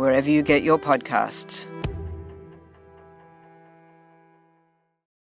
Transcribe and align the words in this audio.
wherever 0.00 0.30
you 0.30 0.42
get 0.42 0.62
your 0.62 0.78
podcasts. 0.78 1.66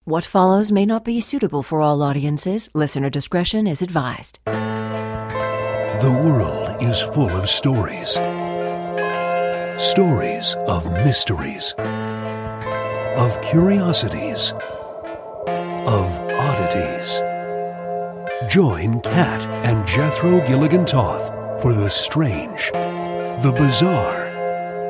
What 0.05 0.25
follows 0.25 0.73
may 0.73 0.87
not 0.87 1.05
be 1.05 1.21
suitable 1.21 1.63
for 1.63 1.81
all 1.81 2.03
audiences. 2.03 2.69
Listener 2.75 3.11
discretion 3.11 3.67
is 3.67 3.83
advised. 3.83 4.41
The 4.47 6.21
world 6.25 6.83
is 6.83 7.01
full 7.01 7.31
of 7.31 7.49
stories. 7.49 8.15
Stories 9.81 10.57
of 10.67 10.91
mysteries, 11.05 11.75
of 13.17 13.41
curiosities, 13.43 14.53
of 15.87 16.19
oddities. 16.49 17.21
Join 18.53 19.01
Kat 19.03 19.47
and 19.65 19.87
Jethro 19.87 20.45
Gilligan 20.47 20.85
Toth 20.85 21.29
for 21.63 21.75
the 21.75 21.89
strange, 21.89 22.71
the 22.73 23.55
bizarre, 23.57 24.22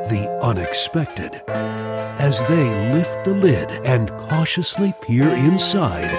the 0.09 0.29
unexpected 0.43 1.43
as 1.49 2.45
they 2.47 2.93
lift 2.93 3.25
the 3.25 3.35
lid 3.35 3.71
and 3.85 4.11
cautiously 4.29 4.95
peer 5.03 5.29
inside 5.29 6.11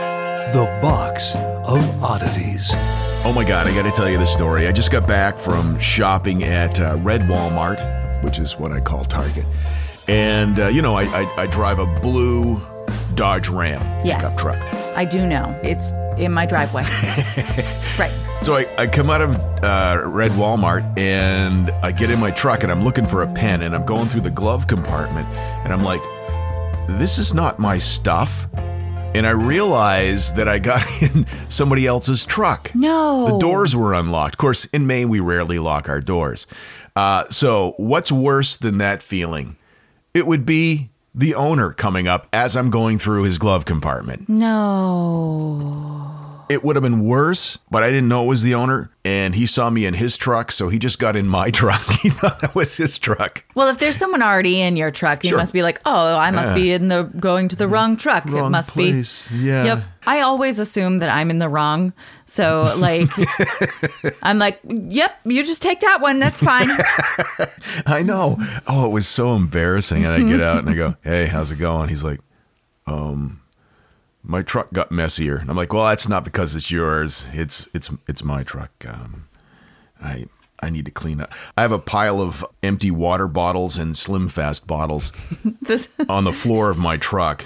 the 0.54 0.66
box 0.82 1.36
of 1.36 2.04
oddities. 2.04 2.72
Oh 3.26 3.32
my 3.34 3.44
God, 3.44 3.68
I 3.68 3.74
got 3.74 3.84
to 3.84 3.92
tell 3.92 4.10
you 4.10 4.18
the 4.18 4.26
story. 4.26 4.68
I 4.68 4.72
just 4.72 4.92
got 4.92 5.08
back 5.08 5.38
from 5.38 5.80
shopping 5.80 6.44
at 6.44 6.80
uh, 6.80 6.98
Red 7.02 7.22
Walmart, 7.22 8.24
which 8.24 8.40
is 8.40 8.58
what 8.60 8.72
I 8.72 8.82
call 8.82 9.06
Target. 9.06 9.46
And, 10.08 10.60
uh, 10.60 10.68
you 10.68 10.82
know, 10.82 10.96
I, 10.96 11.04
I, 11.04 11.44
I 11.44 11.48
drive 11.48 11.80
a 11.80 11.86
blue 12.02 12.62
Dodge 13.16 13.48
Ram 13.48 13.82
Yes. 14.06 14.22
pickup 14.22 14.38
truck. 14.38 14.98
I 14.98 15.06
do 15.06 15.26
know. 15.26 15.58
It's 15.64 15.92
in 16.18 16.34
my 16.34 16.46
driveway. 16.46 16.84
right. 17.98 18.12
So 18.44 18.58
I, 18.58 18.68
I 18.78 18.88
come 18.88 19.10
out 19.10 19.22
of 19.22 19.36
uh, 19.64 20.04
Red 20.06 20.32
Walmart 20.32 21.00
and 21.00 21.72
I 21.82 21.94
get 21.94 22.10
in 22.10 22.20
my 22.20 22.30
truck 22.30 22.64
and 22.64 22.72
I'm 22.74 22.84
looking 22.84 23.08
for 23.08 23.24
a 23.24 23.34
pen 23.34 23.62
and 23.62 23.74
I'm 23.74 23.86
going 23.86 24.10
through 24.10 24.20
the 24.20 24.32
glove 24.32 24.68
compartment 24.68 25.26
and 25.30 25.72
I'm 25.72 25.82
like, 25.82 26.02
this 27.00 27.20
is 27.20 27.34
not 27.34 27.58
my 27.58 27.78
stuff. 27.78 28.50
And 29.16 29.26
I 29.26 29.30
realize 29.30 30.34
that 30.34 30.50
I 30.50 30.60
got 30.60 30.86
in 31.02 31.26
somebody 31.48 31.88
else's 31.88 32.26
truck. 32.26 32.76
No. 32.76 33.28
The 33.28 33.38
doors 33.38 33.78
were 33.78 33.94
unlocked. 33.94 34.36
Of 34.36 34.40
course, 34.40 34.66
in 34.66 34.88
Maine, 34.88 35.08
we 35.08 35.22
rarely 35.22 35.58
lock 35.58 35.88
our 35.88 36.02
doors. 36.02 36.46
Uh, 36.98 37.30
so, 37.30 37.76
what's 37.78 38.12
worse 38.12 38.58
than 38.58 38.78
that 38.80 39.02
feeling? 39.02 39.56
It 40.14 40.28
would 40.28 40.46
be 40.46 40.90
the 41.16 41.34
owner 41.34 41.72
coming 41.72 42.10
up 42.10 42.28
as 42.34 42.58
I'm 42.58 42.70
going 42.70 43.00
through 43.00 43.24
his 43.24 43.38
glove 43.38 43.64
compartment. 43.64 44.28
No. 44.28 46.13
It 46.50 46.64
would 46.64 46.76
have 46.76 46.84
been 46.84 47.06
worse, 47.06 47.58
but 47.72 47.84
I 47.84 47.90
didn't 47.90 48.08
know 48.10 48.24
it 48.26 48.28
was 48.28 48.42
the 48.44 48.54
owner. 48.54 48.92
And 49.06 49.36
he 49.36 49.46
saw 49.46 49.70
me 49.70 49.86
in 49.86 49.94
his 49.96 50.18
truck, 50.18 50.52
so 50.52 50.70
he 50.70 50.78
just 50.80 51.00
got 51.00 51.16
in 51.16 51.28
my 51.28 51.52
truck. 51.60 51.82
he 52.02 52.10
thought 52.10 52.40
that 52.42 52.54
was 52.56 52.78
his 52.78 53.00
truck. 53.00 53.44
Well, 53.56 53.68
if 53.70 53.78
there's 53.80 53.98
someone 53.98 54.22
already 54.22 54.62
in 54.62 54.76
your 54.78 54.92
truck, 54.92 55.24
you 55.24 55.30
Sure. 55.30 55.38
must 55.40 55.54
be 55.54 55.62
like, 55.64 55.82
oh, 55.86 56.18
I 56.18 56.32
must 56.32 56.50
Yeah. 56.50 56.56
be 56.56 56.72
in 56.74 56.88
the 56.90 57.04
going 57.04 57.48
to 57.50 57.56
the 57.56 57.68
wrong 57.68 57.98
truck. 57.98 58.26
it 58.28 58.50
must 58.50 58.72
place. 58.72 59.28
be. 59.30 59.38
Yeah. 59.38 59.64
Yep. 59.66 59.84
I 60.06 60.20
always 60.22 60.60
assume 60.60 61.00
that 61.00 61.10
I'm 61.10 61.30
in 61.30 61.40
the 61.40 61.48
wrong. 61.50 61.94
So, 62.26 62.74
like, 62.78 63.10
I'm 64.24 64.38
like, 64.38 64.60
yep, 64.68 65.16
you 65.26 65.44
just 65.46 65.62
take 65.62 65.80
that 65.82 66.02
one. 66.02 66.20
That's 66.20 66.42
fine. 66.42 66.68
I 67.86 68.02
know. 68.04 68.38
Oh, 68.68 68.86
it 68.86 68.92
was 68.92 69.08
so 69.08 69.34
embarrassing. 69.36 70.06
And 70.06 70.14
I 70.14 70.22
get 70.30 70.42
out 70.42 70.60
and 70.60 70.70
I 70.70 70.74
go, 70.74 70.96
"Hey, 71.04 71.28
how's 71.28 71.52
it 71.52 71.58
going?" 71.58 71.90
He's 71.90 72.04
like, 72.04 72.20
"Um, 72.88 73.42
my 74.24 74.42
truck 74.42 74.72
got 74.74 74.92
messier." 74.92 75.38
And 75.38 75.50
I'm 75.50 75.58
like, 75.58 75.74
"Well, 75.74 75.86
that's 75.86 76.08
not 76.08 76.24
because 76.24 76.56
it's 76.56 76.72
yours. 76.72 77.28
It's 77.34 77.68
it's 77.74 77.92
it's 78.08 78.24
my 78.24 78.44
truck. 78.44 78.72
Um, 78.88 79.26
I 80.02 80.28
I 80.60 80.70
need 80.70 80.86
to 80.86 80.92
clean 80.92 81.22
up. 81.22 81.32
I 81.58 81.62
have 81.62 81.72
a 81.72 81.80
pile 81.80 82.22
of 82.22 82.46
empty 82.62 82.92
water 82.92 83.28
bottles 83.28 83.78
and 83.78 83.98
Slim 83.98 84.30
Fast 84.30 84.66
bottles 84.66 85.12
this, 85.62 85.90
on 86.10 86.24
the 86.24 86.34
floor 86.34 86.70
of 86.70 86.78
my 86.78 86.98
truck." 86.98 87.46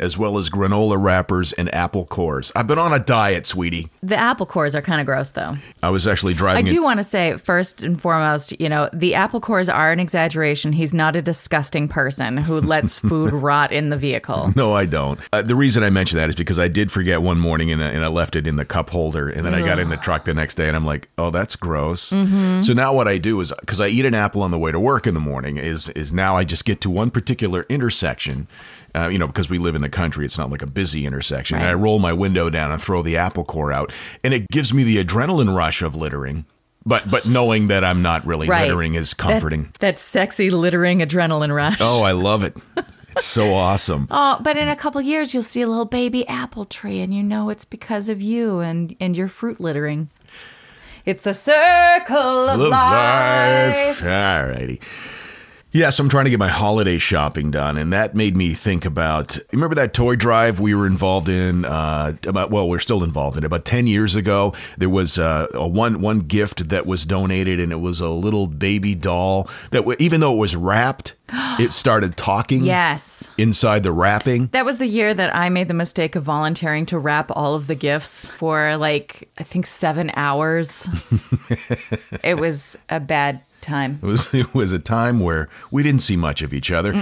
As 0.00 0.16
well 0.16 0.38
as 0.38 0.48
granola 0.48 1.00
wrappers 1.00 1.52
and 1.52 1.72
apple 1.74 2.06
cores. 2.06 2.50
I've 2.56 2.66
been 2.66 2.78
on 2.78 2.92
a 2.92 2.98
diet, 2.98 3.46
sweetie. 3.46 3.90
the 4.02 4.16
apple 4.16 4.46
cores 4.46 4.74
are 4.74 4.82
kind 4.82 5.00
of 5.00 5.06
gross, 5.06 5.32
though. 5.32 5.50
I 5.82 5.90
was 5.90 6.06
actually 6.06 6.34
driving. 6.34 6.64
I 6.64 6.68
do 6.68 6.82
want 6.82 6.98
to 6.98 7.04
say, 7.04 7.36
first 7.36 7.82
and 7.82 8.00
foremost, 8.00 8.58
you 8.60 8.68
know, 8.68 8.88
the 8.92 9.14
apple 9.14 9.40
cores 9.40 9.68
are 9.68 9.92
an 9.92 10.00
exaggeration. 10.00 10.72
He's 10.72 10.94
not 10.94 11.14
a 11.14 11.22
disgusting 11.22 11.88
person 11.88 12.38
who 12.38 12.60
lets 12.60 12.98
food 13.08 13.32
rot 13.32 13.70
in 13.70 13.90
the 13.90 13.96
vehicle. 13.98 14.52
No, 14.56 14.72
I 14.72 14.86
don't. 14.86 15.20
Uh, 15.32 15.42
the 15.42 15.54
reason 15.56 15.82
I 15.82 15.90
mention 15.90 16.16
that 16.18 16.28
is 16.30 16.34
because 16.34 16.58
I 16.58 16.68
did 16.68 16.90
forget 16.90 17.20
one 17.22 17.38
morning 17.38 17.70
and 17.70 17.82
I, 17.82 17.88
and 17.88 18.04
I 18.04 18.08
left 18.08 18.34
it 18.34 18.46
in 18.46 18.56
the 18.56 18.64
cup 18.64 18.90
holder. 18.90 19.28
And 19.28 19.44
then 19.44 19.54
I 19.54 19.60
got 19.60 19.78
in 19.78 19.90
the 19.90 19.96
truck 19.98 20.24
the 20.24 20.34
next 20.34 20.54
day 20.54 20.68
and 20.68 20.76
I'm 20.76 20.86
like, 20.86 21.08
oh, 21.18 21.30
that's 21.30 21.56
gross. 21.56 22.00
So 22.02 22.72
now 22.72 22.94
what 22.94 23.08
I 23.08 23.18
do 23.18 23.40
is 23.40 23.52
because 23.60 23.80
I 23.80 23.88
eat 23.88 24.04
an 24.04 24.14
apple 24.14 24.42
on 24.42 24.50
the 24.50 24.58
way 24.58 24.72
to 24.72 24.80
work 24.80 25.06
in 25.06 25.14
the 25.14 25.20
morning, 25.20 25.56
is 25.58 25.88
is 25.90 26.12
now 26.12 26.36
I 26.36 26.44
just 26.44 26.64
get 26.64 26.80
to 26.82 26.90
one 26.90 27.10
particular 27.10 27.66
intersection. 27.68 28.46
Uh, 28.94 29.08
you 29.08 29.18
know, 29.18 29.26
because 29.26 29.48
we 29.48 29.58
live 29.58 29.74
in 29.74 29.80
the 29.80 29.88
country, 29.88 30.24
it's 30.26 30.36
not 30.36 30.50
like 30.50 30.60
a 30.62 30.66
busy 30.66 31.06
intersection. 31.06 31.56
And 31.58 31.66
I 31.66 31.72
roll 31.74 31.98
my 31.98 32.12
window 32.12 32.50
down 32.50 32.70
and 32.70 32.82
throw 32.82 33.00
the 33.02 33.16
apple 33.16 33.44
core 33.44 33.72
out, 33.72 33.90
and 34.22 34.34
it 34.34 34.46
gives 34.48 34.74
me 34.74 34.84
the 34.84 35.02
adrenaline 35.02 35.56
rush 35.56 35.80
of 35.82 35.94
littering. 35.96 36.44
But 36.84 37.10
but 37.10 37.24
knowing 37.26 37.68
that 37.68 37.84
I'm 37.84 38.02
not 38.02 38.26
really 38.26 38.48
Right. 38.48 38.62
littering 38.62 38.94
is 38.94 39.14
comforting. 39.14 39.72
That, 39.78 39.98
sexy 39.98 40.50
littering 40.50 40.98
adrenaline 40.98 41.54
rush. 41.54 41.78
oh, 41.80 42.02
I 42.02 42.10
love 42.28 42.42
it. 42.42 42.56
It's 43.12 43.24
so 43.24 43.54
awesome. 43.54 44.08
Oh, 44.10 44.38
but 44.42 44.56
in 44.56 44.68
a 44.68 44.74
couple 44.76 45.00
years, 45.00 45.32
you'll 45.32 45.42
see 45.42 45.60
a 45.62 45.68
little 45.68 45.84
baby 45.84 46.26
apple 46.28 46.64
tree, 46.64 47.00
and 47.00 47.14
you 47.14 47.22
know 47.22 47.50
it's 47.50 47.64
because 47.64 48.08
of 48.08 48.20
you 48.20 48.60
and 48.60 48.96
and 49.00 49.16
your 49.16 49.28
fruit 49.28 49.60
littering. 49.60 50.10
It's 51.06 51.26
a 51.26 51.34
circle 51.34 52.16
of 52.48 52.60
life. 52.60 54.00
life. 54.00 54.02
All 54.02 54.46
righty. 54.48 54.80
Yes, 55.74 55.98
I'm 55.98 56.10
trying 56.10 56.24
to 56.24 56.30
get 56.30 56.38
my 56.38 56.48
holiday 56.48 56.98
shopping 56.98 57.50
done, 57.50 57.78
and 57.78 57.90
that 57.94 58.14
made 58.14 58.36
me 58.36 58.52
think 58.52 58.84
about. 58.84 59.38
Remember 59.52 59.74
that 59.76 59.94
toy 59.94 60.16
drive 60.16 60.60
we 60.60 60.74
were 60.74 60.86
involved 60.86 61.30
in? 61.30 61.64
Uh, 61.64 62.14
about 62.26 62.50
well, 62.50 62.68
we're 62.68 62.78
still 62.78 63.02
involved 63.02 63.38
in. 63.38 63.42
it. 63.42 63.46
About 63.46 63.64
ten 63.64 63.86
years 63.86 64.14
ago, 64.14 64.52
there 64.76 64.90
was 64.90 65.16
uh, 65.16 65.46
a 65.54 65.66
one 65.66 66.02
one 66.02 66.18
gift 66.20 66.68
that 66.68 66.84
was 66.84 67.06
donated, 67.06 67.58
and 67.58 67.72
it 67.72 67.80
was 67.80 68.02
a 68.02 68.10
little 68.10 68.46
baby 68.48 68.94
doll 68.94 69.48
that, 69.70 69.78
w- 69.78 69.96
even 69.98 70.20
though 70.20 70.34
it 70.34 70.38
was 70.38 70.54
wrapped, 70.54 71.14
it 71.58 71.72
started 71.72 72.18
talking. 72.18 72.64
Yes. 72.64 73.30
inside 73.38 73.82
the 73.82 73.92
wrapping. 73.92 74.48
That 74.48 74.66
was 74.66 74.76
the 74.76 74.86
year 74.86 75.14
that 75.14 75.34
I 75.34 75.48
made 75.48 75.68
the 75.68 75.74
mistake 75.74 76.16
of 76.16 76.22
volunteering 76.22 76.84
to 76.86 76.98
wrap 76.98 77.30
all 77.34 77.54
of 77.54 77.66
the 77.66 77.74
gifts 77.74 78.28
for 78.28 78.76
like, 78.76 79.30
I 79.38 79.42
think 79.42 79.64
seven 79.64 80.10
hours. 80.16 80.86
it 82.22 82.38
was 82.38 82.76
a 82.90 83.00
bad 83.00 83.40
time. 83.62 83.98
It 84.02 84.06
was 84.06 84.32
it 84.34 84.54
was 84.54 84.72
a 84.72 84.78
time 84.78 85.20
where 85.20 85.48
we 85.70 85.82
didn't 85.82 86.02
see 86.02 86.16
much 86.16 86.42
of 86.42 86.52
each 86.52 86.70
other. 86.70 86.92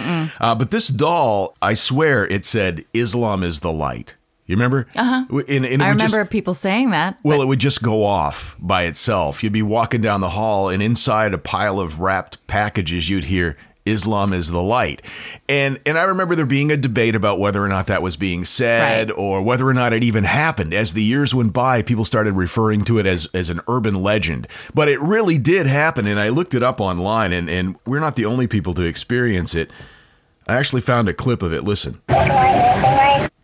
Uh, 0.40 0.54
but 0.54 0.70
this 0.70 0.88
doll, 0.88 1.56
I 1.60 1.74
swear, 1.74 2.26
it 2.26 2.44
said 2.44 2.84
Islam 2.94 3.42
is 3.42 3.60
the 3.60 3.72
light. 3.72 4.16
You 4.46 4.56
remember? 4.56 4.86
Uh 4.96 5.04
huh. 5.28 5.38
And, 5.48 5.64
and 5.64 5.80
I 5.82 5.90
would 5.90 5.98
just- 6.00 6.12
remember 6.12 6.28
people 6.28 6.54
saying 6.54 6.90
that. 6.90 7.18
well, 7.22 7.40
it 7.40 7.46
would 7.46 7.60
just 7.60 7.82
go 7.82 8.02
off 8.04 8.56
by 8.58 8.82
itself. 8.84 9.44
You'd 9.44 9.52
be 9.52 9.62
walking 9.62 10.00
down 10.00 10.20
the 10.20 10.30
hall, 10.30 10.68
and 10.68 10.82
inside 10.82 11.32
a 11.34 11.38
pile 11.38 11.78
of 11.78 12.00
wrapped 12.00 12.44
packages, 12.48 13.08
you'd 13.08 13.24
hear 13.26 13.56
"Islam 13.90 14.32
is 14.32 14.50
the 14.50 14.62
light," 14.62 15.02
and 15.48 15.78
and 15.84 15.98
I 15.98 16.04
remember 16.04 16.34
there 16.34 16.46
being 16.46 16.70
a 16.70 16.76
debate 16.76 17.14
about 17.14 17.38
whether 17.38 17.62
or 17.62 17.68
not 17.68 17.86
that 17.88 18.02
was 18.02 18.16
being 18.16 18.44
said 18.44 19.08
Right. 19.10 19.16
or 19.18 19.42
whether 19.42 19.66
or 19.66 19.74
not 19.74 19.92
it 19.92 20.02
even 20.02 20.24
happened. 20.24 20.72
As 20.72 20.94
the 20.94 21.02
years 21.02 21.34
went 21.34 21.52
by, 21.52 21.82
people 21.82 22.04
started 22.04 22.34
referring 22.34 22.84
to 22.84 22.98
it 22.98 23.06
as 23.06 23.26
as 23.34 23.50
an 23.50 23.60
urban 23.68 23.94
legend, 24.02 24.46
but 24.74 24.88
it 24.88 25.00
really 25.00 25.36
did 25.38 25.66
happen. 25.66 26.06
And 26.06 26.18
I 26.18 26.28
looked 26.30 26.54
it 26.54 26.62
up 26.62 26.80
online, 26.80 27.32
and 27.32 27.50
and 27.50 27.76
we're 27.86 27.98
not 28.00 28.16
the 28.16 28.24
only 28.26 28.46
people 28.46 28.72
to 28.74 28.82
experience 28.82 29.54
it. 29.54 29.70
I 30.48 30.54
actually 30.54 30.82
found 30.82 31.08
a 31.08 31.12
clip 31.14 31.42
of 31.42 31.52
it. 31.52 31.62
Listen. 31.64 32.00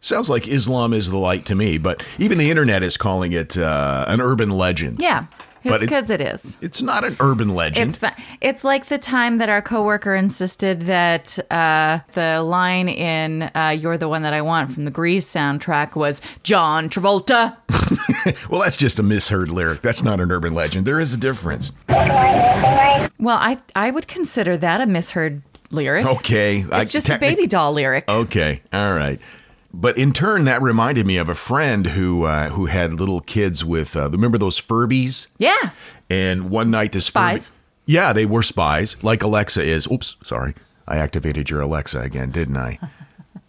Sounds 0.01 0.31
like 0.31 0.47
Islam 0.47 0.93
is 0.93 1.11
the 1.11 1.17
light 1.17 1.47
to 1.47 1.55
me, 1.57 1.79
but 1.79 2.03
even 2.19 2.39
the 2.39 2.49
internet 2.51 2.83
is 2.85 2.97
calling 2.97 3.33
it 3.33 3.59
uh, 3.59 4.05
an 4.07 4.21
urban 4.21 4.51
legend. 4.51 5.01
Yeah. 5.01 5.27
It's 5.67 5.83
it- 5.83 5.87
because 5.87 6.11
it 6.11 6.21
is. 6.21 6.59
It's 6.63 6.83
not 6.83 7.05
an 7.05 7.17
urban 7.21 7.51
legend. 7.55 7.91
It's 7.91 7.99
fun. 7.99 8.13
It's 8.41 8.65
like 8.65 8.87
the 8.87 8.99
time 8.99 9.39
that 9.39 9.49
our 9.49 9.63
coworker 9.63 10.15
insisted 10.15 10.83
that 10.83 11.39
uh, 11.51 12.01
the 12.15 12.43
line 12.43 12.89
in 12.89 13.51
uh, 13.55 13.75
"You're 13.79 13.99
the 13.99 14.09
one 14.09 14.23
that 14.23 14.33
I 14.35 14.43
want" 14.43 14.73
from 14.73 14.85
the 14.85 14.91
Grease 14.91 15.27
soundtrack 15.27 15.95
was 15.97 16.21
John 16.43 16.89
Travolta. 16.89 17.57
well, 18.51 18.61
that's 18.63 18.77
just 18.77 18.99
a 18.99 19.03
misheard 19.03 19.51
lyric. 19.51 19.83
That's 19.83 20.03
not 20.03 20.21
an 20.21 20.31
urban 20.33 20.55
legend. 20.55 20.87
There 20.87 21.01
is 21.01 21.15
a 21.15 21.17
difference. 21.17 21.73
Well, 23.19 23.39
I 23.39 23.59
I 23.75 23.91
would 23.91 24.07
consider 24.09 24.57
that 24.59 24.81
a 24.81 24.87
misheard 24.87 25.43
lyric. 25.71 26.07
Okay. 26.07 26.65
It's 26.73 26.93
just 26.93 27.09
a 27.09 27.19
baby 27.19 27.47
doll 27.47 27.73
lyric. 27.73 28.09
Okay. 28.09 28.63
All 28.73 28.95
right. 28.95 29.21
But 29.79 29.99
in 29.99 30.13
turn, 30.13 30.45
that 30.45 30.63
reminded 30.63 31.07
me 31.07 31.19
of 31.19 31.29
a 31.29 31.35
friend 31.35 31.89
who 31.89 32.25
uh, 32.25 32.49
who 32.51 32.67
had 32.67 32.95
little 32.95 33.21
kids 33.21 33.63
with. 33.63 33.95
Uh, 33.95 34.09
remember 34.09 34.39
those 34.39 34.59
Furbies? 34.61 35.27
Yeah. 35.37 35.71
And 36.09 36.49
one 36.49 36.71
night, 36.71 36.93
this 36.93 37.07
Spies. 37.07 37.49
Furby, 37.49 37.59
yeah, 37.87 38.13
they 38.13 38.27
were 38.27 38.43
spies, 38.43 38.97
like 39.03 39.23
Alexa 39.23 39.63
is. 39.63 39.87
Oops, 39.91 40.17
sorry, 40.25 40.55
I 40.89 40.97
activated 40.97 41.51
your 41.51 41.61
Alexa 41.61 42.01
again, 42.01 42.31
didn't 42.31 42.57
I? 42.57 42.79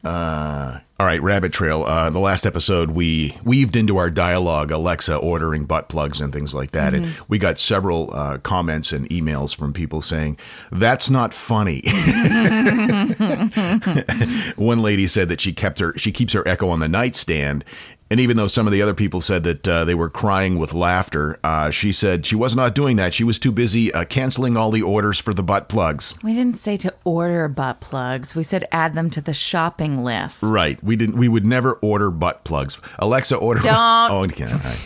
Uh, 0.07 0.79
all 0.99 1.05
right, 1.05 1.21
Rabbit 1.21 1.51
Trail. 1.51 1.83
Uh, 1.83 2.09
the 2.09 2.19
last 2.19 2.45
episode, 2.45 2.91
we 2.91 3.37
weaved 3.43 3.75
into 3.75 3.97
our 3.97 4.09
dialogue 4.09 4.71
Alexa 4.71 5.17
ordering 5.17 5.65
butt 5.65 5.89
plugs 5.89 6.21
and 6.21 6.31
things 6.31 6.55
like 6.55 6.71
that, 6.71 6.93
and 6.93 7.13
we 7.27 7.37
got 7.37 7.59
several 7.59 8.15
uh, 8.15 8.37
comments 8.37 8.93
and 8.93 9.09
emails 9.09 9.53
from 9.53 9.73
people 9.73 10.01
saying 10.01 10.37
that's 10.71 11.09
not 11.09 11.33
funny. 11.33 11.81
One 14.55 14.81
lady 14.81 15.07
said 15.07 15.27
that 15.29 15.41
she 15.41 15.51
kept 15.51 15.79
her 15.79 15.93
she 15.97 16.13
keeps 16.13 16.31
her 16.33 16.47
Echo 16.47 16.69
on 16.69 16.79
the 16.79 16.87
nightstand. 16.87 17.65
And 18.09 18.19
even 18.19 18.37
though 18.37 18.47
some 18.47 18.67
of 18.67 18.73
the 18.73 18.81
other 18.81 18.93
people 18.93 19.19
said 19.19 19.43
that 19.43 19.67
uh, 19.67 19.83
they 19.85 19.93
were 19.95 20.09
crying 20.09 20.57
with 20.57 20.73
laughter, 20.73 21.37
uh, 21.43 21.69
she 21.71 21.91
said 21.91 22.25
she 22.25 22.35
was 22.35 22.55
not 22.55 22.73
doing 22.73 22.95
that. 22.97 23.13
She 23.13 23.23
was 23.25 23.37
too 23.37 23.51
busy 23.51 23.93
uh, 23.93 24.05
canceling 24.05 24.55
all 24.55 24.71
the 24.71 24.81
orders 24.81 25.19
for 25.19 25.33
the 25.33 25.43
butt 25.43 25.67
plugs. 25.67 26.13
We 26.23 26.33
didn't 26.33 26.57
say 26.57 26.77
to 26.77 26.93
order 27.03 27.47
butt 27.49 27.81
plugs. 27.81 28.33
We 28.33 28.43
said 28.43 28.65
add 28.71 28.93
them 28.93 29.09
to 29.09 29.21
the 29.21 29.33
shopping 29.33 30.03
list. 30.03 30.43
Right. 30.43 30.81
We 30.81 30.95
didn't. 30.95 31.17
We 31.17 31.27
would 31.27 31.45
never 31.45 31.73
order 31.73 32.09
butt 32.09 32.45
plugs. 32.45 32.77
Alexa, 32.99 33.35
order. 33.35 33.61
Don't. 33.61 33.77
Oh, 34.09 34.23
okay. 34.23 34.45
right. 34.45 34.79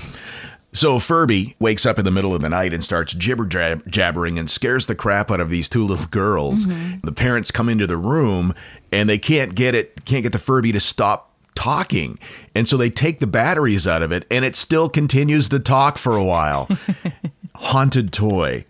So 0.74 1.00
Furby 1.00 1.56
wakes 1.60 1.86
up 1.86 2.00
in 2.00 2.06
the 2.06 2.12
middle 2.12 2.34
of 2.34 2.42
the 2.42 2.50
night 2.50 2.74
and 2.74 2.82
starts 2.84 3.14
jibber 3.14 3.46
jab- 3.46 3.84
jabbering 3.92 4.40
and 4.40 4.50
scares 4.50 4.86
the 4.88 4.96
crap 4.96 5.30
out 5.30 5.42
of 5.42 5.50
these 5.50 5.68
two 5.68 5.84
little 5.84 6.06
girls. 6.08 6.66
The 7.04 7.12
parents 7.12 7.52
come 7.52 7.68
into 7.68 7.86
the 7.88 7.98
room 7.98 8.54
and 8.92 9.10
they 9.10 9.18
can't 9.18 9.54
get 9.54 9.76
it. 9.76 10.06
Can't 10.06 10.24
get 10.24 10.32
the 10.32 10.40
Furby 10.40 10.72
to 10.72 10.80
stop 10.80 11.31
talking, 11.56 12.20
and 12.56 12.68
so 12.68 12.78
they 12.78 12.90
take 12.90 13.20
the 13.20 13.28
batteries 13.28 13.88
out 13.88 14.02
of 14.02 14.12
it, 14.12 14.26
and 14.32 14.46
it 14.46 14.56
still 14.56 14.90
continues 14.90 15.50
to 15.50 15.60
talk 15.60 15.98
for 15.98 16.16
a 16.16 16.24
while. 16.24 16.70
Haunted 17.56 18.12
toy. 18.12 18.66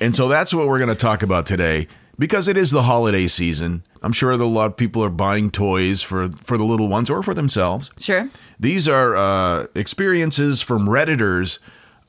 And 0.00 0.14
so 0.14 0.28
that's 0.28 0.54
what 0.54 0.68
we're 0.68 0.78
going 0.78 0.88
to 0.88 0.94
talk 0.94 1.22
about 1.22 1.46
today 1.46 1.88
because 2.18 2.48
it 2.48 2.56
is 2.56 2.70
the 2.70 2.84
holiday 2.84 3.26
season. 3.26 3.82
I'm 4.02 4.12
sure 4.12 4.30
a 4.30 4.36
lot 4.36 4.66
of 4.66 4.76
people 4.76 5.02
are 5.02 5.10
buying 5.10 5.50
toys 5.50 6.02
for, 6.02 6.28
for 6.42 6.58
the 6.58 6.64
little 6.64 6.88
ones 6.88 7.10
or 7.10 7.22
for 7.22 7.34
themselves. 7.34 7.90
Sure. 7.98 8.28
These 8.60 8.86
are 8.86 9.16
uh, 9.16 9.66
experiences 9.74 10.62
from 10.62 10.86
Redditors 10.86 11.58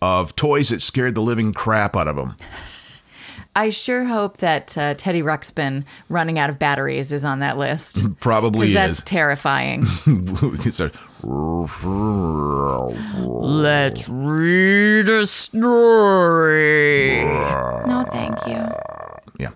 of 0.02 0.36
toys 0.36 0.70
that 0.70 0.82
scared 0.82 1.16
the 1.16 1.22
living 1.22 1.54
crap 1.54 1.96
out 1.96 2.08
of 2.08 2.16
them. 2.18 2.36
I 3.58 3.70
sure 3.70 4.04
hope 4.04 4.38
that 4.38 4.78
uh, 4.78 4.96
Teddy 4.96 5.22
Ruxpin 5.22 5.86
running 6.10 6.38
out 6.38 6.50
of 6.50 6.60
batteries 6.60 7.12
is 7.14 7.24
on 7.24 7.40
that 7.40 7.58
list. 7.58 8.04
Probably 8.20 8.68
'Cause 8.68 8.74
that's 8.74 9.02
terrifying. 9.06 9.86
Let's 12.84 14.08
read 14.10 15.08
a 15.10 15.26
story. 15.26 17.24
No, 17.26 18.04
thank 18.12 18.46
you. 18.46 18.68
yeah. 19.40 19.52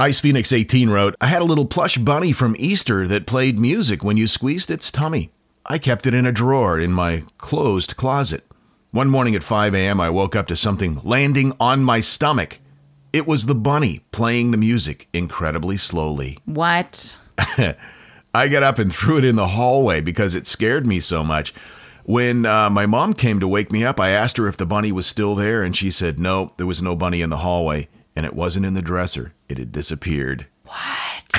Ice 0.00 0.20
Phoenix 0.20 0.52
18 0.52 0.90
wrote, 0.90 1.14
I 1.20 1.26
had 1.26 1.42
a 1.42 1.44
little 1.44 1.66
plush 1.66 1.98
bunny 1.98 2.32
from 2.32 2.56
Easter 2.58 3.06
that 3.08 3.26
played 3.26 3.58
music 3.58 4.02
when 4.04 4.16
you 4.16 4.26
squeezed 4.26 4.70
its 4.70 4.90
tummy. 4.90 5.30
I 5.66 5.78
kept 5.78 6.06
it 6.06 6.14
in 6.14 6.26
a 6.26 6.32
drawer 6.32 6.78
in 6.78 6.92
my 6.92 7.24
closed 7.38 7.96
closet. 7.96 8.44
One 8.90 9.08
morning 9.08 9.34
at 9.34 9.42
5 9.42 9.74
a.m., 9.74 10.00
I 10.00 10.10
woke 10.10 10.36
up 10.36 10.46
to 10.48 10.56
something 10.56 11.00
landing 11.02 11.52
on 11.58 11.82
my 11.82 12.00
stomach. 12.00 12.58
It 13.14 13.28
was 13.28 13.46
the 13.46 13.54
bunny 13.54 14.00
playing 14.10 14.50
the 14.50 14.56
music 14.56 15.06
incredibly 15.12 15.76
slowly. 15.76 16.36
What? 16.46 17.16
I 18.34 18.48
got 18.48 18.64
up 18.64 18.80
and 18.80 18.92
threw 18.92 19.18
it 19.18 19.24
in 19.24 19.36
the 19.36 19.46
hallway 19.46 20.00
because 20.00 20.34
it 20.34 20.48
scared 20.48 20.84
me 20.84 20.98
so 20.98 21.22
much. 21.22 21.54
When 22.02 22.44
uh, 22.44 22.70
my 22.70 22.86
mom 22.86 23.14
came 23.14 23.38
to 23.38 23.46
wake 23.46 23.70
me 23.70 23.84
up, 23.84 24.00
I 24.00 24.08
asked 24.08 24.36
her 24.38 24.48
if 24.48 24.56
the 24.56 24.66
bunny 24.66 24.90
was 24.90 25.06
still 25.06 25.36
there, 25.36 25.62
and 25.62 25.76
she 25.76 25.92
said 25.92 26.18
no, 26.18 26.54
there 26.56 26.66
was 26.66 26.82
no 26.82 26.96
bunny 26.96 27.22
in 27.22 27.30
the 27.30 27.36
hallway, 27.36 27.86
and 28.16 28.26
it 28.26 28.34
wasn't 28.34 28.66
in 28.66 28.74
the 28.74 28.82
dresser. 28.82 29.32
It 29.48 29.58
had 29.58 29.70
disappeared. 29.70 30.48
What? 30.64 31.34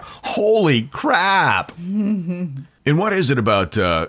Holy 0.00 0.84
crap! 0.84 1.72
and 1.78 2.66
what 2.86 3.12
is 3.12 3.30
it 3.30 3.36
about 3.36 3.76
uh, 3.76 4.08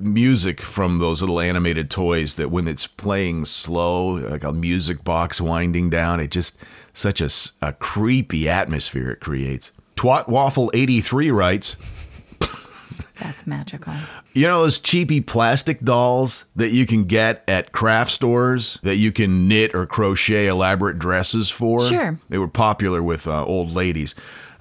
music 0.00 0.60
from 0.60 0.98
those 0.98 1.20
little 1.20 1.40
animated 1.40 1.90
toys 1.90 2.34
that 2.36 2.50
when 2.50 2.68
it's 2.68 2.86
playing 2.86 3.44
slow, 3.44 4.14
like 4.14 4.44
a 4.44 4.52
music 4.52 5.04
box 5.04 5.40
winding 5.40 5.90
down, 5.90 6.20
it 6.20 6.30
just 6.30 6.56
such 6.92 7.20
a, 7.20 7.30
a 7.62 7.72
creepy 7.72 8.48
atmosphere 8.48 9.10
it 9.10 9.20
creates. 9.20 9.72
Twat 9.96 10.28
Waffle 10.28 10.70
83 10.74 11.30
writes, 11.30 11.76
That's 13.20 13.46
magical. 13.46 13.94
You 14.34 14.46
know 14.46 14.62
those 14.62 14.78
cheapy 14.78 15.20
plastic 15.20 15.80
dolls 15.80 16.44
that 16.54 16.70
you 16.70 16.84
can 16.84 17.04
get 17.04 17.42
at 17.48 17.72
craft 17.72 18.10
stores 18.10 18.78
that 18.82 18.96
you 18.96 19.10
can 19.10 19.48
knit 19.48 19.74
or 19.74 19.86
crochet 19.86 20.48
elaborate 20.48 20.98
dresses 20.98 21.48
for? 21.48 21.80
Sure. 21.80 22.20
They 22.28 22.36
were 22.36 22.48
popular 22.48 23.02
with 23.02 23.26
uh, 23.26 23.44
old 23.44 23.70
ladies. 23.72 24.14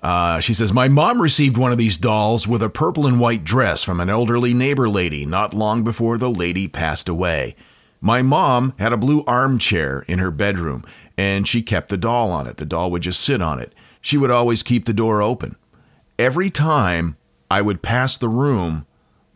Uh, 0.06 0.40
she 0.40 0.54
says, 0.54 0.72
My 0.72 0.88
mom 0.88 1.20
received 1.20 1.58
one 1.58 1.72
of 1.72 1.80
these 1.80 1.98
dolls 1.98 2.48
with 2.48 2.62
a 2.62 2.70
purple 2.70 3.08
and 3.08 3.20
white 3.20 3.44
dress 3.44 3.82
from 3.82 4.00
an 4.00 4.08
elderly 4.08 4.54
neighbor 4.54 4.88
lady 4.88 5.26
not 5.26 5.56
long 5.56 5.84
before 5.84 6.20
the 6.20 6.30
lady 6.30 6.68
passed 6.68 7.10
away. 7.10 7.56
My 8.02 8.22
mom 8.22 8.76
had 8.78 8.94
a 8.94 8.98
blue 8.98 9.24
armchair 9.26 10.06
in 10.08 10.20
her 10.20 10.30
bedroom, 10.30 10.86
and 11.18 11.48
she 11.48 11.64
kept 11.64 11.90
the 11.90 11.98
doll 11.98 12.30
on 12.32 12.46
it. 12.46 12.58
The 12.58 12.68
doll 12.68 12.92
would 12.92 13.02
just 13.02 13.20
sit 13.20 13.42
on 13.42 13.60
it. 13.60 13.74
She 14.00 14.16
would 14.16 14.30
always 14.30 14.62
keep 14.62 14.86
the 14.86 14.94
door 14.94 15.24
open. 15.24 15.56
Every 16.20 16.52
time 16.52 17.18
I 17.50 17.64
would 17.64 17.82
pass 17.82 18.16
the 18.16 18.30
room, 18.30 18.86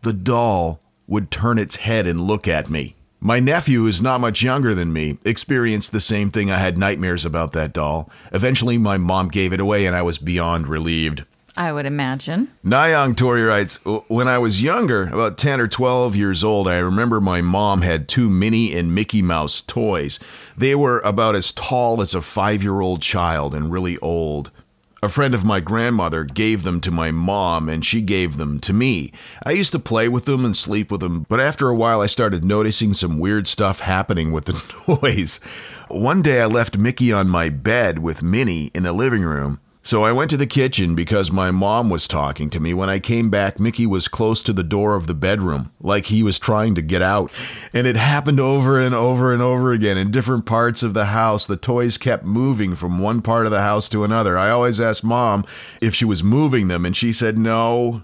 the 0.04 0.14
doll 0.14 0.82
would 1.08 1.32
turn 1.32 1.58
its 1.58 1.78
head 1.78 2.06
and 2.06 2.22
look 2.22 2.48
at 2.48 2.70
me. 2.70 2.94
My 3.22 3.42
nephew, 3.42 3.82
who's 3.82 4.02
not 4.02 4.22
much 4.22 4.42
younger 4.42 4.74
than 4.74 4.94
me, 4.94 5.18
experienced 5.26 5.92
the 5.92 6.00
same 6.00 6.32
thing. 6.32 6.50
I 6.50 6.58
had 6.58 6.78
nightmares 6.78 7.26
about 7.26 7.52
that 7.52 7.74
doll. 7.74 8.10
Eventually, 8.32 8.78
my 8.78 8.98
mom 8.98 9.28
gave 9.28 9.52
it 9.52 9.60
away, 9.60 9.86
and 9.86 9.94
I 9.94 10.02
was 10.02 10.18
beyond 10.18 10.68
relieved. 10.68 11.26
I 11.58 11.74
would 11.74 11.86
imagine. 11.86 12.48
Nyang 12.64 13.18
Tori 13.18 13.42
writes, 13.42 13.84
When 14.08 14.30
I 14.30 14.38
was 14.38 14.62
younger, 14.62 15.10
about 15.10 15.38
10 15.38 15.60
or 15.60 15.68
12 15.68 16.16
years 16.16 16.46
old, 16.46 16.70
I 16.70 16.78
remember 16.78 17.20
my 17.20 17.42
mom 17.42 17.82
had 17.82 18.08
two 18.08 18.30
Minnie 18.30 18.74
and 18.74 18.96
Mickey 18.96 19.22
Mouse 19.22 19.62
toys. 19.62 20.22
They 20.56 20.74
were 20.74 21.00
about 21.02 21.36
as 21.36 21.52
tall 21.52 22.02
as 22.02 22.16
a 22.16 22.22
five 22.22 22.64
year 22.64 22.80
old 22.80 23.02
child 23.02 23.54
and 23.54 23.70
really 23.70 23.98
old. 23.98 24.52
A 25.02 25.08
friend 25.08 25.34
of 25.34 25.46
my 25.46 25.62
grandmother 25.62 26.26
gave 26.26 26.64
them 26.64 26.82
to 26.82 26.92
my 26.92 27.10
mom, 27.10 27.70
and 27.70 27.86
she 27.86 28.02
gave 28.02 28.36
them 28.36 28.60
to 28.60 28.74
me. 28.74 29.14
I 29.46 29.52
used 29.52 29.72
to 29.72 29.80
play 29.80 30.10
with 30.10 30.26
them 30.26 30.44
and 30.44 30.56
sleep 30.56 30.92
with 30.92 31.00
them, 31.00 31.26
but 31.30 31.40
after 31.40 31.70
a 31.70 31.76
while, 31.76 32.02
I 32.02 32.08
started 32.08 32.44
noticing 32.44 32.94
some 32.94 33.18
weird 33.18 33.48
stuff 33.48 33.80
happening 33.80 34.34
with 34.34 34.46
the 34.46 35.00
noise. 35.02 35.40
One 35.88 36.22
day, 36.22 36.42
I 36.42 36.48
left 36.48 36.78
Mickey 36.78 37.14
on 37.14 37.30
my 37.30 37.48
bed 37.48 38.00
with 38.00 38.22
Minnie 38.22 38.72
in 38.74 38.84
the 38.84 38.92
living 38.92 39.24
room. 39.24 39.62
So 39.90 40.04
I 40.04 40.12
went 40.12 40.30
to 40.30 40.38
the 40.38 40.46
kitchen 40.46 40.94
because 40.94 41.32
my 41.32 41.50
mom 41.50 41.90
was 41.90 42.08
talking 42.08 42.52
to 42.52 42.60
me. 42.60 42.76
When 42.76 42.92
I 42.92 43.00
came 43.00 43.32
back, 43.32 43.60
Mickey 43.60 43.88
was 43.88 44.08
close 44.08 44.44
to 44.44 44.54
the 44.54 44.62
door 44.62 44.96
of 44.96 45.08
the 45.08 45.16
bedroom, 45.16 45.72
like 45.82 46.06
he 46.06 46.22
was 46.22 46.38
trying 46.38 46.76
to 46.76 46.84
get 46.84 47.02
out. 47.02 47.32
And 47.74 47.88
it 47.88 47.96
happened 47.96 48.40
over 48.40 48.80
and 48.80 48.94
over 48.94 49.34
and 49.34 49.42
over 49.42 49.74
again 49.74 49.98
in 49.98 50.12
different 50.12 50.46
parts 50.46 50.84
of 50.84 50.94
the 50.94 51.06
house. 51.06 51.48
The 51.48 51.58
toys 51.58 51.98
kept 51.98 52.24
moving 52.24 52.76
from 52.76 53.00
one 53.00 53.24
part 53.24 53.48
of 53.48 53.52
the 53.52 53.62
house 53.62 53.90
to 53.90 54.04
another. 54.04 54.38
I 54.38 54.52
always 54.52 54.80
asked 54.80 55.04
mom 55.04 55.44
if 55.82 55.96
she 55.96 56.06
was 56.06 56.24
moving 56.24 56.68
them, 56.68 56.86
and 56.86 56.96
she 56.96 57.12
said 57.12 57.40
no. 57.40 58.04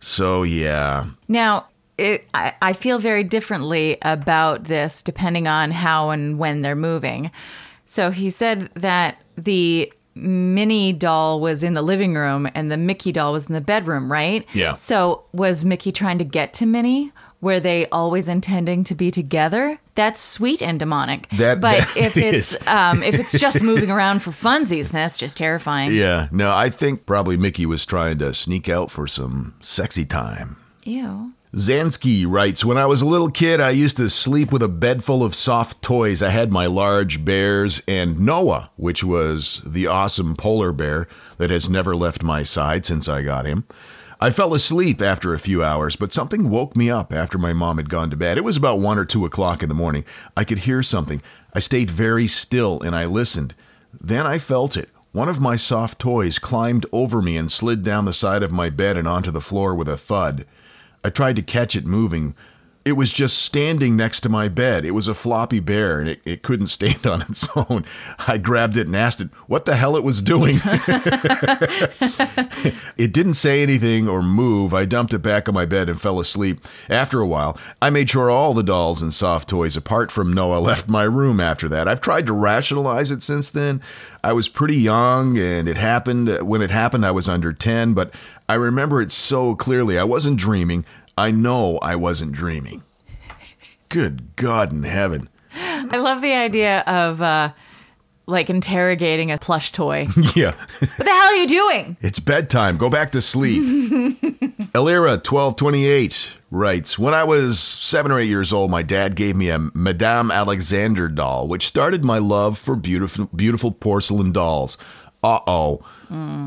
So, 0.00 0.44
yeah. 0.44 1.08
Now, 1.28 1.68
it, 1.98 2.26
I, 2.32 2.54
I 2.62 2.72
feel 2.72 2.98
very 2.98 3.22
differently 3.22 3.98
about 4.00 4.64
this 4.64 5.02
depending 5.02 5.46
on 5.46 5.72
how 5.72 6.08
and 6.08 6.38
when 6.38 6.62
they're 6.62 6.74
moving. 6.74 7.30
So 7.84 8.12
he 8.12 8.30
said 8.30 8.70
that 8.76 9.18
the 9.36 9.92
Minnie 10.14 10.92
doll 10.92 11.40
was 11.40 11.62
in 11.62 11.74
the 11.74 11.82
living 11.82 12.14
room 12.14 12.48
and 12.54 12.70
the 12.70 12.76
Mickey 12.76 13.12
doll 13.12 13.32
was 13.32 13.46
in 13.46 13.52
the 13.54 13.60
bedroom, 13.60 14.10
right? 14.12 14.46
Yeah. 14.54 14.74
So 14.74 15.24
was 15.32 15.64
Mickey 15.64 15.92
trying 15.92 16.18
to 16.18 16.24
get 16.24 16.52
to 16.54 16.66
Minnie? 16.66 17.12
Were 17.40 17.58
they 17.58 17.86
always 17.88 18.28
intending 18.28 18.84
to 18.84 18.94
be 18.94 19.10
together? 19.10 19.80
That's 19.96 20.20
sweet 20.20 20.62
and 20.62 20.78
demonic. 20.78 21.28
That- 21.30 21.60
but 21.60 21.80
that 21.80 21.96
if 21.96 22.16
is. 22.16 22.54
it's 22.54 22.66
um, 22.68 23.02
if 23.02 23.14
it's 23.18 23.32
just 23.38 23.60
moving 23.62 23.90
around 23.90 24.20
for 24.22 24.30
funsies, 24.30 24.90
that's 24.90 25.18
just 25.18 25.36
terrifying. 25.38 25.92
Yeah. 25.92 26.28
No, 26.30 26.54
I 26.54 26.70
think 26.70 27.04
probably 27.04 27.36
Mickey 27.36 27.66
was 27.66 27.84
trying 27.84 28.18
to 28.18 28.32
sneak 28.32 28.68
out 28.68 28.90
for 28.92 29.08
some 29.08 29.54
sexy 29.60 30.04
time. 30.04 30.56
Ew. 30.84 31.32
Zansky 31.54 32.24
writes 32.26 32.64
When 32.64 32.78
I 32.78 32.86
was 32.86 33.02
a 33.02 33.06
little 33.06 33.30
kid, 33.30 33.60
I 33.60 33.70
used 33.70 33.98
to 33.98 34.08
sleep 34.08 34.50
with 34.50 34.62
a 34.62 34.68
bed 34.68 35.04
full 35.04 35.22
of 35.22 35.34
soft 35.34 35.82
toys. 35.82 36.22
I 36.22 36.30
had 36.30 36.50
my 36.50 36.64
large 36.64 37.26
bears 37.26 37.82
and 37.86 38.18
Noah, 38.18 38.70
which 38.76 39.04
was 39.04 39.60
the 39.66 39.86
awesome 39.86 40.34
polar 40.34 40.72
bear 40.72 41.08
that 41.36 41.50
has 41.50 41.68
never 41.68 41.94
left 41.94 42.22
my 42.22 42.42
side 42.42 42.86
since 42.86 43.06
I 43.06 43.20
got 43.20 43.44
him. 43.44 43.66
I 44.18 44.30
fell 44.30 44.54
asleep 44.54 45.02
after 45.02 45.34
a 45.34 45.38
few 45.38 45.62
hours, 45.62 45.94
but 45.94 46.14
something 46.14 46.48
woke 46.48 46.74
me 46.74 46.88
up 46.88 47.12
after 47.12 47.36
my 47.36 47.52
mom 47.52 47.76
had 47.76 47.90
gone 47.90 48.08
to 48.08 48.16
bed. 48.16 48.38
It 48.38 48.44
was 48.44 48.56
about 48.56 48.78
one 48.78 48.98
or 48.98 49.04
two 49.04 49.26
o'clock 49.26 49.62
in 49.62 49.68
the 49.68 49.74
morning. 49.74 50.06
I 50.34 50.44
could 50.44 50.60
hear 50.60 50.82
something. 50.82 51.20
I 51.52 51.60
stayed 51.60 51.90
very 51.90 52.28
still 52.28 52.80
and 52.80 52.96
I 52.96 53.04
listened. 53.04 53.54
Then 53.92 54.26
I 54.26 54.38
felt 54.38 54.74
it. 54.74 54.88
One 55.10 55.28
of 55.28 55.38
my 55.38 55.56
soft 55.56 55.98
toys 55.98 56.38
climbed 56.38 56.86
over 56.92 57.20
me 57.20 57.36
and 57.36 57.52
slid 57.52 57.84
down 57.84 58.06
the 58.06 58.14
side 58.14 58.42
of 58.42 58.52
my 58.52 58.70
bed 58.70 58.96
and 58.96 59.06
onto 59.06 59.30
the 59.30 59.42
floor 59.42 59.74
with 59.74 59.88
a 59.88 59.98
thud. 59.98 60.46
I 61.04 61.10
tried 61.10 61.36
to 61.36 61.42
catch 61.42 61.76
it 61.76 61.86
moving. 61.86 62.34
It 62.84 62.94
was 62.94 63.12
just 63.12 63.38
standing 63.38 63.94
next 63.96 64.22
to 64.22 64.28
my 64.28 64.48
bed. 64.48 64.84
It 64.84 64.90
was 64.90 65.06
a 65.06 65.14
floppy 65.14 65.60
bear 65.60 66.00
and 66.00 66.08
it, 66.08 66.20
it 66.24 66.42
couldn't 66.42 66.66
stand 66.68 67.06
on 67.06 67.22
its 67.22 67.48
own. 67.56 67.84
I 68.26 68.38
grabbed 68.38 68.76
it 68.76 68.88
and 68.88 68.96
asked 68.96 69.20
it 69.20 69.28
what 69.46 69.66
the 69.66 69.76
hell 69.76 69.96
it 69.96 70.02
was 70.02 70.20
doing. 70.20 70.58
it 72.96 73.12
didn't 73.12 73.34
say 73.34 73.62
anything 73.62 74.08
or 74.08 74.20
move. 74.20 74.74
I 74.74 74.84
dumped 74.84 75.14
it 75.14 75.20
back 75.20 75.48
on 75.48 75.54
my 75.54 75.64
bed 75.64 75.88
and 75.88 76.00
fell 76.00 76.18
asleep. 76.18 76.66
After 76.88 77.20
a 77.20 77.26
while, 77.26 77.56
I 77.80 77.90
made 77.90 78.10
sure 78.10 78.30
all 78.30 78.52
the 78.52 78.64
dolls 78.64 79.00
and 79.00 79.14
soft 79.14 79.48
toys, 79.48 79.76
apart 79.76 80.10
from 80.10 80.32
Noah, 80.32 80.58
left 80.60 80.88
my 80.88 81.04
room 81.04 81.38
after 81.38 81.68
that. 81.68 81.86
I've 81.86 82.00
tried 82.00 82.26
to 82.26 82.32
rationalize 82.32 83.12
it 83.12 83.22
since 83.22 83.48
then. 83.48 83.80
I 84.24 84.32
was 84.32 84.48
pretty 84.48 84.76
young 84.76 85.38
and 85.38 85.68
it 85.68 85.76
happened. 85.76 86.28
When 86.42 86.62
it 86.62 86.70
happened, 86.72 87.06
I 87.06 87.12
was 87.12 87.28
under 87.28 87.52
10, 87.52 87.92
but 87.94 88.12
I 88.52 88.56
remember 88.56 89.00
it 89.00 89.10
so 89.10 89.54
clearly. 89.54 89.98
I 89.98 90.04
wasn't 90.04 90.36
dreaming. 90.36 90.84
I 91.16 91.30
know 91.30 91.78
I 91.78 91.96
wasn't 91.96 92.32
dreaming. 92.32 92.82
Good 93.88 94.36
God 94.36 94.72
in 94.72 94.82
heaven. 94.82 95.30
I 95.54 95.96
love 95.96 96.20
the 96.20 96.34
idea 96.34 96.80
of 96.80 97.22
uh, 97.22 97.52
like 98.26 98.50
interrogating 98.50 99.30
a 99.30 99.38
plush 99.38 99.72
toy. 99.72 100.06
Yeah. 100.36 100.52
what 100.80 100.96
the 100.98 101.04
hell 101.04 101.30
are 101.30 101.34
you 101.34 101.46
doing? 101.46 101.96
It's 102.02 102.20
bedtime. 102.20 102.76
Go 102.76 102.90
back 102.90 103.12
to 103.12 103.22
sleep. 103.22 103.62
Elira, 104.74 105.12
1228, 105.12 106.32
writes 106.50 106.98
When 106.98 107.14
I 107.14 107.24
was 107.24 107.58
seven 107.58 108.12
or 108.12 108.20
eight 108.20 108.28
years 108.28 108.52
old, 108.52 108.70
my 108.70 108.82
dad 108.82 109.14
gave 109.14 109.34
me 109.34 109.48
a 109.48 109.58
Madame 109.72 110.30
Alexander 110.30 111.08
doll, 111.08 111.48
which 111.48 111.66
started 111.66 112.04
my 112.04 112.18
love 112.18 112.58
for 112.58 112.76
beautiful, 112.76 113.30
beautiful 113.34 113.72
porcelain 113.72 114.30
dolls. 114.30 114.76
Uh 115.22 115.40
oh. 115.46 115.82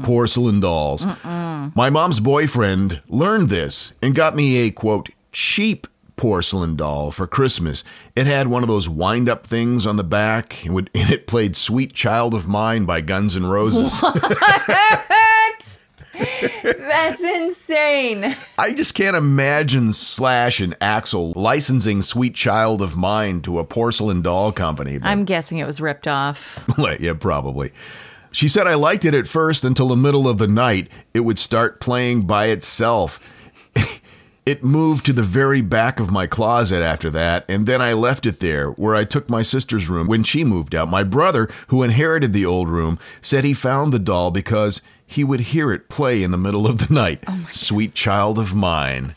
Porcelain 0.03 0.59
dolls. 0.59 1.05
My 1.23 1.89
mom's 1.89 2.19
boyfriend 2.19 3.01
learned 3.07 3.49
this 3.49 3.93
and 4.01 4.15
got 4.15 4.35
me 4.35 4.57
a 4.57 4.71
quote, 4.71 5.09
cheap 5.31 5.87
porcelain 6.15 6.75
doll 6.75 7.11
for 7.11 7.27
Christmas. 7.27 7.83
It 8.15 8.27
had 8.27 8.47
one 8.47 8.63
of 8.63 8.69
those 8.69 8.87
wind 8.87 9.29
up 9.29 9.45
things 9.45 9.85
on 9.85 9.97
the 9.97 10.03
back, 10.03 10.63
and, 10.65 10.73
would, 10.73 10.89
and 10.95 11.11
it 11.11 11.27
played 11.27 11.55
Sweet 11.55 11.93
Child 11.93 12.33
of 12.33 12.47
Mine 12.47 12.85
by 12.85 13.01
Guns 13.01 13.35
N' 13.35 13.45
Roses. 13.45 14.01
What? 14.15 15.79
That's 16.63 17.21
insane. 17.21 18.35
I 18.57 18.73
just 18.73 18.93
can't 18.93 19.17
imagine 19.17 19.91
Slash 19.91 20.61
and 20.61 20.77
Axl 20.79 21.35
licensing 21.35 22.01
Sweet 22.01 22.35
Child 22.35 22.81
of 22.81 22.95
Mine 22.95 23.41
to 23.41 23.59
a 23.59 23.65
porcelain 23.65 24.21
doll 24.21 24.51
company. 24.51 24.99
I'm 25.01 25.25
guessing 25.25 25.57
it 25.57 25.65
was 25.65 25.81
ripped 25.81 26.07
off. 26.07 26.63
yeah, 26.99 27.13
probably. 27.13 27.71
She 28.35 28.49
said 28.49 28.67
I 28.67 28.73
liked 28.73 29.05
it 29.05 29.13
at 29.13 29.29
first 29.29 29.63
until 29.63 29.87
the 29.87 29.95
middle 29.95 30.27
of 30.27 30.39
the 30.39 30.47
night. 30.47 30.89
It 31.13 31.21
would 31.21 31.39
start 31.39 31.79
playing 31.79 32.23
by 32.23 32.47
itself. 32.47 33.17
it 34.45 34.61
moved 34.61 35.05
to 35.05 35.13
the 35.13 35.23
very 35.23 35.61
back 35.61 36.01
of 36.01 36.11
my 36.11 36.27
closet 36.27 36.81
after 36.81 37.09
that, 37.11 37.45
and 37.47 37.65
then 37.65 37.81
I 37.81 37.93
left 37.93 38.25
it 38.25 38.41
there, 38.41 38.71
where 38.71 38.93
I 38.93 39.05
took 39.05 39.29
my 39.29 39.41
sister's 39.41 39.87
room 39.87 40.07
when 40.07 40.23
she 40.23 40.43
moved 40.43 40.75
out. 40.75 40.89
My 40.89 41.01
brother, 41.01 41.47
who 41.67 41.81
inherited 41.81 42.33
the 42.33 42.45
old 42.45 42.67
room, 42.67 42.99
said 43.21 43.45
he 43.45 43.53
found 43.53 43.93
the 43.93 43.99
doll 43.99 44.31
because 44.31 44.81
he 45.07 45.23
would 45.23 45.39
hear 45.39 45.71
it 45.71 45.87
play 45.87 46.21
in 46.21 46.31
the 46.31 46.37
middle 46.37 46.67
of 46.67 46.85
the 46.85 46.93
night. 46.93 47.23
Sweet 47.51 47.93
child 47.93 48.37
of 48.37 48.53
mine. 48.53 49.15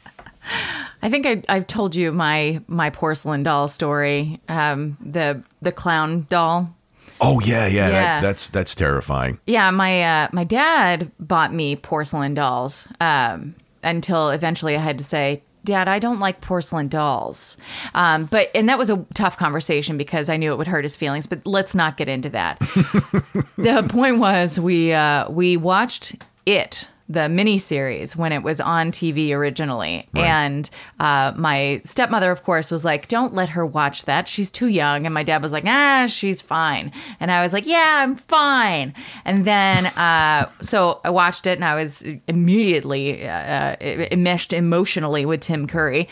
I 1.02 1.10
think 1.10 1.26
I, 1.26 1.42
I've 1.48 1.66
told 1.66 1.96
you 1.96 2.12
my 2.12 2.62
my 2.68 2.90
porcelain 2.90 3.42
doll 3.42 3.66
story. 3.66 4.40
Um, 4.48 4.96
the 5.04 5.42
the 5.60 5.72
clown 5.72 6.28
doll. 6.30 6.72
Oh 7.20 7.40
yeah, 7.40 7.66
yeah, 7.66 7.88
Yeah. 7.88 7.90
That, 7.90 8.22
that's 8.22 8.48
that's 8.48 8.74
terrifying. 8.74 9.38
Yeah, 9.46 9.70
my 9.70 10.02
uh, 10.02 10.28
my 10.32 10.44
dad 10.44 11.10
bought 11.18 11.52
me 11.52 11.76
porcelain 11.76 12.34
dolls 12.34 12.86
um, 13.00 13.54
until 13.82 14.30
eventually 14.30 14.76
I 14.76 14.80
had 14.80 14.98
to 14.98 15.04
say, 15.04 15.42
Dad, 15.64 15.88
I 15.88 15.98
don't 15.98 16.20
like 16.20 16.40
porcelain 16.40 16.88
dolls. 16.88 17.56
Um, 17.94 18.26
but 18.26 18.50
and 18.54 18.68
that 18.68 18.78
was 18.78 18.90
a 18.90 19.04
tough 19.14 19.36
conversation 19.36 19.98
because 19.98 20.28
I 20.28 20.36
knew 20.36 20.52
it 20.52 20.56
would 20.56 20.66
hurt 20.66 20.84
his 20.84 20.96
feelings. 20.96 21.26
But 21.26 21.46
let's 21.46 21.74
not 21.74 21.96
get 21.96 22.08
into 22.08 22.30
that. 22.30 22.58
the 23.56 23.86
point 23.88 24.18
was 24.18 24.58
we 24.58 24.92
uh, 24.92 25.30
we 25.30 25.56
watched 25.56 26.24
it. 26.46 26.88
The 27.08 27.20
miniseries 27.20 28.16
when 28.16 28.32
it 28.32 28.42
was 28.42 28.60
on 28.60 28.92
TV 28.92 29.32
originally, 29.32 30.06
and 30.14 30.68
uh, 31.00 31.32
my 31.36 31.80
stepmother, 31.84 32.30
of 32.30 32.44
course, 32.44 32.70
was 32.70 32.84
like, 32.84 33.08
"Don't 33.08 33.34
let 33.34 33.50
her 33.50 33.64
watch 33.64 34.04
that; 34.04 34.28
she's 34.28 34.50
too 34.50 34.66
young." 34.66 35.06
And 35.06 35.14
my 35.14 35.22
dad 35.22 35.42
was 35.42 35.50
like, 35.52 35.64
"Ah, 35.66 36.06
she's 36.06 36.42
fine," 36.42 36.92
and 37.18 37.32
I 37.32 37.42
was 37.42 37.52
like, 37.52 37.66
"Yeah, 37.66 38.00
I'm 38.02 38.16
fine." 38.16 38.94
And 39.24 39.44
then, 39.44 39.86
uh, 39.86 40.50
so 40.60 41.00
I 41.04 41.10
watched 41.10 41.46
it, 41.46 41.52
and 41.52 41.64
I 41.64 41.74
was 41.74 42.02
immediately 42.26 43.26
uh, 43.26 43.76
enmeshed 43.80 44.52
emotionally 44.52 45.24
with 45.24 45.40
Tim 45.40 45.66
Curry. 45.66 46.08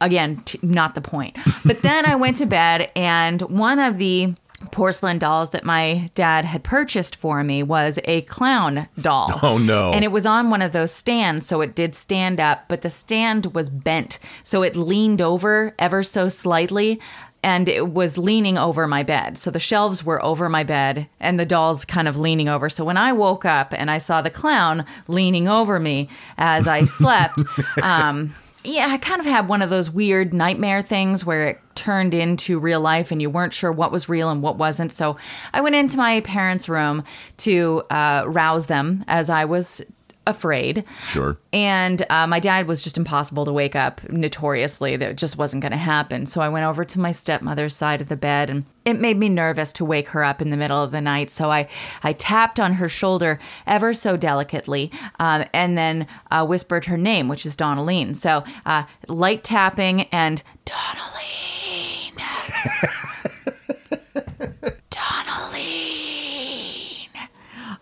Again, 0.00 0.42
t- 0.44 0.58
not 0.62 0.94
the 0.94 1.00
point. 1.00 1.36
But 1.64 1.82
then 1.82 2.04
I 2.06 2.16
went 2.16 2.36
to 2.38 2.46
bed, 2.46 2.90
and 2.94 3.40
one 3.42 3.78
of 3.78 3.98
the 3.98 4.34
porcelain 4.70 5.18
dolls 5.18 5.50
that 5.50 5.64
my 5.64 6.10
dad 6.14 6.44
had 6.44 6.64
purchased 6.64 7.16
for 7.16 7.42
me 7.42 7.62
was 7.62 7.98
a 8.04 8.22
clown 8.22 8.88
doll. 9.00 9.32
Oh, 9.44 9.58
no. 9.58 9.92
And 9.92 10.04
it 10.04 10.12
was 10.12 10.24
on 10.24 10.48
one 10.48 10.62
of 10.62 10.72
those 10.72 10.90
stands, 10.90 11.46
so 11.46 11.60
it 11.60 11.74
did 11.74 11.94
stand 11.94 12.40
up, 12.40 12.64
but 12.66 12.80
the 12.80 12.88
stand 12.88 13.54
was 13.54 13.68
bent. 13.68 14.18
So 14.42 14.62
it 14.62 14.74
leaned 14.74 15.20
over 15.20 15.74
ever 15.78 16.02
so 16.02 16.28
slightly 16.28 17.00
and 17.44 17.68
it 17.68 17.92
was 17.92 18.16
leaning 18.16 18.56
over 18.56 18.86
my 18.86 19.02
bed. 19.02 19.36
So 19.36 19.50
the 19.50 19.60
shelves 19.60 20.02
were 20.02 20.24
over 20.24 20.48
my 20.48 20.64
bed 20.64 21.08
and 21.20 21.38
the 21.38 21.44
doll's 21.44 21.84
kind 21.84 22.08
of 22.08 22.16
leaning 22.16 22.48
over. 22.48 22.70
So 22.70 22.84
when 22.84 22.96
I 22.96 23.12
woke 23.12 23.44
up 23.44 23.74
and 23.76 23.90
I 23.90 23.98
saw 23.98 24.22
the 24.22 24.30
clown 24.30 24.86
leaning 25.08 25.46
over 25.46 25.78
me 25.78 26.08
as 26.38 26.66
I 26.66 26.84
slept, 26.86 27.42
um, 27.82 28.34
yeah, 28.64 28.86
I 28.88 28.98
kind 28.98 29.20
of 29.20 29.26
had 29.26 29.48
one 29.48 29.62
of 29.62 29.70
those 29.70 29.90
weird 29.90 30.32
nightmare 30.32 30.82
things 30.82 31.24
where 31.24 31.46
it 31.48 31.60
turned 31.74 32.14
into 32.14 32.58
real 32.58 32.80
life 32.80 33.10
and 33.10 33.20
you 33.20 33.28
weren't 33.28 33.52
sure 33.52 33.70
what 33.70 33.92
was 33.92 34.08
real 34.08 34.30
and 34.30 34.42
what 34.42 34.56
wasn't. 34.56 34.90
So 34.90 35.16
I 35.52 35.60
went 35.60 35.74
into 35.74 35.98
my 35.98 36.20
parents' 36.20 36.68
room 36.68 37.04
to 37.38 37.82
uh, 37.90 38.24
rouse 38.26 38.66
them 38.66 39.04
as 39.06 39.28
I 39.28 39.44
was 39.44 39.82
afraid. 40.26 40.84
Sure. 41.08 41.38
And 41.52 42.04
uh, 42.10 42.26
my 42.26 42.40
dad 42.40 42.66
was 42.66 42.82
just 42.82 42.96
impossible 42.96 43.44
to 43.44 43.52
wake 43.52 43.76
up, 43.76 44.08
notoriously. 44.08 44.96
That 44.96 45.16
just 45.16 45.36
wasn't 45.38 45.62
going 45.62 45.72
to 45.72 45.78
happen. 45.78 46.26
So 46.26 46.40
I 46.40 46.48
went 46.48 46.64
over 46.64 46.84
to 46.84 46.98
my 46.98 47.12
stepmother's 47.12 47.76
side 47.76 48.00
of 48.00 48.08
the 48.08 48.16
bed, 48.16 48.50
and 48.50 48.64
it 48.84 49.00
made 49.00 49.18
me 49.18 49.28
nervous 49.28 49.72
to 49.74 49.84
wake 49.84 50.08
her 50.08 50.24
up 50.24 50.40
in 50.40 50.50
the 50.50 50.56
middle 50.56 50.82
of 50.82 50.90
the 50.90 51.00
night. 51.00 51.30
So 51.30 51.50
I, 51.50 51.68
I 52.02 52.12
tapped 52.12 52.58
on 52.58 52.74
her 52.74 52.88
shoulder 52.88 53.38
ever 53.66 53.92
so 53.92 54.16
delicately 54.16 54.90
um, 55.18 55.44
and 55.52 55.76
then 55.76 56.06
uh, 56.30 56.46
whispered 56.46 56.86
her 56.86 56.96
name, 56.96 57.28
which 57.28 57.46
is 57.46 57.56
Donnaline. 57.56 58.16
So 58.16 58.44
uh, 58.66 58.84
light 59.08 59.44
tapping 59.44 60.02
and 60.02 60.42
Donnaline. 60.64 61.44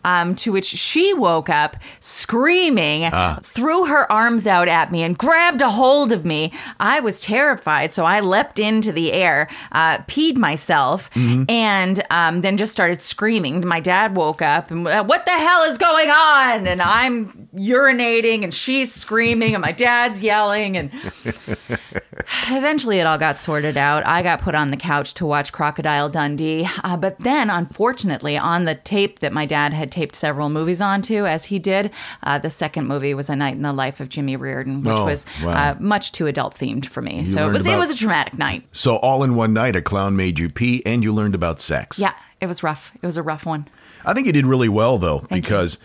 Um, 0.05 0.35
to 0.37 0.53
which 0.53 0.67
she 0.67 1.15
woke 1.15 1.49
up 1.49 1.77
screaming, 2.01 3.11
threw 3.43 3.87
her 3.87 4.11
arms 4.11 4.47
out 4.47 4.69
at 4.69 4.91
me, 4.91 5.03
and 5.03 5.17
grabbed 5.17 5.61
a 5.61 5.71
hold 5.71 6.13
of 6.13 6.25
me. 6.25 6.53
I 6.81 7.01
was 7.01 7.21
terrified, 7.21 7.93
so 7.93 8.05
I 8.05 8.21
leapt 8.21 8.59
into 8.59 8.91
the 8.93 9.13
air, 9.13 9.49
uh, 9.71 9.99
peed 9.99 10.37
myself, 10.37 11.11
and 11.17 12.03
um, 12.11 12.41
then 12.41 12.57
just 12.57 12.73
started 12.73 13.01
screaming. 13.03 13.67
My 13.67 13.81
dad 13.81 14.17
woke 14.17 14.43
up 14.43 14.71
and 14.71 14.87
"Uh, 14.87 15.05
what 15.05 15.25
the 15.25 15.33
hell 15.33 15.63
is 15.63 15.79
going 15.79 16.11
on? 16.11 16.67
And 16.67 16.83
I'm 16.83 17.49
urinating, 17.55 18.43
and 18.43 18.53
she's 18.53 18.93
screaming, 18.93 19.55
and 19.55 19.63
my 19.63 19.73
dad's 19.73 20.23
yelling, 20.23 20.77
and 20.77 20.91
Eventually, 22.49 22.99
it 22.99 23.07
all 23.07 23.19
got 23.19 23.39
sorted 23.39 23.77
out. 23.77 24.07
I 24.07 24.23
got 24.23 24.41
put 24.41 24.55
on 24.55 24.71
the 24.71 24.77
couch 24.77 25.15
to 25.15 25.27
watch 25.27 25.53
Crocodile 25.53 26.09
Dundee. 26.09 26.69
Uh, 26.83 26.97
but 26.97 27.19
then, 27.19 27.51
unfortunately, 27.51 28.37
on 28.37 28.65
the 28.65 28.75
tape 28.75 29.21
that 29.21 29.33
my 29.33 29.47
dad 29.47 29.73
had 29.73 29.91
taped 29.93 30.17
several 30.17 30.49
movies 30.49 30.81
onto, 30.81 31.25
as 31.27 31.45
he 31.45 31.61
did, 31.61 31.93
uh, 32.25 32.39
the 32.39 32.51
second 32.51 32.89
movie 32.89 33.15
was 33.15 33.31
A 33.31 33.37
Night 33.37 33.55
in 33.55 33.63
the 33.63 33.73
Life 33.73 34.01
of 34.01 34.09
Jimmy 34.09 34.35
Reardon, 34.35 34.81
which 34.83 34.97
Oh, 34.99 35.05
was 35.05 35.25
wow. 35.45 35.53
uh, 35.53 35.77
much 35.79 36.11
too 36.11 36.27
adult 36.27 36.55
themed 36.57 36.87
for 36.87 37.01
me. 37.03 37.25
so 37.25 37.49
it 37.49 37.53
was, 37.53 37.67
it 37.67 37.77
was 37.79 37.91
a 37.93 37.97
traumatic 37.97 38.37
night. 38.37 38.65
So 38.73 38.97
all 38.97 39.23
in 39.23 39.37
one 39.37 39.53
night, 39.53 39.77
a 39.77 39.83
clown 39.83 40.17
made 40.17 40.39
you 40.41 40.49
pee, 40.49 40.83
and 40.85 41.05
you 41.05 41.13
learned 41.13 41.37
about 41.37 41.61
sex. 41.61 41.99
Yeah, 41.99 42.15
it 42.41 42.47
was 42.47 42.65
rough. 42.65 42.91
It 43.01 43.07
was 43.07 43.17
a 43.17 43.23
rough 43.23 43.47
one. 43.47 43.69
I 44.05 44.15
think 44.15 44.27
you 44.27 44.33
did 44.33 44.47
really 44.47 44.69
well 44.69 44.99
though, 44.99 45.21
you. 45.21 45.27
because 45.31 45.79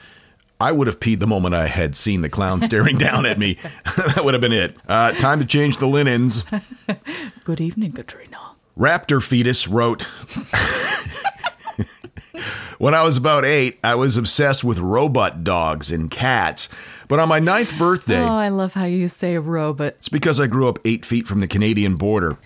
I 0.59 0.71
would 0.71 0.87
have 0.87 0.99
peed 0.99 1.19
the 1.19 1.27
moment 1.27 1.53
I 1.53 1.67
had 1.67 1.95
seen 1.95 2.21
the 2.21 2.29
clown 2.29 2.61
staring 2.61 2.97
down 3.07 3.27
at 3.27 3.37
me. 3.37 3.59
that 3.85 4.23
would 4.23 4.33
have 4.33 4.41
been 4.41 4.53
it. 4.53 4.75
Uh, 4.87 5.11
time 5.13 5.39
to 5.39 5.45
change 5.45 5.77
the 5.77 5.87
linens. 5.87 6.43
Good 7.43 7.61
evening, 7.61 7.91
Katrina. 7.91 8.39
Raptor 8.75 9.21
Fetus 9.23 9.67
wrote 9.67 10.07
When 12.77 12.93
I 12.93 13.03
was 13.03 13.17
about 13.17 13.45
eight, 13.45 13.79
I 13.83 13.95
was 13.95 14.17
obsessed 14.17 14.63
with 14.63 14.77
robot 14.79 15.43
dogs 15.43 15.91
and 15.91 16.09
cats. 16.11 16.69
But 17.07 17.19
on 17.19 17.29
my 17.29 17.39
ninth 17.39 17.77
birthday, 17.77 18.19
Oh, 18.21 18.35
I 18.37 18.49
love 18.49 18.73
how 18.73 18.85
you 18.85 19.07
say 19.07 19.37
robot. 19.37 19.93
it's 19.97 20.09
because 20.09 20.39
I 20.39 20.47
grew 20.47 20.67
up 20.67 20.79
eight 20.85 21.05
feet 21.05 21.25
from 21.27 21.39
the 21.39 21.47
Canadian 21.47 21.95
border. 21.95 22.37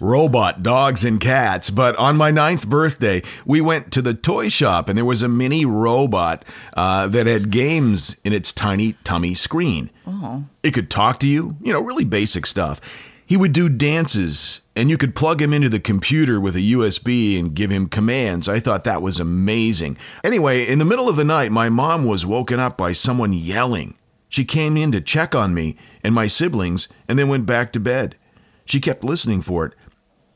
Robot 0.00 0.62
dogs 0.62 1.04
and 1.04 1.20
cats. 1.20 1.70
But 1.70 1.94
on 1.96 2.16
my 2.16 2.30
ninth 2.32 2.68
birthday, 2.68 3.22
we 3.46 3.60
went 3.60 3.92
to 3.92 4.02
the 4.02 4.12
toy 4.12 4.48
shop 4.48 4.88
and 4.88 4.98
there 4.98 5.04
was 5.04 5.22
a 5.22 5.28
mini 5.28 5.64
robot 5.64 6.44
uh, 6.76 7.06
that 7.06 7.26
had 7.26 7.50
games 7.50 8.16
in 8.24 8.32
its 8.32 8.52
tiny 8.52 8.94
tummy 9.04 9.34
screen. 9.34 9.90
Oh. 10.06 10.44
It 10.62 10.72
could 10.72 10.90
talk 10.90 11.20
to 11.20 11.28
you, 11.28 11.56
you 11.62 11.72
know, 11.72 11.80
really 11.80 12.04
basic 12.04 12.44
stuff. 12.46 12.80
He 13.24 13.36
would 13.36 13.52
do 13.52 13.68
dances 13.68 14.60
and 14.76 14.90
you 14.90 14.98
could 14.98 15.14
plug 15.14 15.40
him 15.40 15.52
into 15.52 15.68
the 15.68 15.80
computer 15.80 16.40
with 16.40 16.56
a 16.56 16.72
USB 16.72 17.38
and 17.38 17.54
give 17.54 17.70
him 17.70 17.86
commands. 17.88 18.48
I 18.48 18.58
thought 18.60 18.84
that 18.84 19.02
was 19.02 19.20
amazing. 19.20 19.96
Anyway, 20.22 20.66
in 20.66 20.78
the 20.78 20.84
middle 20.84 21.08
of 21.08 21.16
the 21.16 21.24
night, 21.24 21.52
my 21.52 21.68
mom 21.68 22.04
was 22.04 22.26
woken 22.26 22.58
up 22.58 22.76
by 22.76 22.92
someone 22.92 23.32
yelling. 23.32 23.94
She 24.28 24.44
came 24.44 24.76
in 24.76 24.90
to 24.92 25.00
check 25.00 25.34
on 25.34 25.54
me 25.54 25.76
and 26.02 26.14
my 26.14 26.26
siblings 26.26 26.88
and 27.06 27.18
then 27.18 27.28
went 27.28 27.46
back 27.46 27.72
to 27.72 27.80
bed. 27.80 28.16
She 28.64 28.80
kept 28.80 29.04
listening 29.04 29.42
for 29.42 29.66
it. 29.66 29.74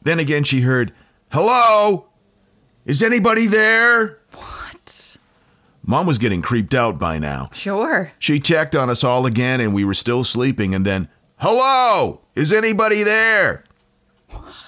Then 0.03 0.21
again, 0.21 0.45
she 0.45 0.61
heard, 0.61 0.93
Hello? 1.33 2.07
Is 2.87 3.03
anybody 3.03 3.47
there? 3.47 4.21
What? 4.35 5.17
Mom 5.85 6.07
was 6.07 6.19
getting 6.19 6.43
creeped 6.43 6.75
out 6.75 6.99
by 6.99 7.19
now. 7.19 7.51
Sure. 7.53 8.13
She 8.19 8.39
checked 8.39 8.77
on 8.77 8.89
us 8.89 9.03
all 9.03 9.27
again 9.27 9.61
and 9.61 9.75
we 9.75 9.85
were 9.85 9.95
still 9.95 10.23
sleeping, 10.23 10.75
and 10.75 10.85
then, 10.85 11.09
Hello? 11.39 12.21
Is 12.35 12.53
anybody 12.53 13.03
there? 13.03 13.65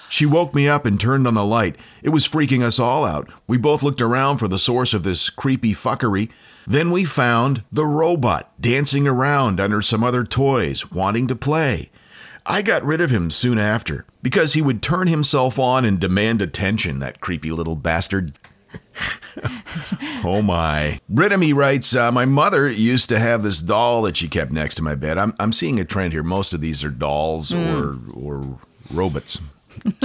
She 0.09 0.25
woke 0.25 0.53
me 0.53 0.67
up 0.67 0.85
and 0.85 0.99
turned 0.99 1.25
on 1.25 1.35
the 1.35 1.45
light. 1.45 1.77
It 2.03 2.09
was 2.09 2.27
freaking 2.27 2.63
us 2.63 2.79
all 2.79 3.05
out. 3.05 3.29
We 3.47 3.57
both 3.57 3.81
looked 3.81 4.01
around 4.01 4.37
for 4.37 4.47
the 4.47 4.59
source 4.59 4.93
of 4.93 5.03
this 5.03 5.29
creepy 5.29 5.73
fuckery. 5.73 6.29
Then 6.67 6.91
we 6.91 7.05
found 7.05 7.63
the 7.71 7.85
robot 7.85 8.51
dancing 8.59 9.07
around 9.07 9.59
under 9.59 9.81
some 9.81 10.03
other 10.03 10.23
toys, 10.23 10.91
wanting 10.91 11.27
to 11.27 11.35
play. 11.35 11.89
I 12.45 12.61
got 12.61 12.83
rid 12.83 13.01
of 13.01 13.09
him 13.09 13.31
soon 13.31 13.57
after 13.57 14.05
because 14.21 14.53
he 14.53 14.61
would 14.61 14.81
turn 14.81 15.07
himself 15.07 15.57
on 15.57 15.85
and 15.85 15.99
demand 15.99 16.41
attention, 16.41 16.99
that 16.99 17.21
creepy 17.21 17.51
little 17.51 17.75
bastard. 17.75 18.33
Oh 20.23 20.41
my. 20.41 20.99
Brittany 21.09 21.51
writes, 21.53 21.95
uh, 21.95 22.11
My 22.11 22.25
mother 22.25 22.69
used 22.69 23.09
to 23.09 23.19
have 23.19 23.41
this 23.41 23.59
doll 23.59 24.03
that 24.03 24.17
she 24.17 24.27
kept 24.27 24.51
next 24.51 24.75
to 24.75 24.83
my 24.83 24.93
bed. 24.93 25.17
I'm, 25.17 25.33
I'm 25.39 25.51
seeing 25.51 25.79
a 25.79 25.85
trend 25.85 26.13
here. 26.13 26.21
Most 26.23 26.53
of 26.53 26.61
these 26.61 26.83
are 26.83 26.91
dolls 26.91 27.53
or, 27.53 27.97
or 28.13 28.59
robots. 28.91 29.39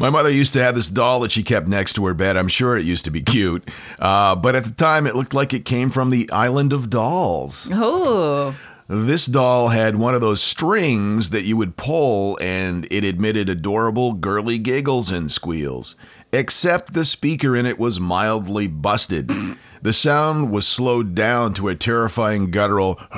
my 0.00 0.10
mother 0.10 0.30
used 0.30 0.52
to 0.54 0.62
have 0.62 0.74
this 0.74 0.88
doll 0.88 1.20
that 1.20 1.30
she 1.32 1.42
kept 1.42 1.68
next 1.68 1.92
to 1.94 2.06
her 2.06 2.14
bed. 2.14 2.36
I'm 2.36 2.48
sure 2.48 2.76
it 2.76 2.84
used 2.84 3.04
to 3.04 3.10
be 3.10 3.22
cute. 3.22 3.68
Uh, 3.98 4.34
but 4.34 4.56
at 4.56 4.64
the 4.64 4.70
time, 4.72 5.06
it 5.06 5.14
looked 5.14 5.34
like 5.34 5.52
it 5.54 5.64
came 5.64 5.90
from 5.90 6.10
the 6.10 6.30
island 6.30 6.72
of 6.72 6.90
dolls. 6.90 7.68
Oh, 7.72 8.56
This 8.88 9.26
doll 9.26 9.68
had 9.68 9.98
one 9.98 10.14
of 10.14 10.20
those 10.20 10.40
strings 10.42 11.30
that 11.30 11.44
you 11.44 11.56
would 11.56 11.76
pull, 11.76 12.38
and 12.40 12.86
it 12.90 13.04
emitted 13.04 13.48
adorable 13.48 14.12
girly 14.14 14.58
giggles 14.58 15.12
and 15.12 15.30
squeals. 15.30 15.94
Except 16.32 16.92
the 16.94 17.04
speaker 17.04 17.54
in 17.54 17.66
it 17.66 17.78
was 17.78 18.00
mildly 18.00 18.66
busted. 18.66 19.30
The 19.82 19.92
sound 19.92 20.50
was 20.50 20.66
slowed 20.66 21.14
down 21.14 21.52
to 21.54 21.68
a 21.68 21.76
terrifying 21.76 22.50
guttural, 22.50 22.98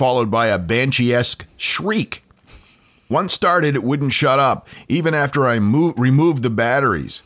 followed 0.00 0.30
by 0.30 0.46
a 0.46 0.58
banshee 0.58 1.12
esque 1.12 1.44
shriek. 1.58 2.24
Once 3.10 3.34
started, 3.34 3.74
it 3.74 3.84
wouldn't 3.84 4.14
shut 4.14 4.38
up, 4.38 4.66
even 4.88 5.12
after 5.12 5.46
I 5.46 5.58
mo- 5.58 5.92
removed 5.94 6.42
the 6.42 6.48
batteries. 6.48 7.22